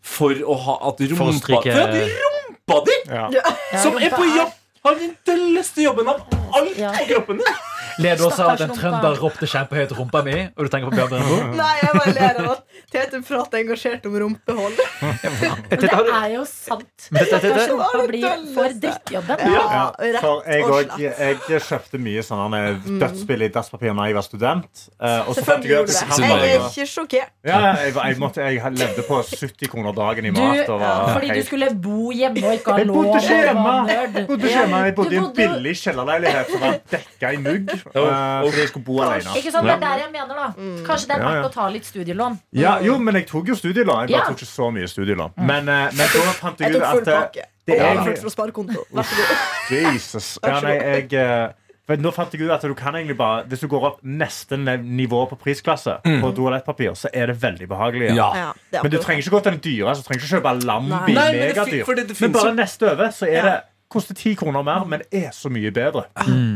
For 0.02 0.32
å 0.32 0.56
ha 0.63 0.78
at 0.88 1.00
rumpa 1.00 1.17
For 1.17 1.26
å 1.26 1.34
stryke- 1.41 1.74
For 1.74 1.82
at 1.82 1.96
rumpa 2.24 2.86
di, 2.86 2.96
Ja. 3.12 3.28
Ja, 3.36 3.80
som 3.84 3.98
er 3.98 4.10
på 4.10 4.24
jobb, 4.24 4.54
har 4.86 4.96
den 4.96 5.17
dølleste 5.28 5.84
jobben 5.84 6.08
av 6.08 6.24
alt 6.56 6.78
Ja. 6.78 6.91
på 6.93 7.04
kroppen 7.12 7.38
din! 7.43 7.54
Ler 8.00 8.16
du 8.20 8.24
også 8.28 8.44
av 8.46 8.50
at 8.56 8.62
en 8.62 8.74
trønder 8.78 9.16
ropte 9.22 9.48
kjempehøyt 9.50 9.92
'rumpa 9.98 10.22
mi'? 10.26 10.50
Og 10.58 10.66
du 10.66 10.70
tenker 10.70 10.90
på 10.92 10.96
Bjørn 10.98 11.10
Brøndbo? 11.10 11.38
Nei, 11.62 11.76
jeg 11.82 11.92
bare 11.98 12.14
ler 12.14 12.42
av 12.44 12.52
at 12.52 12.64
Tete 12.92 13.20
prater 13.26 13.58
engasjert 13.64 14.06
om 14.06 14.14
rumpehold. 14.22 14.78
Men 15.70 15.80
det 15.82 15.90
er 15.92 16.28
jo 16.36 16.44
sant. 16.46 17.08
Men 17.12 17.24
dette- 17.24 17.42
dette- 17.42 17.66
Stakkars 17.66 17.72
rumpa 17.72 18.08
blir 18.08 18.54
for 18.54 18.70
drittjobben. 18.84 19.38
Ja, 19.40 19.64
Ja, 19.78 20.20
for 20.22 20.44
jeg, 20.48 20.64
og 20.64 20.72
og, 20.72 21.00
jeg 21.00 21.62
kjøpte 21.68 21.98
mye 22.00 22.22
sånne 22.24 22.62
i 22.78 23.50
dasspapir 23.52 23.92
da 23.98 24.06
jeg 24.08 24.16
var 24.16 24.22
student. 24.26 24.84
eh, 25.02 25.28
Og 25.28 25.36
så 25.36 25.44
fant 25.44 25.66
jeg 25.66 25.84
ut 25.84 25.90
Jeg 25.90 26.32
er 26.32 26.70
ikke 26.70 26.86
sjokkert. 26.88 27.30
ja, 27.44 27.60
jeg, 27.76 27.94
jeg, 27.96 28.18
måtte, 28.20 28.38
jeg 28.46 28.62
levde 28.78 29.04
på 29.08 29.22
70 29.24 29.68
kroner 29.74 29.92
dagen 29.94 30.26
i 30.26 30.30
mat. 30.32 30.70
Og 30.70 30.80
var 30.80 31.14
fordi 31.18 31.30
du 31.34 31.44
skulle 31.44 31.70
bo 31.76 32.12
hjemme 32.12 32.44
og 32.46 32.54
ikke 32.54 32.72
ha 32.72 32.78
Jeg 32.78 32.88
lov. 32.88 32.96
bodde 33.04 33.20
ikke 33.22 33.42
hjemme. 33.44 33.76
Jeg 33.90 34.28
bodde, 34.28 34.48
Ja, 34.48 34.60
hjemme. 34.62 34.78
jeg 34.86 34.96
bodde 34.96 35.14
i 35.14 35.18
en 35.18 35.34
billig 35.36 35.76
kjellerleilighet 35.82 36.52
som 36.52 36.62
var 36.62 36.80
dekka 36.92 37.34
i 37.34 37.38
mugg. 37.38 37.70
Eh, 37.93 38.41
fordi 38.47 38.58
jeg 38.63 38.67
skulle 38.71 38.86
bo 38.86 39.02
alene. 39.02 39.36
Ikke 39.39 39.52
sant, 39.52 39.65
Det 39.67 39.73
er 39.73 39.80
der 39.80 39.97
jeg 40.04 40.12
mener, 40.12 40.36
da. 40.36 40.47
Kanskje 40.88 41.08
det 41.08 41.15
er 41.15 41.21
Ja, 41.21 41.30
ja. 41.30 41.41
verdt 41.41 41.50
å 41.50 41.54
ta 41.54 41.67
litt 41.69 41.86
studielån. 41.86 42.39
Ja, 42.54 42.80
jo, 42.82 42.97
men 43.00 43.15
jeg 43.15 43.28
tok 43.28 43.47
jo 43.47 43.56
studielån. 43.56 44.08
Jeg 44.10 44.17
bare 44.19 44.32
tok 44.34 44.41
ikke 44.41 44.50
så 44.52 44.71
mye 44.73 44.88
studielån. 44.88 45.32
Men, 45.38 45.69
eh, 45.69 45.91
men 45.93 46.08
så 46.08 46.26
fant 46.41 46.60
Jeg 46.60 46.76
ut 46.76 46.82
tok 46.82 46.91
full 46.91 47.02
at 47.02 47.08
eh, 47.08 47.21
pakke. 47.21 47.45
det 47.67 47.80
er 47.80 47.95
overført 47.95 48.19
fra 48.26 48.30
sparekonto. 48.30 48.84
Vær 48.93 49.04
så 49.04 49.15
god. 49.15 49.38
Jesus. 49.69 50.39
Ja, 50.43 50.60
nei, 50.62 50.76
jeg, 50.76 51.13
eh, 51.13 51.97
nå 51.97 52.12
fant 52.12 52.34
jeg 52.34 52.41
ut 52.41 52.52
at 52.52 52.62
du 52.62 52.73
kan 52.76 52.95
egentlig 52.95 53.15
bare 53.17 53.45
Hvis 53.47 53.62
du 53.62 53.67
går 53.71 53.84
opp 53.86 54.00
neste 54.04 54.58
nivå 54.60 55.30
på 55.30 55.38
prisklasse 55.39 56.00
på 56.04 56.32
toalettpapir, 56.36 56.91
så 57.00 57.08
er 57.13 57.28
det 57.28 57.38
veldig 57.41 57.67
behagelig. 57.67 58.13
Ja. 58.15 58.28
Ja, 58.36 58.54
det 58.71 58.84
Men 58.84 58.91
du 58.91 58.97
trenger 58.97 59.23
ikke 59.23 59.38
gå 59.38 59.43
til 59.43 59.52
den 59.56 59.62
dyre. 59.63 59.95
Så 59.95 60.04
du 60.04 60.08
trenger 60.10 60.23
ikke 60.26 60.36
kjøpe 60.36 60.65
Lambi 60.65 61.13
men 61.13 61.36
megadyr. 61.36 62.21
Men 62.21 62.32
bare 62.34 62.54
neste 62.56 62.91
over 62.91 63.08
så 63.15 63.28
er 63.32 63.41
det 63.41 63.62
koster 63.89 64.13
ti 64.19 64.34
kroner 64.36 64.63
mer, 64.67 64.84
men 64.86 65.02
er 65.15 65.30
så 65.32 65.50
mye 65.54 65.71
bedre. 65.71 66.06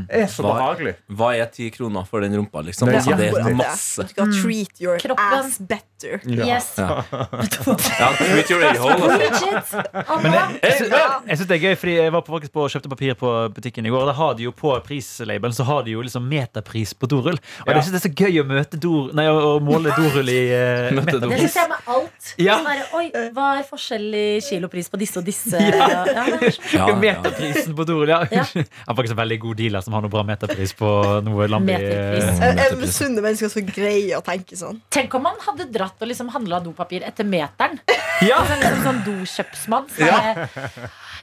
Er 0.10 0.28
så 0.28 0.44
Hva- 0.44 0.56
behagelig. 0.58 0.96
Hva 1.10 1.30
er 1.40 1.46
ti 1.54 1.70
kroner 1.72 2.04
for 2.08 2.20
den 2.26 2.36
rumpa, 2.36 2.62
liksom? 2.68 2.88
Det 2.92 2.96
er 2.96 3.02
Altså, 3.02 3.18
det 3.18 3.52
er 3.52 3.56
masse. 3.56 4.04
Du 4.04 4.10
skal 4.10 4.34
treat 4.36 4.82
your 4.84 4.98
Kroppen. 5.00 5.40
ass 5.40 5.58
better. 5.60 6.20
Yes. 6.26 6.72
Ja, 6.82 8.08
treat 8.18 8.50
your 8.50 8.64
a-hole, 8.66 9.14
altså. 9.14 9.82
Jeg, 9.92 10.54
jeg, 10.64 10.90
jeg 11.28 11.38
synes 11.38 11.48
det 11.48 11.56
er 11.56 11.62
gøy, 11.62 11.76
fordi 11.78 11.94
jeg 12.00 12.14
var 12.14 12.24
på, 12.26 12.34
faktisk 12.36 12.54
på 12.56 12.66
kjøpte 12.74 12.90
papir 12.90 13.14
på 13.20 13.32
butikken 13.56 13.86
i 13.86 13.92
går. 13.94 14.02
Og 14.06 14.10
da 14.10 14.16
har 14.18 14.34
de 14.40 14.48
jo 14.48 14.52
på 14.56 14.74
prislabelen 14.86 15.54
Så 15.56 15.64
har 15.68 15.84
de 15.86 15.94
jo 15.96 16.02
liksom 16.06 16.26
meterpris 16.32 16.94
på 16.98 17.08
dorull. 17.12 17.38
Og 17.38 17.68
Ja. 17.70 17.76
jeg 17.78 17.84
synes 17.86 17.96
det 17.96 18.02
er 18.02 18.08
så 18.10 18.14
gøy 18.26 18.42
å 18.42 18.46
møte 18.50 18.80
dor, 18.82 19.12
nei, 19.18 19.28
å, 19.30 19.60
måle 19.64 19.94
dorull 19.98 20.30
i 20.34 20.40
uh, 20.52 20.90
Møte 20.98 21.20
det 21.22 21.30
syns 21.40 21.56
jeg 21.62 21.70
med 21.70 21.92
alt. 21.96 22.34
Ja. 22.42 22.58
Bare, 22.66 22.88
Oi, 22.98 23.06
hva 23.36 23.48
er 23.62 23.68
forskjellig 23.70 24.26
kilopris 24.50 24.90
på 24.92 25.00
disse 25.02 25.22
og 25.22 25.26
disse? 25.30 25.62
Ja. 25.72 26.04
Ja, 26.12 26.26
Ja, 26.74 26.88
ja. 27.02 27.21
Meterprisen 27.22 27.76
på 27.78 27.86
dorull, 27.88 28.12
ja. 28.12 28.22
Ja. 28.32 28.46
Jeg 28.56 28.68
har 28.88 28.98
faktisk 28.98 29.16
en 29.16 29.22
veldig 29.22 29.40
god 29.44 29.60
dealer 29.62 29.86
som 29.86 29.96
har 29.96 30.06
noe 30.06 30.12
bra 30.14 30.24
meterpris 30.28 30.74
på 30.78 30.90
noe 31.26 31.48
Lambi. 31.52 31.76
Jeg 31.78 32.78
misunner 32.82 33.24
mennesker 33.26 33.52
som 33.54 33.68
greier 33.68 34.20
å 34.20 34.24
tenke 34.26 34.58
sånn. 34.60 34.82
Tenk 34.94 35.14
om 35.18 35.28
han 35.30 35.40
hadde 35.48 35.70
dratt 35.74 36.02
og 36.02 36.12
liksom 36.12 36.32
handla 36.34 36.62
dopapir 36.64 37.06
etter 37.08 37.28
meteren. 37.28 37.80
Ja. 38.22 38.42
Sånn, 38.46 38.60
liksom 38.62 38.84
sånn 38.86 39.00
dokjøpsmann. 39.06 39.88
Så 39.96 40.06
ja. 40.06 40.18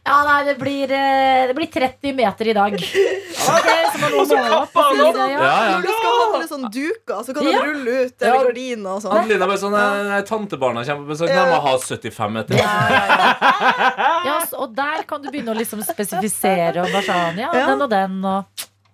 ja, 0.08 0.16
nei, 0.26 0.38
det 0.48 0.54
blir, 0.58 0.90
eh, 0.94 1.46
det 1.50 1.54
blir 1.58 1.68
30 1.70 2.14
meter 2.18 2.48
i 2.50 2.54
dag. 2.56 2.74
Og 2.74 2.80
så 3.38 4.00
må 4.02 4.08
noen 4.12 4.28
måle 4.32 4.58
opp 4.62 4.76
og 4.78 4.88
si 4.94 5.04
det, 5.04 5.26
ja. 5.32 5.38
Ja, 5.38 5.38
ja. 5.38 5.74
Når 5.76 5.82
du 5.86 5.90
skal 5.94 6.16
handle 6.22 6.48
sånn 6.50 6.66
duker, 6.74 7.20
så 7.26 7.34
kan 7.36 7.44
du 7.44 7.50
Ja. 7.52 7.60
rulle 7.64 7.94
ut 8.06 8.14
Ja. 8.20 8.26
eller 8.34 8.48
gardiner 8.50 8.90
og 8.96 9.02
sånn. 9.04 9.14
Adelina 9.18 9.46
bare 9.50 9.60
sånn 9.62 9.76
eh, 9.78 10.22
Tantebarna 10.28 10.84
kommer 10.84 11.06
på 11.06 11.12
besøk. 11.14 11.28
De 11.28 11.44
må 11.52 11.60
ha 11.68 11.76
75 11.78 12.32
meter. 12.32 12.56
Ja, 14.28 14.40
så- 14.48 14.58
og 14.64 14.74
der 14.76 15.02
kan 15.08 15.22
du 15.22 15.30
begynne 15.30 15.54
å 15.54 15.58
liksom 15.58 15.82
spesifisere 15.86 16.82
og 16.82 16.90
bare 16.92 17.02
sånn, 17.06 17.38
ja, 17.38 17.50
Ja. 17.52 17.66
den 17.66 17.82
og 17.82 17.90
den 17.90 18.24
og 18.24 18.44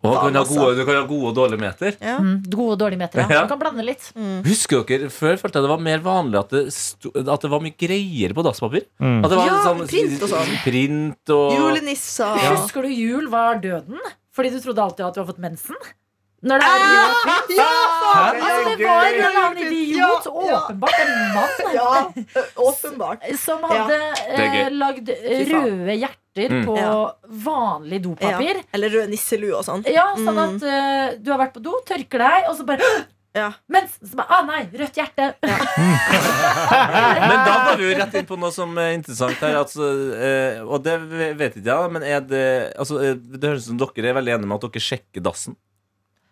Og 0.04 0.16
kan 0.20 0.36
ha 0.36 0.42
gode, 0.44 0.74
du 0.76 0.82
kan 0.84 0.98
ha 0.98 1.04
gode 1.08 1.30
og 1.30 1.36
dårlige 1.38 1.60
meter. 1.62 1.94
Ja. 2.00 2.18
mm, 2.20 2.34
gode 2.52 2.74
og 2.74 2.78
dårlige 2.82 3.00
meter. 3.00 3.22
Ja. 3.22 3.26
Ja. 3.34 3.42
Du 3.46 3.52
kan 3.54 3.60
blande 3.62 3.86
litt. 3.86 4.10
Husker 4.44 4.84
dere, 4.88 5.08
Før 5.14 5.38
følte 5.40 5.58
jeg 5.60 5.64
det 5.64 5.72
var 5.72 5.80
mer 5.86 6.02
vanlig 6.04 6.38
at 6.42 6.52
det, 6.52 6.64
sto, 6.76 7.10
at 7.24 7.40
det 7.46 7.50
var 7.54 7.64
mye 7.64 7.76
greier 7.80 8.34
på 8.36 8.44
dasspapir. 8.44 8.84
At 9.00 9.30
det 9.32 9.38
var 9.40 9.48
Ja, 9.48 9.58
sånn, 9.64 9.84
print 9.88 10.22
og 10.26 10.32
sånn. 10.34 10.52
Print 10.66 11.34
og 11.34 11.56
Julenisser. 11.56 12.44
Husker 12.52 12.84
du 12.84 12.92
jul 12.92 13.30
var 13.32 13.62
døden? 13.64 13.98
Fordi 14.34 14.50
du 14.50 14.60
trodde 14.60 14.82
alltid 14.82 15.06
at 15.06 15.14
du 15.16 15.22
har 15.22 15.28
fått 15.32 15.40
mensen? 15.42 15.76
Når 16.44 16.60
det 16.60 16.66
er 16.68 16.82
juleprins? 16.84 17.52
Ja, 17.56 17.68
faen! 18.04 18.40
Altså, 18.44 18.74
det 18.76 18.86
var 18.88 19.06
en 19.08 19.14
eller 19.14 19.38
annen 19.44 19.62
idiot, 19.64 20.26
Ja, 20.26 20.42
ja. 20.50 20.58
åpenbart 20.60 20.98
en 21.00 21.12
mann, 21.34 21.54
Ja, 21.74 21.88
åpenbart. 22.68 23.24
som 23.40 23.64
hadde 23.70 23.96
eh, 24.28 24.68
lagd 24.74 25.08
røde 25.08 25.96
hjerter 26.02 26.20
Mm. 26.34 26.64
på 26.66 26.76
Ja. 26.76 27.14
vanlig 27.46 28.00
Ja. 28.00 28.04
dopapir. 28.08 28.56
Eller 28.74 28.90
rød 28.90 29.08
nisselue 29.12 29.54
og 29.54 29.64
sånn. 29.64 29.84
Ja, 29.86 30.08
sånn 30.18 30.38
at 30.42 30.62
uh, 30.66 31.16
du 31.22 31.30
har 31.30 31.38
vært 31.38 31.54
på 31.54 31.62
do, 31.62 31.76
tørker 31.86 32.18
deg, 32.18 32.48
og 32.50 32.56
så 32.58 32.66
bare 32.66 32.82
Ja. 33.34 33.48
Mens 33.68 33.96
så 33.98 34.14
bare, 34.14 34.30
ah, 34.30 34.42
nei, 34.46 34.60
rødt 34.78 34.94
hjerte. 34.94 35.34
Men 35.42 37.40
da 37.46 37.54
går 37.66 37.78
vi 37.80 37.88
jo 37.88 37.96
rett 37.98 38.14
inn 38.20 38.26
på 38.28 38.36
noe 38.38 38.52
som 38.54 38.76
er 38.78 38.92
interessant 38.94 39.40
her. 39.42 39.56
Altså, 39.58 39.88
eh, 40.14 40.60
og 40.62 40.84
det 40.84 40.94
vet 41.38 41.56
ikke 41.58 41.66
jeg, 41.66 41.90
men 41.96 42.02
er 42.06 42.20
det 42.22 42.44
altså, 42.78 43.00
eh, 43.02 43.14
Det 43.18 43.42
høres 43.50 43.66
ut 43.66 43.72
som 43.72 43.80
dere 43.82 44.10
er 44.12 44.18
veldig 44.20 44.34
enige 44.36 44.50
med 44.52 44.58
at 44.62 44.66
dere 44.70 44.84
sjekker 44.86 45.24
dassen. 45.26 45.56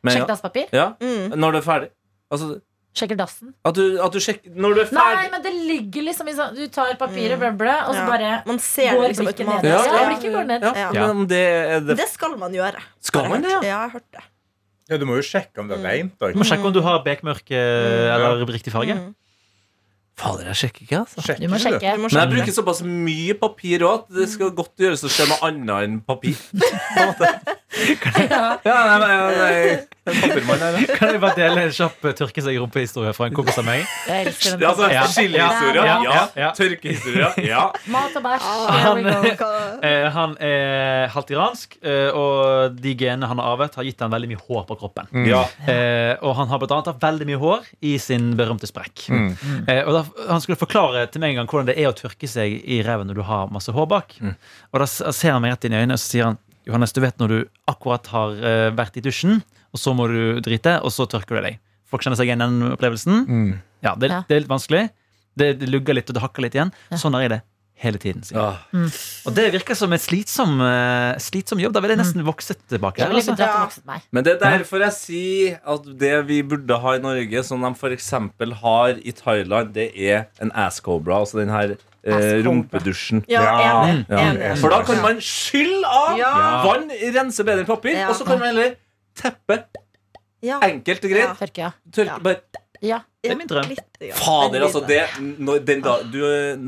Men, 0.02 0.16
Sjekk 0.16 0.28
dasspapir. 0.28 0.66
ja, 0.72 0.94
Mm. 1.00 1.34
Når 1.38 1.52
du 1.52 1.58
er 1.58 1.62
ferdig. 1.66 1.90
Altså, 2.32 2.60
Sjekker 2.94 3.16
dassen. 3.16 3.54
at 3.64 3.74
du, 3.74 3.98
at 4.04 4.12
du 4.12 4.18
sjekker 4.20 4.50
Når 4.54 4.74
du 4.74 4.80
er 4.82 4.88
Nei, 4.92 5.28
men 5.32 5.40
det 5.42 5.52
ligger 5.54 6.02
liksom 6.10 6.28
i 6.28 6.32
sånn 6.36 6.54
Du 6.54 6.66
tar 6.68 6.92
papiret, 7.00 7.38
mm. 7.40 7.56
bla, 7.56 7.86
og 7.88 7.94
så 7.94 8.02
Ja. 8.02 8.06
bare 8.06 8.42
Man 8.46 8.58
ser 8.58 8.92
går 8.92 9.08
liksom 9.08 9.26
blikket 9.30 9.46
ned. 9.48 9.64
Ja, 9.64 9.80
Ja. 9.84 10.08
blikket 10.10 10.32
går 10.34 10.44
ned. 10.46 10.62
Ja, 10.62 10.90
Ja. 10.92 11.06
Men 11.14 11.26
det 11.26 11.86
det 11.86 11.96
Det 11.96 12.08
skal 12.08 12.36
man 12.36 12.52
gjøre. 12.52 12.82
Skal 13.00 13.28
man 13.30 13.40
det, 13.40 13.50
ja? 13.50 13.60
Ja, 13.60 13.62
jeg 13.62 13.72
har 13.78 13.90
hørt 13.90 14.10
det. 14.12 14.20
Ja, 14.90 14.96
du 14.98 15.06
må 15.06 15.14
jo 15.16 15.22
sjekke 15.22 15.58
om 15.58 15.68
det 15.68 15.78
er 15.78 15.82
reint. 15.88 16.18
Du 16.18 16.34
må 16.38 16.44
sjekke 16.44 16.66
om 16.66 16.72
du 16.72 16.82
har 16.82 17.02
bekmørke 17.02 17.56
eller 17.56 18.44
riktig 18.46 18.72
farge. 18.72 18.92
Mm. 18.94 19.14
Fader, 20.20 20.44
jeg 20.52 20.58
sjekker 20.60 20.84
ikke, 20.84 20.98
altså. 21.02 21.22
Sjekker 21.24 21.46
Du 21.46 21.50
må 21.50 21.58
sjekke. 21.62 21.80
Du 21.96 22.02
må 22.02 22.08
Men 22.12 22.18
jeg 22.20 22.30
bruker 22.34 22.54
såpass 22.54 22.82
mye 22.84 23.34
papir 23.40 23.84
òg 23.86 23.94
at 24.02 24.18
det 24.18 24.28
skal 24.30 24.52
godt 24.56 24.84
gjøres 24.84 25.04
å 25.08 25.10
skje 25.12 25.26
noe 25.30 25.48
annet 25.48 25.86
enn 25.88 25.98
papir. 26.04 26.36
På 26.60 27.06
en 27.06 27.12
måte. 27.14 27.32
Ja. 28.28 28.42
Ja, 28.66 28.76
nei, 28.92 28.98
nei, 29.00 29.14
nei, 29.40 29.78
Kan 30.02 31.12
jeg 31.14 31.20
bare 31.22 31.34
dele 31.38 31.62
en 31.68 31.70
kjapp 31.74 32.06
eh, 32.08 32.14
tørke 32.18 32.42
seg 32.42 32.56
i 32.56 32.58
rumpehistorie 32.58 33.12
fra 33.14 33.28
en 33.28 33.34
kompis 33.36 33.58
av 33.60 33.66
meg? 33.68 33.84
Jeg 34.08 34.26
elsker 34.26 34.56
den. 34.58 34.64
Altså, 34.66 34.88
Ja. 34.90 35.04
Skillehistorie, 35.06 35.84
Ja, 35.86 35.96
ja. 36.02 36.24
ja, 36.42 36.48
Tørkehistorie, 36.58 37.28
ja. 37.46 37.60
Mat 37.92 38.16
og 38.18 38.24
bæsj. 38.24 38.42
Ah, 38.42 38.96
go. 38.98 39.30
hva- 39.38 39.60
Eh, 39.86 40.08
han 40.14 40.34
er 40.42 41.06
halvt 41.14 41.30
iransk, 41.34 41.76
eh, 41.86 42.10
og 42.18 42.74
de 42.82 42.94
genene 42.98 43.26
han 43.30 43.38
har 43.38 43.52
arvet, 43.54 43.74
har 43.78 43.84
gitt 43.86 44.00
han 44.02 44.10
veldig 44.10 44.28
mye 44.32 44.42
hår 44.48 44.66
på 44.66 44.78
kroppen. 44.82 45.06
ja. 45.26 45.44
Eh, 45.70 46.16
og 46.22 46.34
han 46.36 46.48
har 46.50 46.58
blant 46.58 46.72
annet 46.72 46.90
hatt 46.92 47.00
veldig 47.06 47.26
mye 47.30 47.38
hår 47.38 47.64
i 47.82 47.96
sin 48.02 48.32
berømte 48.38 48.66
sprekk. 48.66 49.06
Eh, 49.68 49.82
og 49.86 49.92
da, 49.94 50.02
Han 50.32 50.40
skulle 50.40 50.58
forklare 50.58 51.06
til 51.10 51.20
meg 51.22 51.30
en 51.36 51.42
gang 51.42 51.46
hvordan 51.50 51.66
det 51.70 51.78
er 51.78 51.90
å 51.90 51.94
tørke 51.94 52.26
seg 52.28 52.58
i 52.66 52.82
ræven 52.82 53.06
når 53.06 53.14
du 53.14 53.22
har 53.22 53.46
masse 53.54 53.70
hår 53.72 53.86
bak. 53.88 54.14
Og 54.72 54.80
da 54.82 54.86
ser 54.86 55.32
han 55.32 55.42
meg 55.42 55.52
rett 55.54 55.64
inn 55.70 55.72
i 55.74 55.80
øynene 55.82 55.94
og 55.94 56.02
så 56.02 56.10
sier 56.10 56.24
han 56.32 56.38
Johannes, 56.66 56.92
du 56.92 57.00
vet 57.02 57.18
når 57.18 57.28
du 57.28 57.38
akkurat 57.66 58.06
har 58.12 58.30
eh, 58.38 58.70
vært 58.70 58.96
i 58.96 59.02
dusjen, 59.02 59.42
og 59.72 59.80
så 59.80 59.94
må 59.96 60.06
du 60.12 60.40
drite, 60.44 60.78
og 60.84 60.90
så 60.92 61.06
tørker 61.08 61.40
du 61.40 61.46
deg. 61.48 61.58
Folk 61.88 62.02
kjenner 62.04 62.16
seg 62.20 62.28
igjen 62.30 62.40
i 62.42 62.48
den 62.48 62.72
opplevelsen. 62.76 63.22
Ja, 63.82 63.94
det, 63.96 64.10
Ja. 64.10 64.22
det 64.28 64.36
er 64.36 64.40
litt 64.44 64.52
vanskelig. 64.52 64.90
Det, 65.36 65.58
det 65.60 65.68
lugger 65.72 65.94
litt, 65.96 66.08
og 66.10 66.14
det 66.14 66.22
hakker 66.22 66.42
litt 66.44 66.54
igjen. 66.54 66.72
Sånn 66.92 67.16
er 67.16 67.28
det 67.28 67.40
hele 67.82 67.98
tiden. 67.98 68.22
Ah. 68.38 68.60
Og 69.26 69.34
det 69.34 69.48
virker 69.56 69.74
som 69.74 69.90
en 69.92 69.98
slitsom, 69.98 70.60
uh, 70.62 71.16
slitsom 71.18 71.58
jobb. 71.58 71.72
Da 71.74 71.80
vil 71.82 71.90
jeg 71.90 71.98
nesten 71.98 72.22
vokse 72.22 72.54
tilbake. 72.70 73.00
Der, 73.02 73.10
altså. 73.10 73.34
Ja. 73.40 73.98
Men 74.14 74.22
det 74.22 74.36
er 74.36 74.60
derfor 74.60 74.84
jeg 74.84 74.92
sier 74.94 75.56
at 75.66 75.88
det 75.98 76.12
vi 76.28 76.42
burde 76.46 76.78
ha 76.78 76.92
i 76.94 77.00
Norge, 77.02 77.42
som 77.48 77.64
de 77.64 77.72
f.eks. 77.74 78.10
har 78.62 79.00
i 79.02 79.10
Thailand, 79.18 79.72
det 79.74 79.88
er 79.98 80.28
en 80.44 80.52
asscobra, 80.54 81.24
altså 81.24 81.40
den 81.40 81.50
her 81.50 81.74
eh, 82.04 82.38
rumpedusjen. 82.46 83.24
Ja, 83.28 83.42
Ja. 83.42 84.04
Ja. 84.36 84.54
For 84.60 84.70
da 84.70 84.82
kan 84.86 85.02
man 85.02 85.18
skylle 85.18 85.82
av 85.86 86.18
Ja. 86.18 86.62
vann, 86.64 86.86
rense 87.18 87.42
bedre 87.42 87.64
enn 87.64 87.66
papir, 87.66 87.96
Ja. 87.98 88.08
og 88.10 88.14
så 88.14 88.24
kan 88.26 88.38
man 88.38 88.54
heller 88.54 88.76
teppe. 89.18 89.62
Ja. 90.42 90.58
Enkelt 90.66 91.04
og 91.06 91.10
greit. 91.14 91.38
Tørke, 91.38 91.68
ja. 91.68 91.70
Tørke 91.94 92.10
Ja. 92.16 92.18
bare 92.18 92.40
ja. 92.82 92.96
Det 93.22 93.30
er 93.30 93.36
min 93.38 93.46
drøm. 93.46 93.68
Fader, 94.18 94.64
altså. 94.66 94.80
Det, 94.82 94.98
når, 95.38 95.60
den, 95.62 95.82
da, 95.84 95.92
du, 96.02 96.18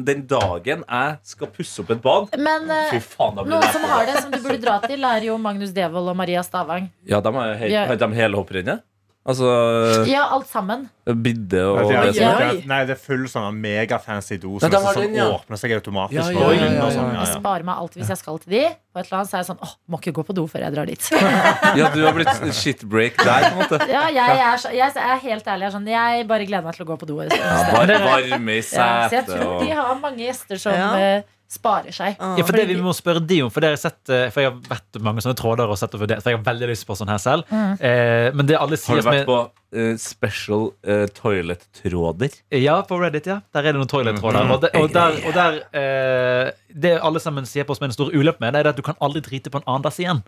den 0.07 0.20
dagen 0.30 0.85
jeg 0.87 1.16
skal 1.26 1.48
pusse 1.50 1.83
opp 1.83 1.90
et 1.90 2.02
bad 2.04 2.28
Men 2.38 2.70
eh, 2.70 2.92
Fy 2.92 3.00
faen, 3.02 3.35
da 3.35 3.42
blir 3.42 3.57
noen 3.57 3.64
det 3.66 3.72
som 3.74 3.87
har 3.90 4.07
det, 4.07 4.14
som 4.22 4.30
du 4.30 4.38
burde 4.44 4.61
dra 4.62 4.76
til, 4.85 5.02
er 5.02 5.26
jo 5.26 5.35
Magnus 5.42 5.72
Devold 5.74 6.12
og 6.12 6.16
Maria 6.20 6.44
Stavang. 6.46 6.87
Ja, 7.11 7.18
de 7.24 7.33
er, 7.35 7.54
he 7.59 7.72
Ja. 7.72 7.83
har 7.90 7.98
de 7.98 8.09
helhopprennet. 8.14 8.85
Altså 9.25 10.05
Ja, 10.07 10.27
alt 10.35 10.47
sammen. 10.51 10.83
bidde 11.05 11.61
og 11.65 11.79
det, 11.89 11.97
er, 11.97 12.03
det 12.05 12.15
som 12.17 12.23
Ja. 12.25 12.33
er. 12.35 12.51
det 12.53 12.65
er- 12.65 12.69
nei, 12.69 12.81
det 12.85 12.91
er 12.93 13.01
full 13.01 13.25
sånn 13.29 13.57
megafancy 13.61 14.37
do 14.41 14.51
Nei, 14.53 14.59
som 14.61 14.71
de 14.71 14.77
er 14.77 14.81
sånn, 14.81 15.01
den, 15.07 15.15
ja. 15.15 15.25
åpner 15.33 15.57
seg 15.61 15.71
automatisk. 15.73 16.13
Ja, 16.13 16.29
ja, 16.31 16.45
og 16.47 16.55
ja, 16.55 16.67
inn 16.67 16.75
ja, 16.77 16.83
og 16.85 16.93
ja. 16.93 16.97
sånn, 16.99 17.15
ja, 17.15 17.21
Jeg 17.25 17.35
sparer 17.41 17.65
meg 17.65 17.75
alltid 17.81 18.03
hvis 18.03 18.09
jeg 18.09 18.19
skal 18.21 18.39
til 18.39 18.51
de. 18.53 18.63
På 18.95 19.01
et 19.01 19.07
eller 19.09 19.19
annet 19.19 19.31
så 19.31 19.35
er 19.35 19.41
jeg 19.41 19.49
sånn 19.49 19.63
åh, 19.65 19.73
må 19.91 19.99
ikke 20.01 20.13
gå 20.13 20.25
på 20.29 20.35
do 20.35 20.45
før 20.47 20.61
jeg 20.61 20.75
drar 20.75 20.87
dit. 20.87 21.11
Ja, 21.81 21.89
du 21.89 22.05
har 22.05 22.13
blitt 22.13 22.55
shitbreak 22.55 23.17
der, 23.17 23.41
på 23.49 23.53
en 23.53 23.59
måte. 23.65 23.89
Ja, 23.89 24.05
jeg 24.13 24.39
er, 24.45 24.57
så, 24.61 24.73
jeg 24.77 24.93
er 24.95 25.19
helt 25.25 25.45
ærlig. 25.47 25.61
Jeg, 25.61 25.69
er 25.73 25.77
sånn, 25.79 25.89
jeg 25.89 26.29
bare 26.29 26.47
gleder 26.47 26.65
meg 26.65 26.75
til 26.77 26.85
å 26.85 26.89
gå 26.93 26.99
på 27.01 27.07
do. 27.07 27.21
Ja, 27.23 27.73
bare 27.73 27.99
varme 28.05 28.53
i 28.53 28.61
Ja, 28.61 28.63
så 28.63 28.85
jeg 28.85 29.25
setet 29.25 29.41
tror 29.41 29.61
de 29.65 29.71
har 29.73 29.95
mange 30.05 30.19
gjester 30.21 30.61
som 30.61 30.73
Ja. 30.73 30.95
eh, 31.01 31.23
sparer 31.50 31.92
seg. 31.94 32.16
Ja, 32.18 32.44
for 32.46 32.57
det 32.57 32.64
vi 32.70 32.76
må 32.83 32.92
spørre 32.96 33.20
de 33.22 33.40
om 33.44 33.50
For, 33.52 33.64
sett, 33.78 34.00
eh, 34.11 34.28
for 34.33 34.42
jeg 34.42 34.50
har 34.50 34.57
vært 34.68 34.98
mange 35.04 35.22
sånne 35.24 35.37
tråder 35.38 35.70
og 35.70 35.78
sett 35.78 35.94
og 35.94 36.02
vurdert 36.02 36.22
For 36.24 36.33
jeg 36.33 36.40
har 36.40 36.46
veldig 36.46 36.70
lyst 36.70 36.87
på 36.88 36.96
sånn 36.98 37.12
her 37.12 37.20
selv. 37.22 37.50
Eh, 37.52 38.30
Men 38.35 38.48
det 38.48 38.57
alle 38.59 38.78
sier 38.80 38.96
Har 38.98 39.04
du 39.04 39.11
vært 39.11 39.28
på 39.28 39.38
uh, 39.74 39.92
special 40.00 40.66
uh, 40.88 41.04
toilet-tråder? 41.14 42.35
Ja, 42.59 42.80
på 42.88 42.98
Reddit, 43.02 43.28
ja. 43.30 43.40
Der 43.54 43.68
er 43.68 43.74
det 43.76 43.83
noen 43.83 43.90
toilet-tråder. 43.92 44.50
Og, 44.57 44.61
det- 44.64 44.72
og 44.80 44.90
der, 44.94 45.20
og 45.28 45.37
der 45.37 45.61
eh, 45.76 46.50
Det 46.74 46.96
alle 47.00 47.22
sammen 47.22 47.46
sier 47.46 47.68
på 47.68 47.76
som 47.76 47.87
er 47.87 47.92
en 47.92 47.98
stor 47.98 48.11
uløp 48.14 48.40
med 48.42 48.54
Det 48.54 48.64
er 48.64 48.72
at 48.74 48.80
du 48.80 48.83
kan 48.87 48.98
aldri 49.04 49.22
drite 49.24 49.52
på 49.52 49.61
en 49.62 49.68
annen 49.68 49.87
dass 49.87 50.00
igjen 50.02 50.24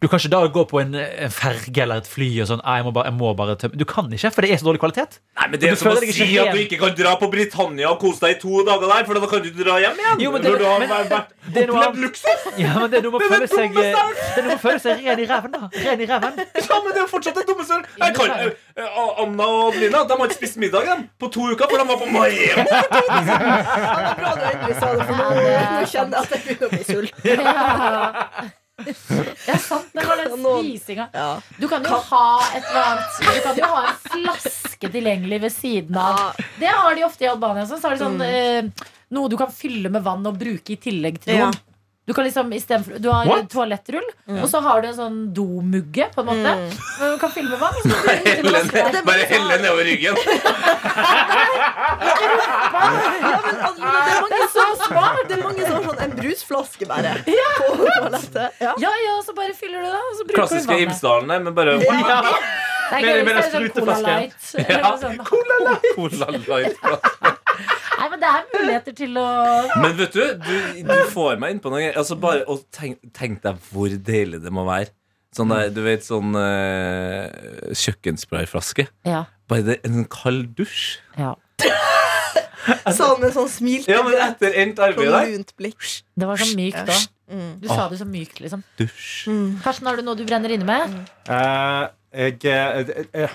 Du 0.00 0.08
kan 0.08 0.16
ikke 0.16 0.30
da 0.32 0.38
gå 0.48 0.62
på 0.64 0.78
en, 0.80 0.94
en 0.96 1.32
ferge 1.34 1.82
eller 1.82 2.00
et 2.00 2.06
fly 2.08 2.28
og 2.40 2.46
sånn 2.48 2.60
jeg 2.64 2.84
må 2.86 2.92
bare, 2.96 3.10
jeg 3.10 3.16
må 3.18 3.32
bare 3.36 3.56
tømme 3.60 3.76
Du 3.76 3.84
kan 3.88 4.06
ikke, 4.08 4.30
for 4.32 4.46
det 4.46 4.54
er 4.54 4.60
så 4.62 4.68
dårlig 4.70 4.80
kvalitet 4.80 5.18
Nei, 5.36 5.48
men 5.52 5.60
Det 5.60 5.68
er 5.68 5.76
som 5.76 5.90
å 5.92 5.98
si 6.00 6.28
at 6.40 6.54
du 6.56 6.60
ikke 6.62 6.78
kan 6.80 6.94
dra 6.96 7.12
på 7.20 7.28
Britannia 7.32 7.90
og 7.90 7.98
kose 8.00 8.22
deg 8.24 8.38
i 8.38 8.40
to 8.40 8.62
dager 8.64 8.88
der, 8.88 9.04
for 9.08 9.20
da 9.20 9.28
kan 9.28 9.44
du 9.44 9.50
ikke 9.50 9.64
dra 9.66 9.76
hjem 9.82 10.00
igjen. 10.00 10.22
Jo, 10.24 10.32
men 10.32 10.42
det- 10.42 10.50
Når 10.50 10.58
du 10.60 10.64
har 10.68 10.78
men- 10.80 10.88
vært 10.88 11.30
opplevd 11.50 12.00
luksus. 12.04 12.46
Ja, 12.60 12.72
men 12.78 12.90
det 12.90 12.98
er 12.98 13.02
noe 13.06 13.12
med 13.12 13.20
å 13.20 13.30
føle 13.34 13.48
seg 13.48 13.76
har 13.76 13.82
Det 13.82 14.40
er 14.40 14.42
noe 14.42 14.48
med 14.48 14.56
å 14.56 14.62
føle 14.64 14.80
seg 14.84 15.04
ren 15.04 15.20
i 15.20 15.26
ræven 15.30 15.52
da 15.56 15.62
Ren 15.84 16.00
i 16.00 16.08
ræven 16.10 16.40
Ja, 16.70 16.80
men 16.84 16.90
det 16.92 16.96
er 16.96 17.04
jo 17.04 17.10
fortsatt 17.12 17.40
det 17.40 17.46
dummeste. 17.48 17.80
Jeg 18.00 18.14
kan, 18.16 18.30
eh, 18.30 18.52
eh, 18.76 19.22
Anna 19.24 19.50
og 19.60 19.74
Blina 19.76 20.04
de 20.04 20.16
har 20.16 20.26
ikke 20.28 20.38
spist 20.40 20.56
middag 20.60 20.88
igjen 20.88 21.04
på 21.20 21.30
to 21.32 21.50
uker, 21.52 21.68
for 21.68 21.76
de 21.76 21.84
var 21.92 22.00
på 22.00 22.08
Miami. 22.08 22.48
Ja, 22.48 22.64
det 22.64 22.72
er 22.72 24.16
bra 24.20 24.32
du 24.32 24.48
endelig 24.48 24.80
sa 24.80 24.94
det, 24.96 25.04
for 25.08 25.14
nå, 25.20 25.28
nå 25.36 25.84
kjenner 25.92 26.16
jeg 26.16 26.24
at 26.24 26.30
jeg 26.30 26.40
begynner 26.48 26.66
å 26.66 26.74
bli 26.76 26.84
sulten. 26.88 28.50
Ja. 28.86 29.24
Det 29.46 29.58
sant, 29.60 29.88
det 29.92 30.04
var 30.06 30.16
den 30.16 30.32
spisinga. 30.62 31.08
Du 31.58 31.66
kan 31.68 31.82
jo 31.84 31.90
ha 32.10 32.24
et 32.56 32.64
eller 32.70 32.84
annet 32.84 33.20
Du 33.34 33.40
kan 33.44 33.56
jo 33.56 33.64
ha 33.72 33.82
en 33.88 33.98
flaske 34.10 34.90
tilgjengelig 34.92 35.40
ved 35.46 35.52
siden 35.52 35.96
av. 35.96 36.36
Det 36.58 36.66
har 36.70 36.94
de 36.94 37.04
ofte 37.04 37.24
i 37.24 37.30
Albania. 37.30 37.66
Så 37.66 37.80
har 37.82 37.96
de 37.96 38.02
sånn, 38.04 38.20
eh, 38.22 38.86
noe 39.10 39.28
du 39.28 39.36
kan 39.40 39.50
fylle 39.52 39.90
med 39.90 40.02
vann 40.02 40.26
og 40.26 40.38
bruke 40.38 40.70
i 40.76 40.76
tillegg 40.76 41.20
til 41.24 41.36
Ja. 41.36 41.50
Du 42.10 42.14
kan 42.16 42.24
liksom, 42.26 42.50
for, 42.82 42.98
du 42.98 43.06
har 43.12 43.26
What? 43.28 43.46
toalettrull, 43.52 44.06
og 44.42 44.48
så 44.50 44.58
har 44.64 44.80
du 44.82 44.88
en 44.88 44.96
sånn 44.96 45.18
domugge. 45.36 46.08
På 46.16 46.24
en 46.24 46.26
måte 46.26 46.54
Mm. 46.58 46.70
Du 47.12 47.18
kan 47.22 47.30
fylle 47.30 47.50
med 47.50 47.60
vann. 47.60 47.76
du 47.84 47.90
fylle 47.94 48.34
Helle 48.34 48.50
den 48.50 48.66
ned- 48.66 49.04
Bare 49.06 49.58
nedover 49.62 49.84
ryggen. 49.86 50.16
Ja, 52.00 53.40
men 53.44 53.56
Adelina, 53.60 54.00
det 54.06 54.12
er 54.14 54.20
mange 54.24 54.46
så 54.52 54.64
smart. 54.86 55.20
Det 55.28 55.34
er 55.38 55.42
mange 55.44 55.66
som 55.66 55.74
har 55.76 55.84
sånn 55.86 56.02
en 56.06 56.14
brusflaske 56.18 56.88
bare 56.90 57.12
på 57.26 57.30
toalettet. 57.78 58.58
Ja. 58.64 58.72
Ja, 58.82 58.92
ja, 59.06 59.14
så 59.26 59.34
bare 59.36 59.54
fyller 59.58 59.78
du 59.84 59.86
det, 59.86 60.00
og 60.00 60.14
så 60.18 60.24
bruker 60.24 60.34
du 60.34 60.40
Klassiske 60.40 60.66
vannet. 60.66 60.66
Klassiske 60.66 60.82
Imsdalene, 60.88 61.36
men 61.46 61.54
bare 61.54 61.70
Det 61.78 61.86
er 61.86 61.92
Med- 62.90 63.06
gøy 63.06 63.24
med 63.24 63.34
hvis 63.36 63.44
det 63.44 63.54
er 63.54 63.54
sånn. 63.54 63.68
Cola 63.78 63.96
Light. 64.06 64.40
Ja. 64.66 64.96
sånt. 65.04 65.20
Cola 65.94 66.26
Light. 66.48 66.76
Nei, 68.00 68.06
men 68.08 68.20
det 68.22 68.28
er 68.30 68.46
muligheter 68.54 68.94
til 68.96 69.18
å 69.20 69.26
Men 69.82 69.96
vet 69.98 70.14
du, 70.16 70.22
du, 70.40 70.54
du 70.88 70.94
får 71.12 71.36
meg 71.42 71.52
inn 71.52 71.60
på 71.60 71.72
noe. 71.72 71.90
Altså 71.92 72.16
bare, 72.20 72.46
å 72.48 72.56
tenk, 72.72 72.96
tenk 73.16 73.42
deg 73.44 73.60
hvor 73.68 73.92
deilig 73.92 74.40
det 74.40 74.52
må 74.54 74.64
være. 74.68 74.94
Sånn 75.36 75.52
der, 75.52 75.68
du 75.70 75.82
vet, 75.84 76.02
sånn 76.02 76.32
uh, 76.34 77.28
kjøkkensprayflaske. 77.76 78.88
Ja. 79.06 79.26
Bare 79.50 79.66
det, 79.66 79.76
en 79.86 80.08
kald 80.10 80.56
dusj. 80.58 80.98
ja. 81.20 81.36
Sånn 82.94 83.22
med 83.22 83.32
sånn 83.32 83.48
smilte 83.50 83.88
Ja, 83.88 84.02
men 84.04 84.18
etter 84.20 84.52
endt 84.60 84.80
arbeid 84.84 85.08
i 85.08 85.36
der. 85.40 85.70
Det 86.20 86.26
var 86.28 86.40
så 86.40 86.48
mykt 86.58 86.82
da. 86.86 86.96
Mm. 87.32 87.52
Du 87.62 87.68
sa 87.70 87.86
det 87.90 88.00
så 88.00 88.06
mykt, 88.08 88.40
liksom. 88.44 88.62
Dusj. 88.78 89.30
Karsten, 89.64 89.88
har 89.88 89.96
du 89.96 90.04
noe 90.04 90.18
du 90.18 90.26
brenner 90.28 90.52
inne 90.52 90.66
med? 90.68 90.96
Uh, 91.24 91.88
jeg, 92.12 92.36
jeg, 92.44 93.06
jeg, 93.16 93.30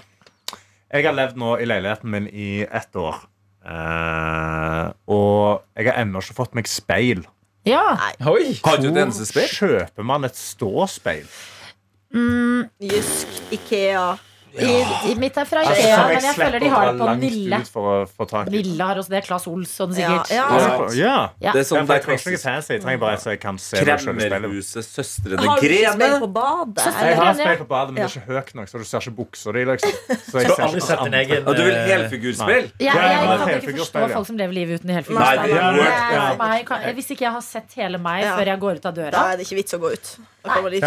jeg 0.93 1.07
har 1.07 1.17
levd 1.17 1.41
nå 1.41 1.55
i 1.57 1.67
leiligheten 1.67 2.13
min 2.13 2.29
i 2.29 2.49
ett 2.65 3.01
år. 3.01 3.23
Eh, 3.65 4.91
og 5.09 5.63
jeg 5.77 5.87
har 5.89 6.03
ennå 6.03 6.21
ikke 6.21 6.37
fått 6.37 6.53
meg 6.57 6.67
speil. 6.69 7.23
Ja. 7.65 7.81
Oi 8.29 8.59
Har 8.63 8.77
du 8.77 8.91
et 8.91 8.99
eneste 9.01 9.25
spill? 9.25 9.49
kjøper 9.49 10.05
man 10.05 10.27
et 10.27 10.37
ståspeil? 10.37 11.25
Mm, 12.13 12.67
Jysk, 12.79 13.27
Ikea. 13.57 14.11
I, 14.55 15.11
i 15.11 15.15
mitt 15.19 15.35
er 15.37 15.47
fra 15.49 15.63
Altså, 15.65 15.75
Ikea, 15.81 16.07
men 16.07 16.23
jeg 16.23 16.35
føler 16.37 16.59
de 16.63 16.69
har 16.71 16.85
det 16.87 16.99
på 16.99 17.05
Nille. 17.19 17.57
Nille 18.53 18.83
har 18.87 18.99
også 19.01 19.11
det. 19.11 19.21
Claes 19.25 19.47
Olsson, 19.51 19.93
sikkert. 19.95 20.31
Ja, 20.31 20.35
Ja, 20.35 20.59
ja. 20.59 20.87
ja. 20.95 21.15
Ja. 21.41 21.51
Det 21.55 21.61
er 21.61 21.67
sånn 21.67 21.81
jeg 21.83 21.89
er 21.89 22.05
trenger 22.05 22.29
ikke 22.31 22.41
fancy. 22.43 22.71
Jeg 22.75 22.81
trenger 22.85 23.01
bare 23.01 23.17
så 23.21 23.33
jeg 23.33 23.41
kan 23.43 23.57
se. 23.59 23.81
Kremmerhuset, 23.83 24.85
søstrene 24.87 25.39
Har 25.45 25.59
du 25.59 25.65
ikke 25.65 25.91
Grene. 25.91 26.19
på 26.23 26.29
badet? 26.37 26.85
Jeg 26.85 27.17
har 27.19 27.33
spilt 27.33 27.59
på 27.63 27.69
badet, 27.73 27.93
men 27.93 28.01
det 28.01 28.05
er 28.05 28.13
ikke 28.15 28.27
høyt 28.31 28.53
nok, 28.55 28.67
så 28.71 28.77
du 28.77 28.85
ser 28.87 28.99
ikke 29.03 29.15
buksa 29.19 29.55
di. 29.55 29.65
Liksom. 29.65 29.91
Så 30.31 30.41
jeg 30.41 30.49
ser 30.51 30.63
ikke 30.75 31.05
din 31.05 31.17
egen 31.19 31.47
Og 31.47 31.55
du 31.55 31.61
vil 31.63 31.75
eh, 31.75 31.87
helfigurspill? 31.91 32.69
Jeg, 32.79 32.85
Ja, 32.85 32.93
jeg 32.95 33.39
kan 33.39 33.49
ikke 33.55 33.77
forstå 33.79 34.07
folk 34.13 34.27
som 34.27 34.37
lever 34.39 34.53
livet 34.53 34.79
uten 34.81 34.89
helfigurspill. 34.95 35.51
Hvis 36.95 37.11
ikke 37.15 37.25
jeg 37.27 37.33
har 37.35 37.43
sett 37.45 37.75
hele 37.79 37.99
meg 38.01 38.23
før 38.25 38.51
jeg 38.53 38.59
går 38.63 38.79
ut 38.79 38.85
av 38.85 38.95
Da 38.95 39.01
døra 39.09 39.25
er 39.33 39.37
det 39.39 39.47
ikke 39.47 39.59
vits 39.61 39.77
å 39.77 39.81
gå 39.81 39.91
ut. 39.95 40.15
Da 40.45 40.59
på 40.61 40.69
det. 40.69 40.81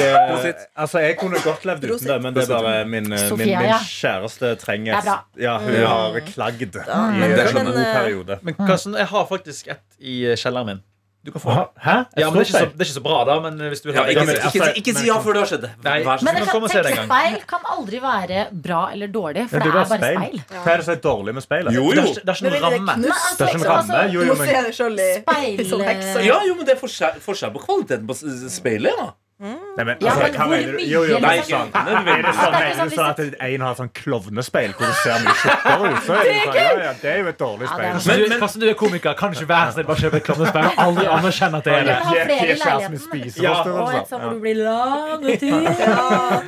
eh, 0.00 0.62
altså, 0.74 1.02
jeg 1.04 1.16
kunne 1.20 1.40
godt 1.44 1.66
levd 1.68 1.84
uten 1.84 2.08
det, 2.08 2.16
men 2.24 2.36
det 2.36 2.46
er 2.46 2.52
bare 2.54 2.84
min, 2.96 3.18
Sofia, 3.18 3.36
min, 3.44 3.52
min 3.58 3.70
ja. 3.72 3.78
kjæreste 3.84 4.54
trenger 4.62 5.00
Det 5.00 5.12
er. 5.12 5.22
Ja, 5.46 5.54
hun 5.62 5.78
har 5.86 6.20
klagd 6.32 6.76
Ja, 6.80 6.98
i 7.12 7.20
men- 7.20 7.38
en 7.38 7.64
god 7.66 7.80
eh, 7.84 7.94
periode. 8.00 8.38
Men 8.42 8.54
Karsten, 8.66 8.94
jeg 8.96 9.06
har 9.12 9.26
faktisk 9.30 9.68
et 9.76 9.82
i 10.00 10.20
eh, 10.32 10.36
kjelleren 10.36 10.66
min 10.72 10.82
Du 11.26 11.32
kan 11.34 11.40
få 11.42 11.50
Hæ? 11.50 11.62
Hæ? 11.82 11.94
Ja, 12.20 12.30
men 12.30 12.38
det 12.38 12.44
er, 12.44 12.46
ikke 12.46 12.52
så, 12.54 12.66
det 12.70 12.80
er 12.80 12.86
ikke 12.86 12.94
så 12.94 13.02
bra 13.02 13.16
da 13.26 13.34
Men 13.42 13.56
eh, 13.60 13.68
hvis 13.72 13.80
du 13.82 13.88
vil 13.88 13.96
Ja, 13.96 14.02
ha 14.02 14.06
det 14.06 14.14
ikke, 14.14 14.36
ikke, 14.36 14.58
ikke, 14.60 14.78
ikke 14.82 14.94
si 15.00 15.06
ja 15.08 15.16
før 15.24 15.32
det 15.34 15.40
har 15.42 15.48
skjedd. 15.50 15.64
Nei. 15.82 15.96
Vær 16.06 16.20
så 16.22 16.26
Men 16.28 16.36
tenke 16.36 16.92
en 16.92 17.10
gang. 17.10 17.40
kan 17.50 17.66
aldri 17.74 17.98
være 18.04 18.44
bra 18.68 18.82
eller 18.92 19.10
dårlig, 19.10 19.48
for 19.50 19.56
Ja, 19.58 19.64
det 19.64 19.72
du 19.72 19.78
er 19.78 19.88
bare 19.90 19.98
speil. 19.98 20.38
speil. 20.46 20.62
Hva 20.62 20.70
er 20.72 20.76
det 20.76 20.86
som 20.86 20.94
er 20.94 21.00
dårlig 21.08 21.34
med 21.34 21.42
speil? 21.42 21.70
Jo, 21.74 21.82
jo. 21.82 21.90
er 21.90 22.14
det 22.14 22.30
er 22.30 22.38
ikke 22.38 22.46
noen 22.46 22.62
ramme? 22.62 22.94
Det 23.02 23.10
er 23.42 23.50
ikke 23.50 23.58
noen 23.58 23.70
ramme. 23.74 24.00
Jo, 24.14 24.20
jo, 24.30 24.34
men 24.38 24.72
sjøl 24.78 24.98
i, 25.02 25.10
Speil- 25.18 25.66
sånn. 25.66 26.24
Ja, 26.30 26.38
jo, 26.46 26.54
men 26.54 26.64
det 26.68 26.76
er 26.76 26.80
forskjell, 26.86 27.18
forskjell 27.26 27.52
på 27.58 27.64
kvaliteten 27.66 28.06
på 28.06 28.14
speilet. 28.60 28.94
da 29.02 29.10
Nei, 29.38 29.84
men, 29.84 29.96
Ja, 30.00 30.08
altså, 30.08 30.22
men 30.22 30.32
hva 30.32 30.38
hvor 30.46 30.48
mener 30.48 30.72
du? 30.72 30.76
mye 30.78 30.86
Jo, 30.88 31.00
jo, 31.04 31.18
nei, 31.20 31.34
ikke 31.36 31.50
sant. 31.50 31.74
Er 31.76 31.84
sånn, 31.84 31.92
det 31.92 31.92
er 31.92 32.04
mener 32.06 32.32
sånn 32.32 32.88
du 32.88 32.94
sånn 32.96 33.10
at 33.10 33.18
en 33.44 33.60
har 33.66 33.74
sånn 33.76 33.90
klovnespeil 33.98 34.70
hvor 34.78 34.86
du 34.88 34.94
ser 35.02 35.18
mye 35.26 35.34
tjukkere 35.42 35.90
ut? 35.92 35.98
Så 36.06 36.12
er 36.16 36.22
det, 36.24 36.36
sånn, 36.46 36.54
ja, 36.56 36.62
ja, 36.86 36.92
det 37.02 37.10
er 37.12 37.18
jo 37.20 37.26
et 37.28 37.38
dårlig 37.42 37.66
Ja, 37.68 37.76
det 37.76 37.84
er 37.84 37.98
speil. 38.00 38.16
Men, 38.16 38.38
men, 38.40 38.60
du 38.62 38.66
er 38.70 38.74
komiker. 38.80 39.12
Kan 39.20 39.36
ikke 39.36 39.48
være 39.50 39.72
snill 39.76 39.86
bare 39.90 40.00
kjøpe 40.06 40.16
et 40.22 40.26
klovnespeil 40.30 40.64
og 40.70 40.72
aldri 40.86 41.06
anerkjenne 41.18 41.56
at 41.60 41.64
det 41.68 41.72
er 41.72 41.76
Ja, 41.76 41.84
det? 41.84 41.92
men- 41.92 42.06
ha 42.06 42.12
flere 42.24 42.40
i 42.40 42.56
Gi 42.56 42.60
kjæresten 42.64 42.96
min. 42.96 43.00
Ja. 43.44 43.52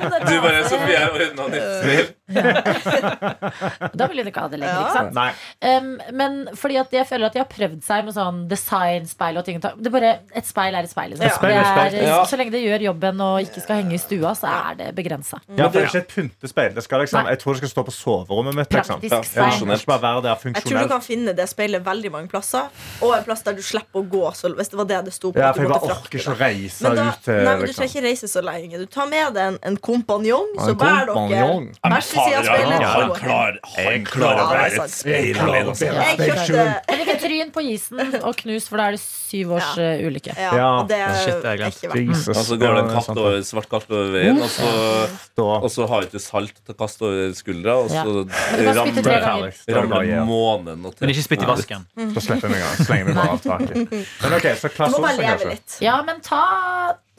Hvor 0.09 0.19
du 0.25 0.41
bare 0.41 0.63
Sofie 0.69 0.99
ordna 1.13 1.45
ditt 1.53 2.15
Da 3.99 4.07
vil 4.09 4.21
hun 4.21 4.29
ikke 4.29 4.43
ha 4.43 4.49
det 4.51 4.59
lenger, 4.61 4.79
ikke 4.83 4.95
sant? 4.95 5.15
Nei. 5.17 5.29
Um, 5.65 5.89
men 6.15 6.37
fordi 6.57 6.77
at 6.81 6.93
jeg 6.93 7.07
føler 7.09 7.29
at 7.29 7.35
de 7.37 7.41
har 7.41 7.49
prøvd 7.49 7.79
seg 7.85 8.05
med 8.07 8.15
sånn 8.15 8.41
design, 8.51 9.07
speil 9.09 9.39
og 9.41 9.45
ting. 9.47 9.59
Det 9.61 9.89
er 9.89 9.93
bare, 9.93 10.11
et 10.35 10.47
speil 10.47 10.77
er 10.77 10.87
et 10.87 10.91
speil. 10.93 11.13
Liksom. 11.13 11.25
Et 11.27 11.37
speil 11.37 11.55
er 11.55 11.59
et 11.59 11.65
Det 11.65 11.73
speil. 11.75 11.99
er, 12.03 12.07
Ja. 12.09 12.19
Så 12.29 12.39
lenge 12.39 12.53
det 12.55 12.61
gjør 12.63 12.85
jobben 12.89 13.21
og 13.25 13.39
ikke 13.45 13.63
skal 13.63 13.81
henge 13.81 13.95
i 13.97 14.01
stua, 14.01 14.33
så 14.37 14.49
er 14.51 14.79
det 14.79 14.89
begrensa. 14.97 15.39
Ja, 15.49 15.67
for 15.67 15.77
det 15.77 15.83
er 15.83 15.89
ikke 15.91 16.03
et 16.03 16.13
pyntespeil. 16.15 16.73
Det 16.75 16.83
skal, 16.85 17.03
liksom, 17.05 17.29
jeg 17.29 17.39
tror 17.43 17.53
det 17.57 17.63
skal 17.63 17.73
stå 17.75 17.85
på 17.89 17.95
soverommet 17.95 18.57
mitt. 18.57 18.73
Liksom. 18.73 19.01
Praktisk 19.01 19.31
speil. 19.31 19.79
skal 19.79 20.53
Jeg 20.53 20.63
tror 20.63 20.79
du 20.83 20.93
kan 20.93 21.01
finne 21.05 21.33
det 21.35 21.49
speilet 21.49 21.85
veldig 21.85 22.11
mange 22.13 22.31
plasser. 22.31 22.69
Og 23.01 23.15
en 23.17 23.23
plass 23.27 23.43
der 23.45 23.57
du 23.57 23.63
slipper 23.65 24.01
å 24.01 24.05
gå. 24.09 24.23
Så 24.37 24.53
hvis 24.55 24.71
det 24.71 24.79
var 24.79 24.89
det 24.89 25.01
det 25.09 25.13
sto 25.15 25.31
på 25.33 25.39
Ja, 25.41 25.51
for 25.53 25.63
du 25.63 25.67
jeg 25.67 25.73
bare 25.75 25.95
orker 25.95 26.19
ikke 26.19 26.33
å 26.33 26.39
reise 26.39 26.83
Men, 26.85 26.95
da, 26.99 27.07
ut 27.09 27.27
nei, 27.29 27.37
men 27.43 27.59
du 27.59 27.65
liksom. 27.65 27.79
trenger 27.79 27.95
ikke 27.95 28.05
reise 28.07 28.27
så 28.31 28.43
lenge. 28.45 28.79
Du 28.79 28.85
tar 28.85 29.09
med 29.11 29.33
deg 29.35 29.43
en, 29.53 29.59
en 29.69 29.77
kompanjong, 29.89 30.53
så 30.59 30.75
bærer 30.79 31.11
dere 31.13 31.47
hver 31.89 32.01
sin 32.05 32.18
speilet. 32.25 32.83
Han 32.89 33.13
klarer, 33.15 33.59
klar 34.09 34.41
å 34.43 34.47
være 34.51 34.83
et 34.85 34.93
speil 34.93 35.39
alene. 35.43 35.75
Jeg 35.79 36.39
kjøpte 36.49 36.97
ikke 36.99 37.15
tryn 37.23 37.51
på 37.55 37.63
isen 37.73 37.99
og 38.23 38.35
knus, 38.39 38.67
for 38.69 38.81
da 38.81 38.87
er 38.89 38.97
det 38.97 39.01
syv 39.03 39.53
års 39.57 39.69
Ja. 39.77 39.89
eh, 39.93 40.05
ulykke. 40.07 40.35
Ja, 40.39 40.69
det 40.89 40.99
er 40.99 41.17
Shit, 41.19 41.41
det 41.43 41.51
er 41.51 41.65
ikke 41.69 41.91
verdt 41.93 42.29
Og 42.35 42.43
så 42.47 42.57
går 42.61 42.75
det 42.77 42.83
en 42.83 42.91
katt 42.95 43.09
over, 43.15 43.39
svart 43.45 43.69
katt 43.69 43.89
over 43.91 44.11
veien, 44.15 44.39
og 44.41 44.49
så, 44.49 44.69
og 45.43 45.69
så 45.73 45.87
har 45.89 46.01
du 46.01 46.07
ikke 46.09 46.23
salt 46.23 46.55
til 46.65 46.75
å 46.75 46.77
kaste 46.79 47.05
over 47.09 47.33
skuldra, 47.37 47.77
og 47.83 47.89
så 47.89 48.05
ramler, 48.05 49.01
ganger. 49.03 49.53
Det 49.65 49.75
er 49.75 49.87
bra 49.87 49.99
ramler 49.99 50.25
månen 50.29 50.85
og 50.85 50.95
Men 51.01 51.13
ikke 51.13 51.25
spytt 51.25 51.43
i 51.45 51.49
vasken. 51.49 51.85
Så 52.15 52.25
slipper 52.25 52.51
vi 52.51 52.59
en 52.59 52.65
gang. 52.65 52.79
Slenger 52.85 53.05
vi 53.11 53.13
bare 53.19 53.35
av 53.35 53.43
taket. 53.43 53.93
Men 54.23 54.37
ok, 54.39 54.47
så 54.59 54.71
klasse 54.73 54.99
leve 55.03 55.29
kanskje. 55.29 55.83
Ja, 55.85 55.99
men 56.05 56.21
ta 56.25 56.41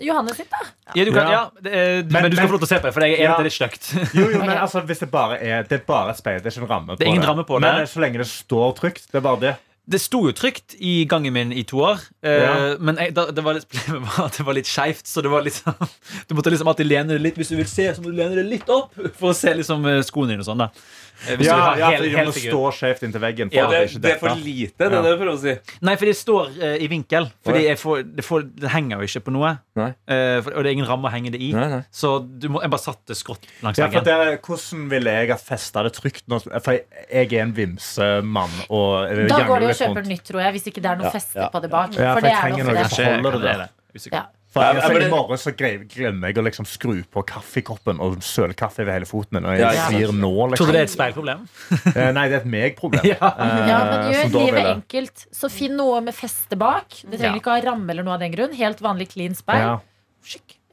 Johannes 0.01 0.36
sitt, 0.36 0.51
da. 0.51 0.61
Ja, 0.96 1.05
du 1.05 1.12
kan, 1.12 1.26
Ja. 1.26 1.30
ja, 1.30 1.51
det 1.62 1.72
er- 1.72 2.03
men, 2.03 2.22
Men- 2.22 2.30
du 2.30 2.36
skal 2.36 2.48
få 2.48 2.53
lov 2.57 2.61
til 2.61 2.68
å 2.68 2.72
se 2.74 2.78
på 2.80 2.82
det, 2.88 2.94
for 2.94 3.01
jeg 3.05 3.12
er 3.12 3.16
enig 3.16 3.24
Ja. 3.24 3.32
at 3.32 3.38
det 3.38 3.46
er 3.46 3.51
litt 3.51 3.59
stygt. 3.61 4.14
Jo, 4.18 4.28
jo, 4.30 4.38
men 4.40 4.57
altså, 4.57 4.80
hvis 4.86 4.98
det 5.01 5.11
bare 5.11 5.38
er 5.42 5.62
Det 5.62 5.80
er 5.80 5.84
bare 5.86 6.11
et 6.11 6.16
speil, 6.16 6.40
det 6.40 6.46
er 6.46 6.51
ikke 6.61 6.62
en 6.62 6.68
ramme 6.76 6.86
på 6.94 6.98
Det 6.98 7.07
er 7.07 7.11
ingen 7.14 7.22
ramme 7.28 7.44
på 7.44 7.61
det. 7.61 7.72
Men 7.74 7.86
så 7.86 8.01
lenge 8.01 8.18
det 8.18 8.26
står 8.26 8.74
trygt, 8.78 9.07
det 9.12 9.14
er 9.14 9.20
bare 9.20 9.40
det. 9.40 9.57
Det 9.90 9.98
sto 10.01 10.20
jo 10.28 10.30
trygt 10.32 10.76
i 10.78 11.05
gangen 11.05 11.32
min 11.32 11.53
i 11.53 11.64
to 11.64 11.78
år, 11.82 11.98
eh, 12.22 12.30
Ja. 12.40 12.76
men 12.78 12.96
jeg, 12.96 13.12
da, 13.14 13.26
det, 13.32 13.42
var 13.42 13.55
litt, 13.55 13.66
problemet 13.72 14.18
at 14.22 14.36
det 14.36 14.46
var 14.46 14.55
litt 14.55 14.66
skeivt. 14.66 15.03
Så 15.05 15.20
det 15.22 15.30
var 15.30 15.42
liksom, 15.42 15.74
du 16.28 16.34
måtte 16.36 16.51
liksom 16.53 16.68
alltid 16.68 16.86
lene 16.86 17.09
det 17.09 17.20
litt. 17.20 17.34
Hvis 17.36 17.48
du 17.48 17.57
vil 17.57 17.66
se, 17.66 17.88
så 17.92 17.98
må 18.01 18.05
du 18.12 18.16
lene 18.16 18.36
det 18.36 18.46
litt 18.46 18.68
opp 18.70 18.94
for 19.18 19.30
å 19.30 19.34
se 19.34 19.53
liksom 19.55 19.84
eh, 19.86 20.01
skoene 20.03 20.28
dine 20.36 20.40
og 20.40 20.46
sånn. 20.46 20.59
da 20.59 20.70
Eh, 20.70 21.09
Hvis 21.20 21.36
du 21.36 21.40
vil 21.40 21.46
Ja, 21.50 21.58
ja, 21.76 21.90
hel, 21.92 22.06
hel 22.14 22.30
det 22.30 22.42
står 22.42 22.76
skjevt 22.76 23.02
inntil 23.06 23.22
veggen. 23.22 23.50
For 23.52 23.58
Ja, 23.58 23.64
at 23.66 23.72
det, 23.74 23.80
det 23.80 23.90
ikke 23.90 24.02
det 24.04 24.12
er 24.12 24.20
for 24.22 24.44
lite, 24.44 24.76
det 24.78 24.86
er 24.86 24.94
det 24.94 25.12
du 25.12 25.20
prøver 25.20 25.32
å 25.32 25.40
si. 25.42 25.54
Nei, 25.86 25.94
fordi 26.00 26.14
det 26.14 26.20
står 26.20 26.52
uh, 26.56 26.76
i 26.80 26.88
vinkel. 26.90 27.28
Fordi 27.46 27.64
jeg 27.66 27.80
får, 27.80 28.02
det, 28.16 28.24
får, 28.26 28.46
det 28.64 28.72
henger 28.74 29.02
jo 29.02 29.10
ikke 29.10 29.22
på 29.28 29.34
noe. 29.36 29.52
Nei. 29.80 29.90
Eh, 30.10 30.38
for, 30.44 30.56
og 30.56 30.64
det 30.64 30.72
er 30.72 30.78
ingen 30.78 30.88
ramme 30.88 31.10
å 31.10 31.12
henge 31.14 31.32
det 31.34 31.42
i. 31.42 31.52
Nei, 31.56 31.68
nei. 31.74 31.82
Så 31.94 32.14
du 32.24 32.48
må, 32.52 32.64
jeg 32.64 32.72
bare 32.72 32.84
satte 32.86 33.16
skrått 33.18 33.46
langs 33.64 33.78
Ja, 33.80 33.88
veggen. 33.90 34.08
det, 34.08 34.40
hvordan 34.46 34.88
ville 34.90 35.16
jeg 35.20 35.32
ha 35.34 35.38
festa 35.40 35.84
det 35.86 35.94
trygt? 35.98 36.24
Nå? 36.30 36.40
For 36.48 36.76
jeg, 36.76 36.86
jeg 37.10 37.30
er 37.36 37.44
en 37.44 37.54
vimsemann. 37.56 38.58
Og 38.68 39.12
Da 39.30 39.44
går 39.44 39.64
det 39.64 39.70
det 39.70 39.76
å 39.76 39.80
kjøpe 39.84 40.06
nytt, 40.08 40.26
tror 40.32 40.44
jeg, 40.46 40.56
hvis 40.56 40.68
ikke 40.72 40.84
det 40.84 40.92
er 40.94 41.00
noe 41.00 41.10
Ja, 41.10 41.14
feste 41.20 41.40
ja, 41.44 41.48
på 41.52 41.62
det 41.62 41.72
bak. 41.72 41.96
Ja, 41.96 42.14
for 42.14 42.20
for 42.20 42.28
det 42.28 42.36
er 42.36 42.52
noe 42.56 43.32
for 43.32 43.38
det 43.38 43.40
det 43.40 43.48
der. 43.48 43.66
det. 43.66 43.72
Usikker. 43.94 44.28
For 44.51 44.64
jeg, 44.66 44.80
jeg, 44.82 45.03
I 45.07 45.11
morgen 45.12 45.38
så 45.38 45.53
glemmer 45.55 46.26
jeg 46.32 46.38
å 46.40 46.42
liksom 46.42 46.66
skru 46.66 47.05
på 47.14 47.22
kaffekoppen 47.28 48.01
og 48.03 48.16
søle 48.26 48.57
kaffe 48.59 48.82
ved 48.82 48.96
hele 48.96 49.07
foten 49.07 49.36
min. 49.38 49.44
Og 49.46 49.55
jeg 49.61 49.78
svir 49.84 50.11
nå, 50.11 50.30
Tror 50.30 50.48
du 50.51 50.55
liksom. 50.57 50.72
det 50.74 50.80
er 50.80 50.88
et 50.88 50.94
speilproblem? 50.96 51.44
Eh, 51.94 52.09
Nei, 52.16 52.24
det 52.32 52.40
er 52.40 52.40
et 52.40 52.48
meg-problem. 52.51 53.05
Ja. 53.12 53.30
Eh, 53.30 53.61
Ja, 53.70 53.78
men 53.86 54.09
gjør 54.11 54.32
livet 54.34 54.70
enkelt. 54.72 55.26
Så 55.38 55.51
finn 55.55 55.76
noe 55.78 56.01
med 56.03 56.16
feste 56.18 56.59
bak. 56.59 56.88
Det 57.05 57.20
trenger 57.20 57.36
Ja. 57.38 57.42
ikke 57.44 57.55
ha 57.55 57.62
ramme 57.70 57.94
eller 57.94 58.07
noe 58.09 58.16
av 58.18 58.24
den 58.24 58.34
grunn. 58.34 58.57
Helt 58.59 58.82
vanlig 58.82 59.12
clean 59.14 59.38
speil. 59.38 59.62
Ja. 59.62 59.78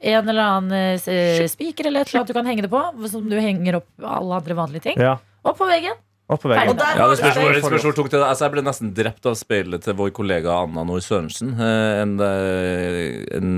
En 0.08 0.28
eller 0.30 0.42
annen 0.58 0.98
eh, 1.06 1.46
spiker 1.50 1.88
eller 1.88 2.02
et 2.02 2.10
eller 2.10 2.20
annet 2.24 2.28
du 2.34 2.36
kan 2.36 2.46
henge 2.50 2.66
det 2.66 2.70
på. 2.74 2.82
Som 3.14 3.30
du 3.30 3.38
henger 3.38 3.78
opp 3.80 3.88
alle 4.02 4.42
andre 4.42 4.58
vanlige 4.58 4.88
ting. 4.90 4.98
ja. 5.02 5.16
Og 5.46 5.54
på 5.56 5.66
veggen. 5.70 5.94
Opp 6.28 6.42
på 6.44 6.50
veggen. 6.52 6.68
Og 6.74 6.76
der 6.76 6.98
Ja, 7.00 7.06
det 7.08 7.16
spørs 7.18 7.38
hvor, 7.40 7.52
det 7.56 7.62
spørs 7.64 7.84
hvor 7.88 7.94
tok 7.96 8.10
det. 8.12 8.20
Altså, 8.20 8.44
jeg 8.44 8.52
ble 8.52 8.62
nesten 8.66 8.90
drept 8.96 9.26
av 9.30 9.34
speilet 9.40 9.80
til 9.86 9.94
vår 9.96 10.10
kollega 10.12 10.58
Anna 10.62 10.84
Nord 10.84 11.00
Sørensen 11.06 11.54
eh, 11.56 12.02
en, 12.02 12.14
eh, 12.20 13.36
en 13.38 13.52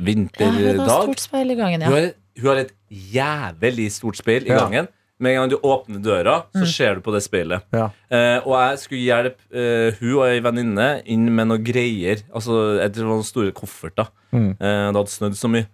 vinterdag. 0.00 0.40
Ja, 0.40 0.70
er 0.70 0.78
vinterdag. 0.78 1.02
stort 1.04 1.24
speil 1.26 1.50
i 1.52 1.56
gangen, 1.58 1.82
Hun 1.84 1.92
ja. 1.92 2.00
har, 2.00 2.12
hun 2.40 2.48
har 2.48 2.62
et 2.64 2.72
jævlig 3.14 3.90
stort 3.92 4.16
speil 4.16 4.46
i 4.48 4.54
Ja. 4.54 4.62
gangen. 4.64 4.88
Med 5.20 5.30
en 5.36 5.42
gang 5.44 5.50
du 5.52 5.58
åpner 5.62 6.00
døra, 6.02 6.32
så 6.56 6.66
ser 6.66 6.96
du 6.96 7.00
på 7.00 7.12
det 7.14 7.20
speilet. 7.22 7.62
Ja. 7.72 7.84
Eh, 8.10 8.40
og 8.42 8.56
jeg 8.58 8.78
skulle 8.82 9.04
hjelpe 9.04 9.44
eh, 9.54 9.94
hun 10.00 10.16
og 10.18 10.24
ei 10.26 10.40
venninne 10.42 10.88
inn 11.06 11.28
med 11.30 11.46
noen 11.52 11.62
greier. 11.64 12.24
Altså, 12.34 12.80
jeg 12.80 12.90
tror 12.96 13.04
det 13.04 13.10
var 13.12 13.20
noen 13.20 13.28
store 13.28 13.52
kofferter. 13.54 14.08
Mm. 14.34 14.48
Eh, 14.58 14.86
det 14.90 14.96
hadde 14.98 15.12
snødd 15.14 15.36
så 15.38 15.48
mye. 15.52 15.68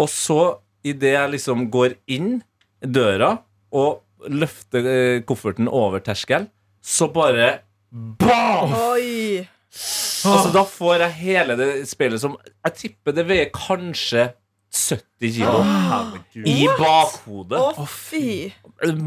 Og 0.00 0.08
så, 0.08 0.38
idet 0.82 1.12
jeg 1.12 1.30
liksom 1.34 1.66
går 1.70 1.98
inn 2.08 2.38
døra 2.80 3.34
og 3.76 4.00
løfter 4.28 4.86
eh, 4.90 5.22
kofferten 5.26 5.68
over 5.68 6.02
terskel, 6.04 6.48
så 6.82 7.08
bare 7.12 7.60
BAM! 7.90 8.74
Oi. 8.92 9.46
Altså, 9.70 10.50
da 10.52 10.64
får 10.66 11.04
jeg 11.04 11.16
hele 11.20 11.54
det 11.56 11.68
speilet 11.88 12.20
som 12.20 12.32
Jeg 12.42 12.74
tipper 12.76 13.14
det 13.16 13.22
veier 13.28 13.52
kanskje 13.54 14.26
70 14.70 15.32
kilo. 15.34 15.50
oh, 15.60 16.12
I 16.46 16.68
bakhodet. 16.78 17.58
Å, 17.58 17.84
fy. 17.90 18.52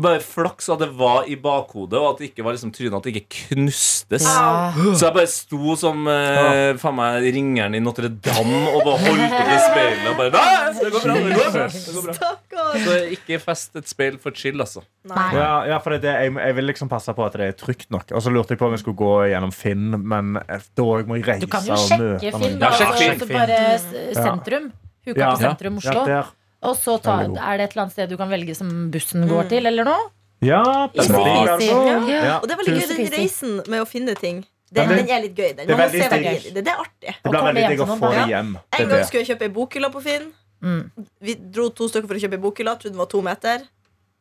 Bare 0.04 0.20
flaks 0.22 0.68
at 0.70 0.82
det 0.84 0.90
var 1.00 1.24
i 1.32 1.38
bakhodet, 1.40 1.98
og 1.98 2.10
at 2.12 2.20
det 2.20 2.28
ikke 2.30 2.44
var 2.46 2.54
liksom 2.54 2.70
trynet 2.76 2.94
At 3.00 3.08
det 3.08 3.14
ikke 3.16 3.48
knustes. 3.56 4.28
Au. 4.28 4.92
Så 4.92 5.08
jeg 5.08 5.16
bare 5.16 5.32
sto 5.32 5.78
som 5.80 6.04
eh, 6.12 6.76
faen 6.82 6.98
meg 7.00 7.30
ringeren 7.34 7.78
i 7.80 7.82
Notre-Dame 7.82 8.60
og 8.74 8.84
bare 8.86 9.00
holdt 9.06 9.24
opp 9.40 9.54
i 9.56 9.58
speilet 9.64 10.12
og 10.12 10.20
bare 10.20 10.36
Nei, 10.36 10.76
det 10.78 10.92
går 10.94 11.08
bra, 11.08 11.16
det 11.16 11.40
går 11.40 11.56
bra. 11.56 11.66
Det 11.72 11.96
går 11.96 12.08
bra. 12.12 12.68
Så 12.84 13.00
ikke 13.16 13.40
fest 13.48 13.82
et 13.82 13.90
speil 13.90 14.20
for 14.22 14.36
chill, 14.38 14.60
altså. 14.62 14.84
Nei. 15.10 15.30
Ja, 15.40 15.50
ja, 15.72 15.80
for 15.84 15.96
det, 15.96 16.04
jeg, 16.12 16.36
jeg 16.44 16.60
vil 16.60 16.70
liksom 16.70 16.92
passe 16.92 17.16
på 17.16 17.26
at 17.26 17.40
det 17.40 17.50
er 17.54 17.58
trygt 17.58 17.90
nok. 17.94 18.12
Og 18.12 18.24
så 18.24 18.36
lurte 18.36 18.54
jeg 18.54 18.62
på 18.62 18.68
om 18.70 18.76
jeg 18.76 18.84
skulle 18.84 19.00
gå 19.00 19.14
gjennom 19.32 19.56
Finn, 19.56 19.90
men 20.04 20.38
eh, 20.44 20.70
da 20.76 20.88
må 21.08 21.18
jeg 21.22 21.28
reise 21.32 21.48
Du 21.48 21.52
kan 21.56 21.66
jo 21.72 21.80
sjekke 21.88 22.36
Finn, 22.36 22.60
da. 22.62 22.70
Ja, 22.70 22.94
sjekk 22.94 23.14
altså, 23.16 23.32
Finn. 23.32 23.38
bare 23.40 23.62
sentrum. 23.80 24.24
sentrum. 24.28 24.72
Huka 25.06 25.20
Ja. 25.20 25.32
på 25.36 25.42
sentrum 25.42 25.78
Oslo. 25.82 26.06
Ja, 26.08 26.24
Og 26.64 26.76
så 26.80 26.98
ta, 27.04 27.20
er 27.24 27.28
det 27.58 27.64
et 27.68 27.72
eller 27.76 27.82
annet 27.84 27.92
sted 27.96 28.10
du 28.10 28.18
kan 28.18 28.30
velge 28.32 28.56
som 28.56 28.70
bussen 28.92 29.28
går 29.28 29.50
til, 29.50 29.66
eller 29.68 29.84
noe? 29.88 30.10
Ja, 30.44 30.62
peasy. 30.94 31.12
Ja. 31.14 32.00
Ja. 32.08 32.40
Og 32.40 32.48
det 32.48 32.56
er 32.56 32.60
veldig 32.64 32.76
gøy, 32.80 32.88
den 32.98 33.12
reisen 33.18 33.62
med 33.68 33.82
å 33.84 33.86
finne 33.88 34.16
ting. 34.20 34.46
Den, 34.74 34.90
den 34.90 35.10
er 35.10 35.22
litt 35.22 35.36
gøy. 35.38 35.52
Den. 35.56 35.68
det 35.68 35.70
er 35.70 35.78
Man 35.78 35.90
veldig 35.92 36.10
digg. 36.10 36.54
det. 36.56 36.64
Det 36.66 36.72
er 36.74 36.80
artig. 36.82 37.14
Det 37.24 37.30
blir 37.32 37.44
veldig 37.48 37.68
digg 37.70 37.84
å 37.84 37.88
få 37.94 38.10
det 38.16 38.24
hjem. 38.32 38.54
Det 38.72 38.80
En 38.82 38.90
gang 38.90 39.04
skulle 39.06 39.22
jeg 39.24 39.30
kjøpe 39.38 39.46
ei 39.46 39.54
bokhylle 39.54 39.90
på 39.94 40.02
Finn. 40.02 40.32
Mm. 40.64 40.82
Vi 41.22 41.36
dro 41.54 41.68
to 41.70 41.88
stykker 41.92 42.08
for 42.10 42.16
å 42.18 42.24
kjøpe 42.24 42.40
ei 42.40 42.44
bokhylle. 42.48 42.74
Trodde 42.80 42.96
den 42.96 43.04
var 43.04 43.10
to 43.12 43.22
meter. 43.22 43.68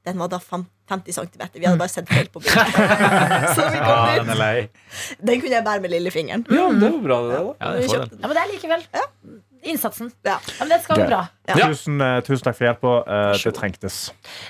Den 0.05 0.19
var 0.19 0.29
da 0.29 0.39
50 0.43 1.13
cm. 1.15 1.47
Vi 1.55 1.65
hadde 1.65 1.79
bare 1.79 1.89
sett 1.89 2.09
feil 2.11 2.27
på 2.35 2.41
bildet. 2.45 3.55
Så 3.55 3.65
vi 3.71 3.79
kom 3.79 3.95
Ah, 3.97 4.15
den 4.19 4.31
er 4.35 4.41
lei. 4.43 4.69
Den 5.23 5.41
kunne 5.41 5.55
jeg 5.57 5.65
bære 5.65 5.81
med 5.87 5.91
lillefingeren. 5.95 6.45
Ja, 6.51 6.69
men 6.69 6.81
det 6.83 6.91
var 6.99 7.03
bra, 7.07 7.19
det. 7.31 7.33
da 7.33 7.71
Ja, 7.71 7.73
det. 7.79 7.89
Ja, 8.21 8.27
men 8.29 8.37
det 8.37 8.43
er 8.45 8.53
likevel 8.53 8.85
innsatsen. 9.63 10.11
Ja. 10.27 10.39
Men 10.59 10.69
det 10.73 10.83
skal 10.85 11.03
gå 11.03 11.09
bra. 11.11 11.23
Ja. 11.49 11.57
Tusen, 11.69 12.01
eh, 12.01 12.21
tusen 12.27 12.45
takk 12.47 12.57
for 12.59 12.69
hjelpa. 12.69 12.93
Eh, 13.07 13.33
det 13.43 13.55
trengtes. 13.57 13.99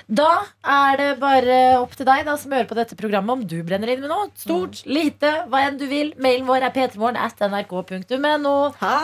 Da 0.07 0.45
er 0.63 0.97
det 0.97 1.09
bare 1.21 1.59
opp 1.79 1.95
til 1.97 2.05
deg 2.09 2.25
da, 2.25 2.37
som 2.37 2.51
hører 2.53 2.69
på 2.69 2.77
dette 2.77 2.97
programmet, 2.99 3.33
om 3.33 3.47
du 3.47 3.57
brenner 3.63 3.93
inn 3.93 4.01
med 4.03 4.13
noe. 4.13 4.29
Stort, 4.37 4.85
lite, 4.85 5.33
hva 5.49 5.65
enn 5.67 5.77
du 5.81 5.87
vil. 5.89 6.13
Mailen 6.21 6.47
vår 6.49 6.69
er 6.69 6.73
p3morgen 6.75 7.17
at 7.17 7.39
nrk.no. 7.49 8.55
Ha 8.79 8.95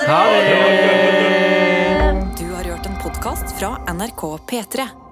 det! 0.00 0.08
Ha 0.08 0.22
det! 0.32 1.24
Du 2.40 2.46
har 2.54 2.64
hørt 2.64 2.86
en 2.86 3.00
podkast 3.04 3.56
fra 3.58 3.76
NRK 3.92 4.28
P3. 4.50 5.03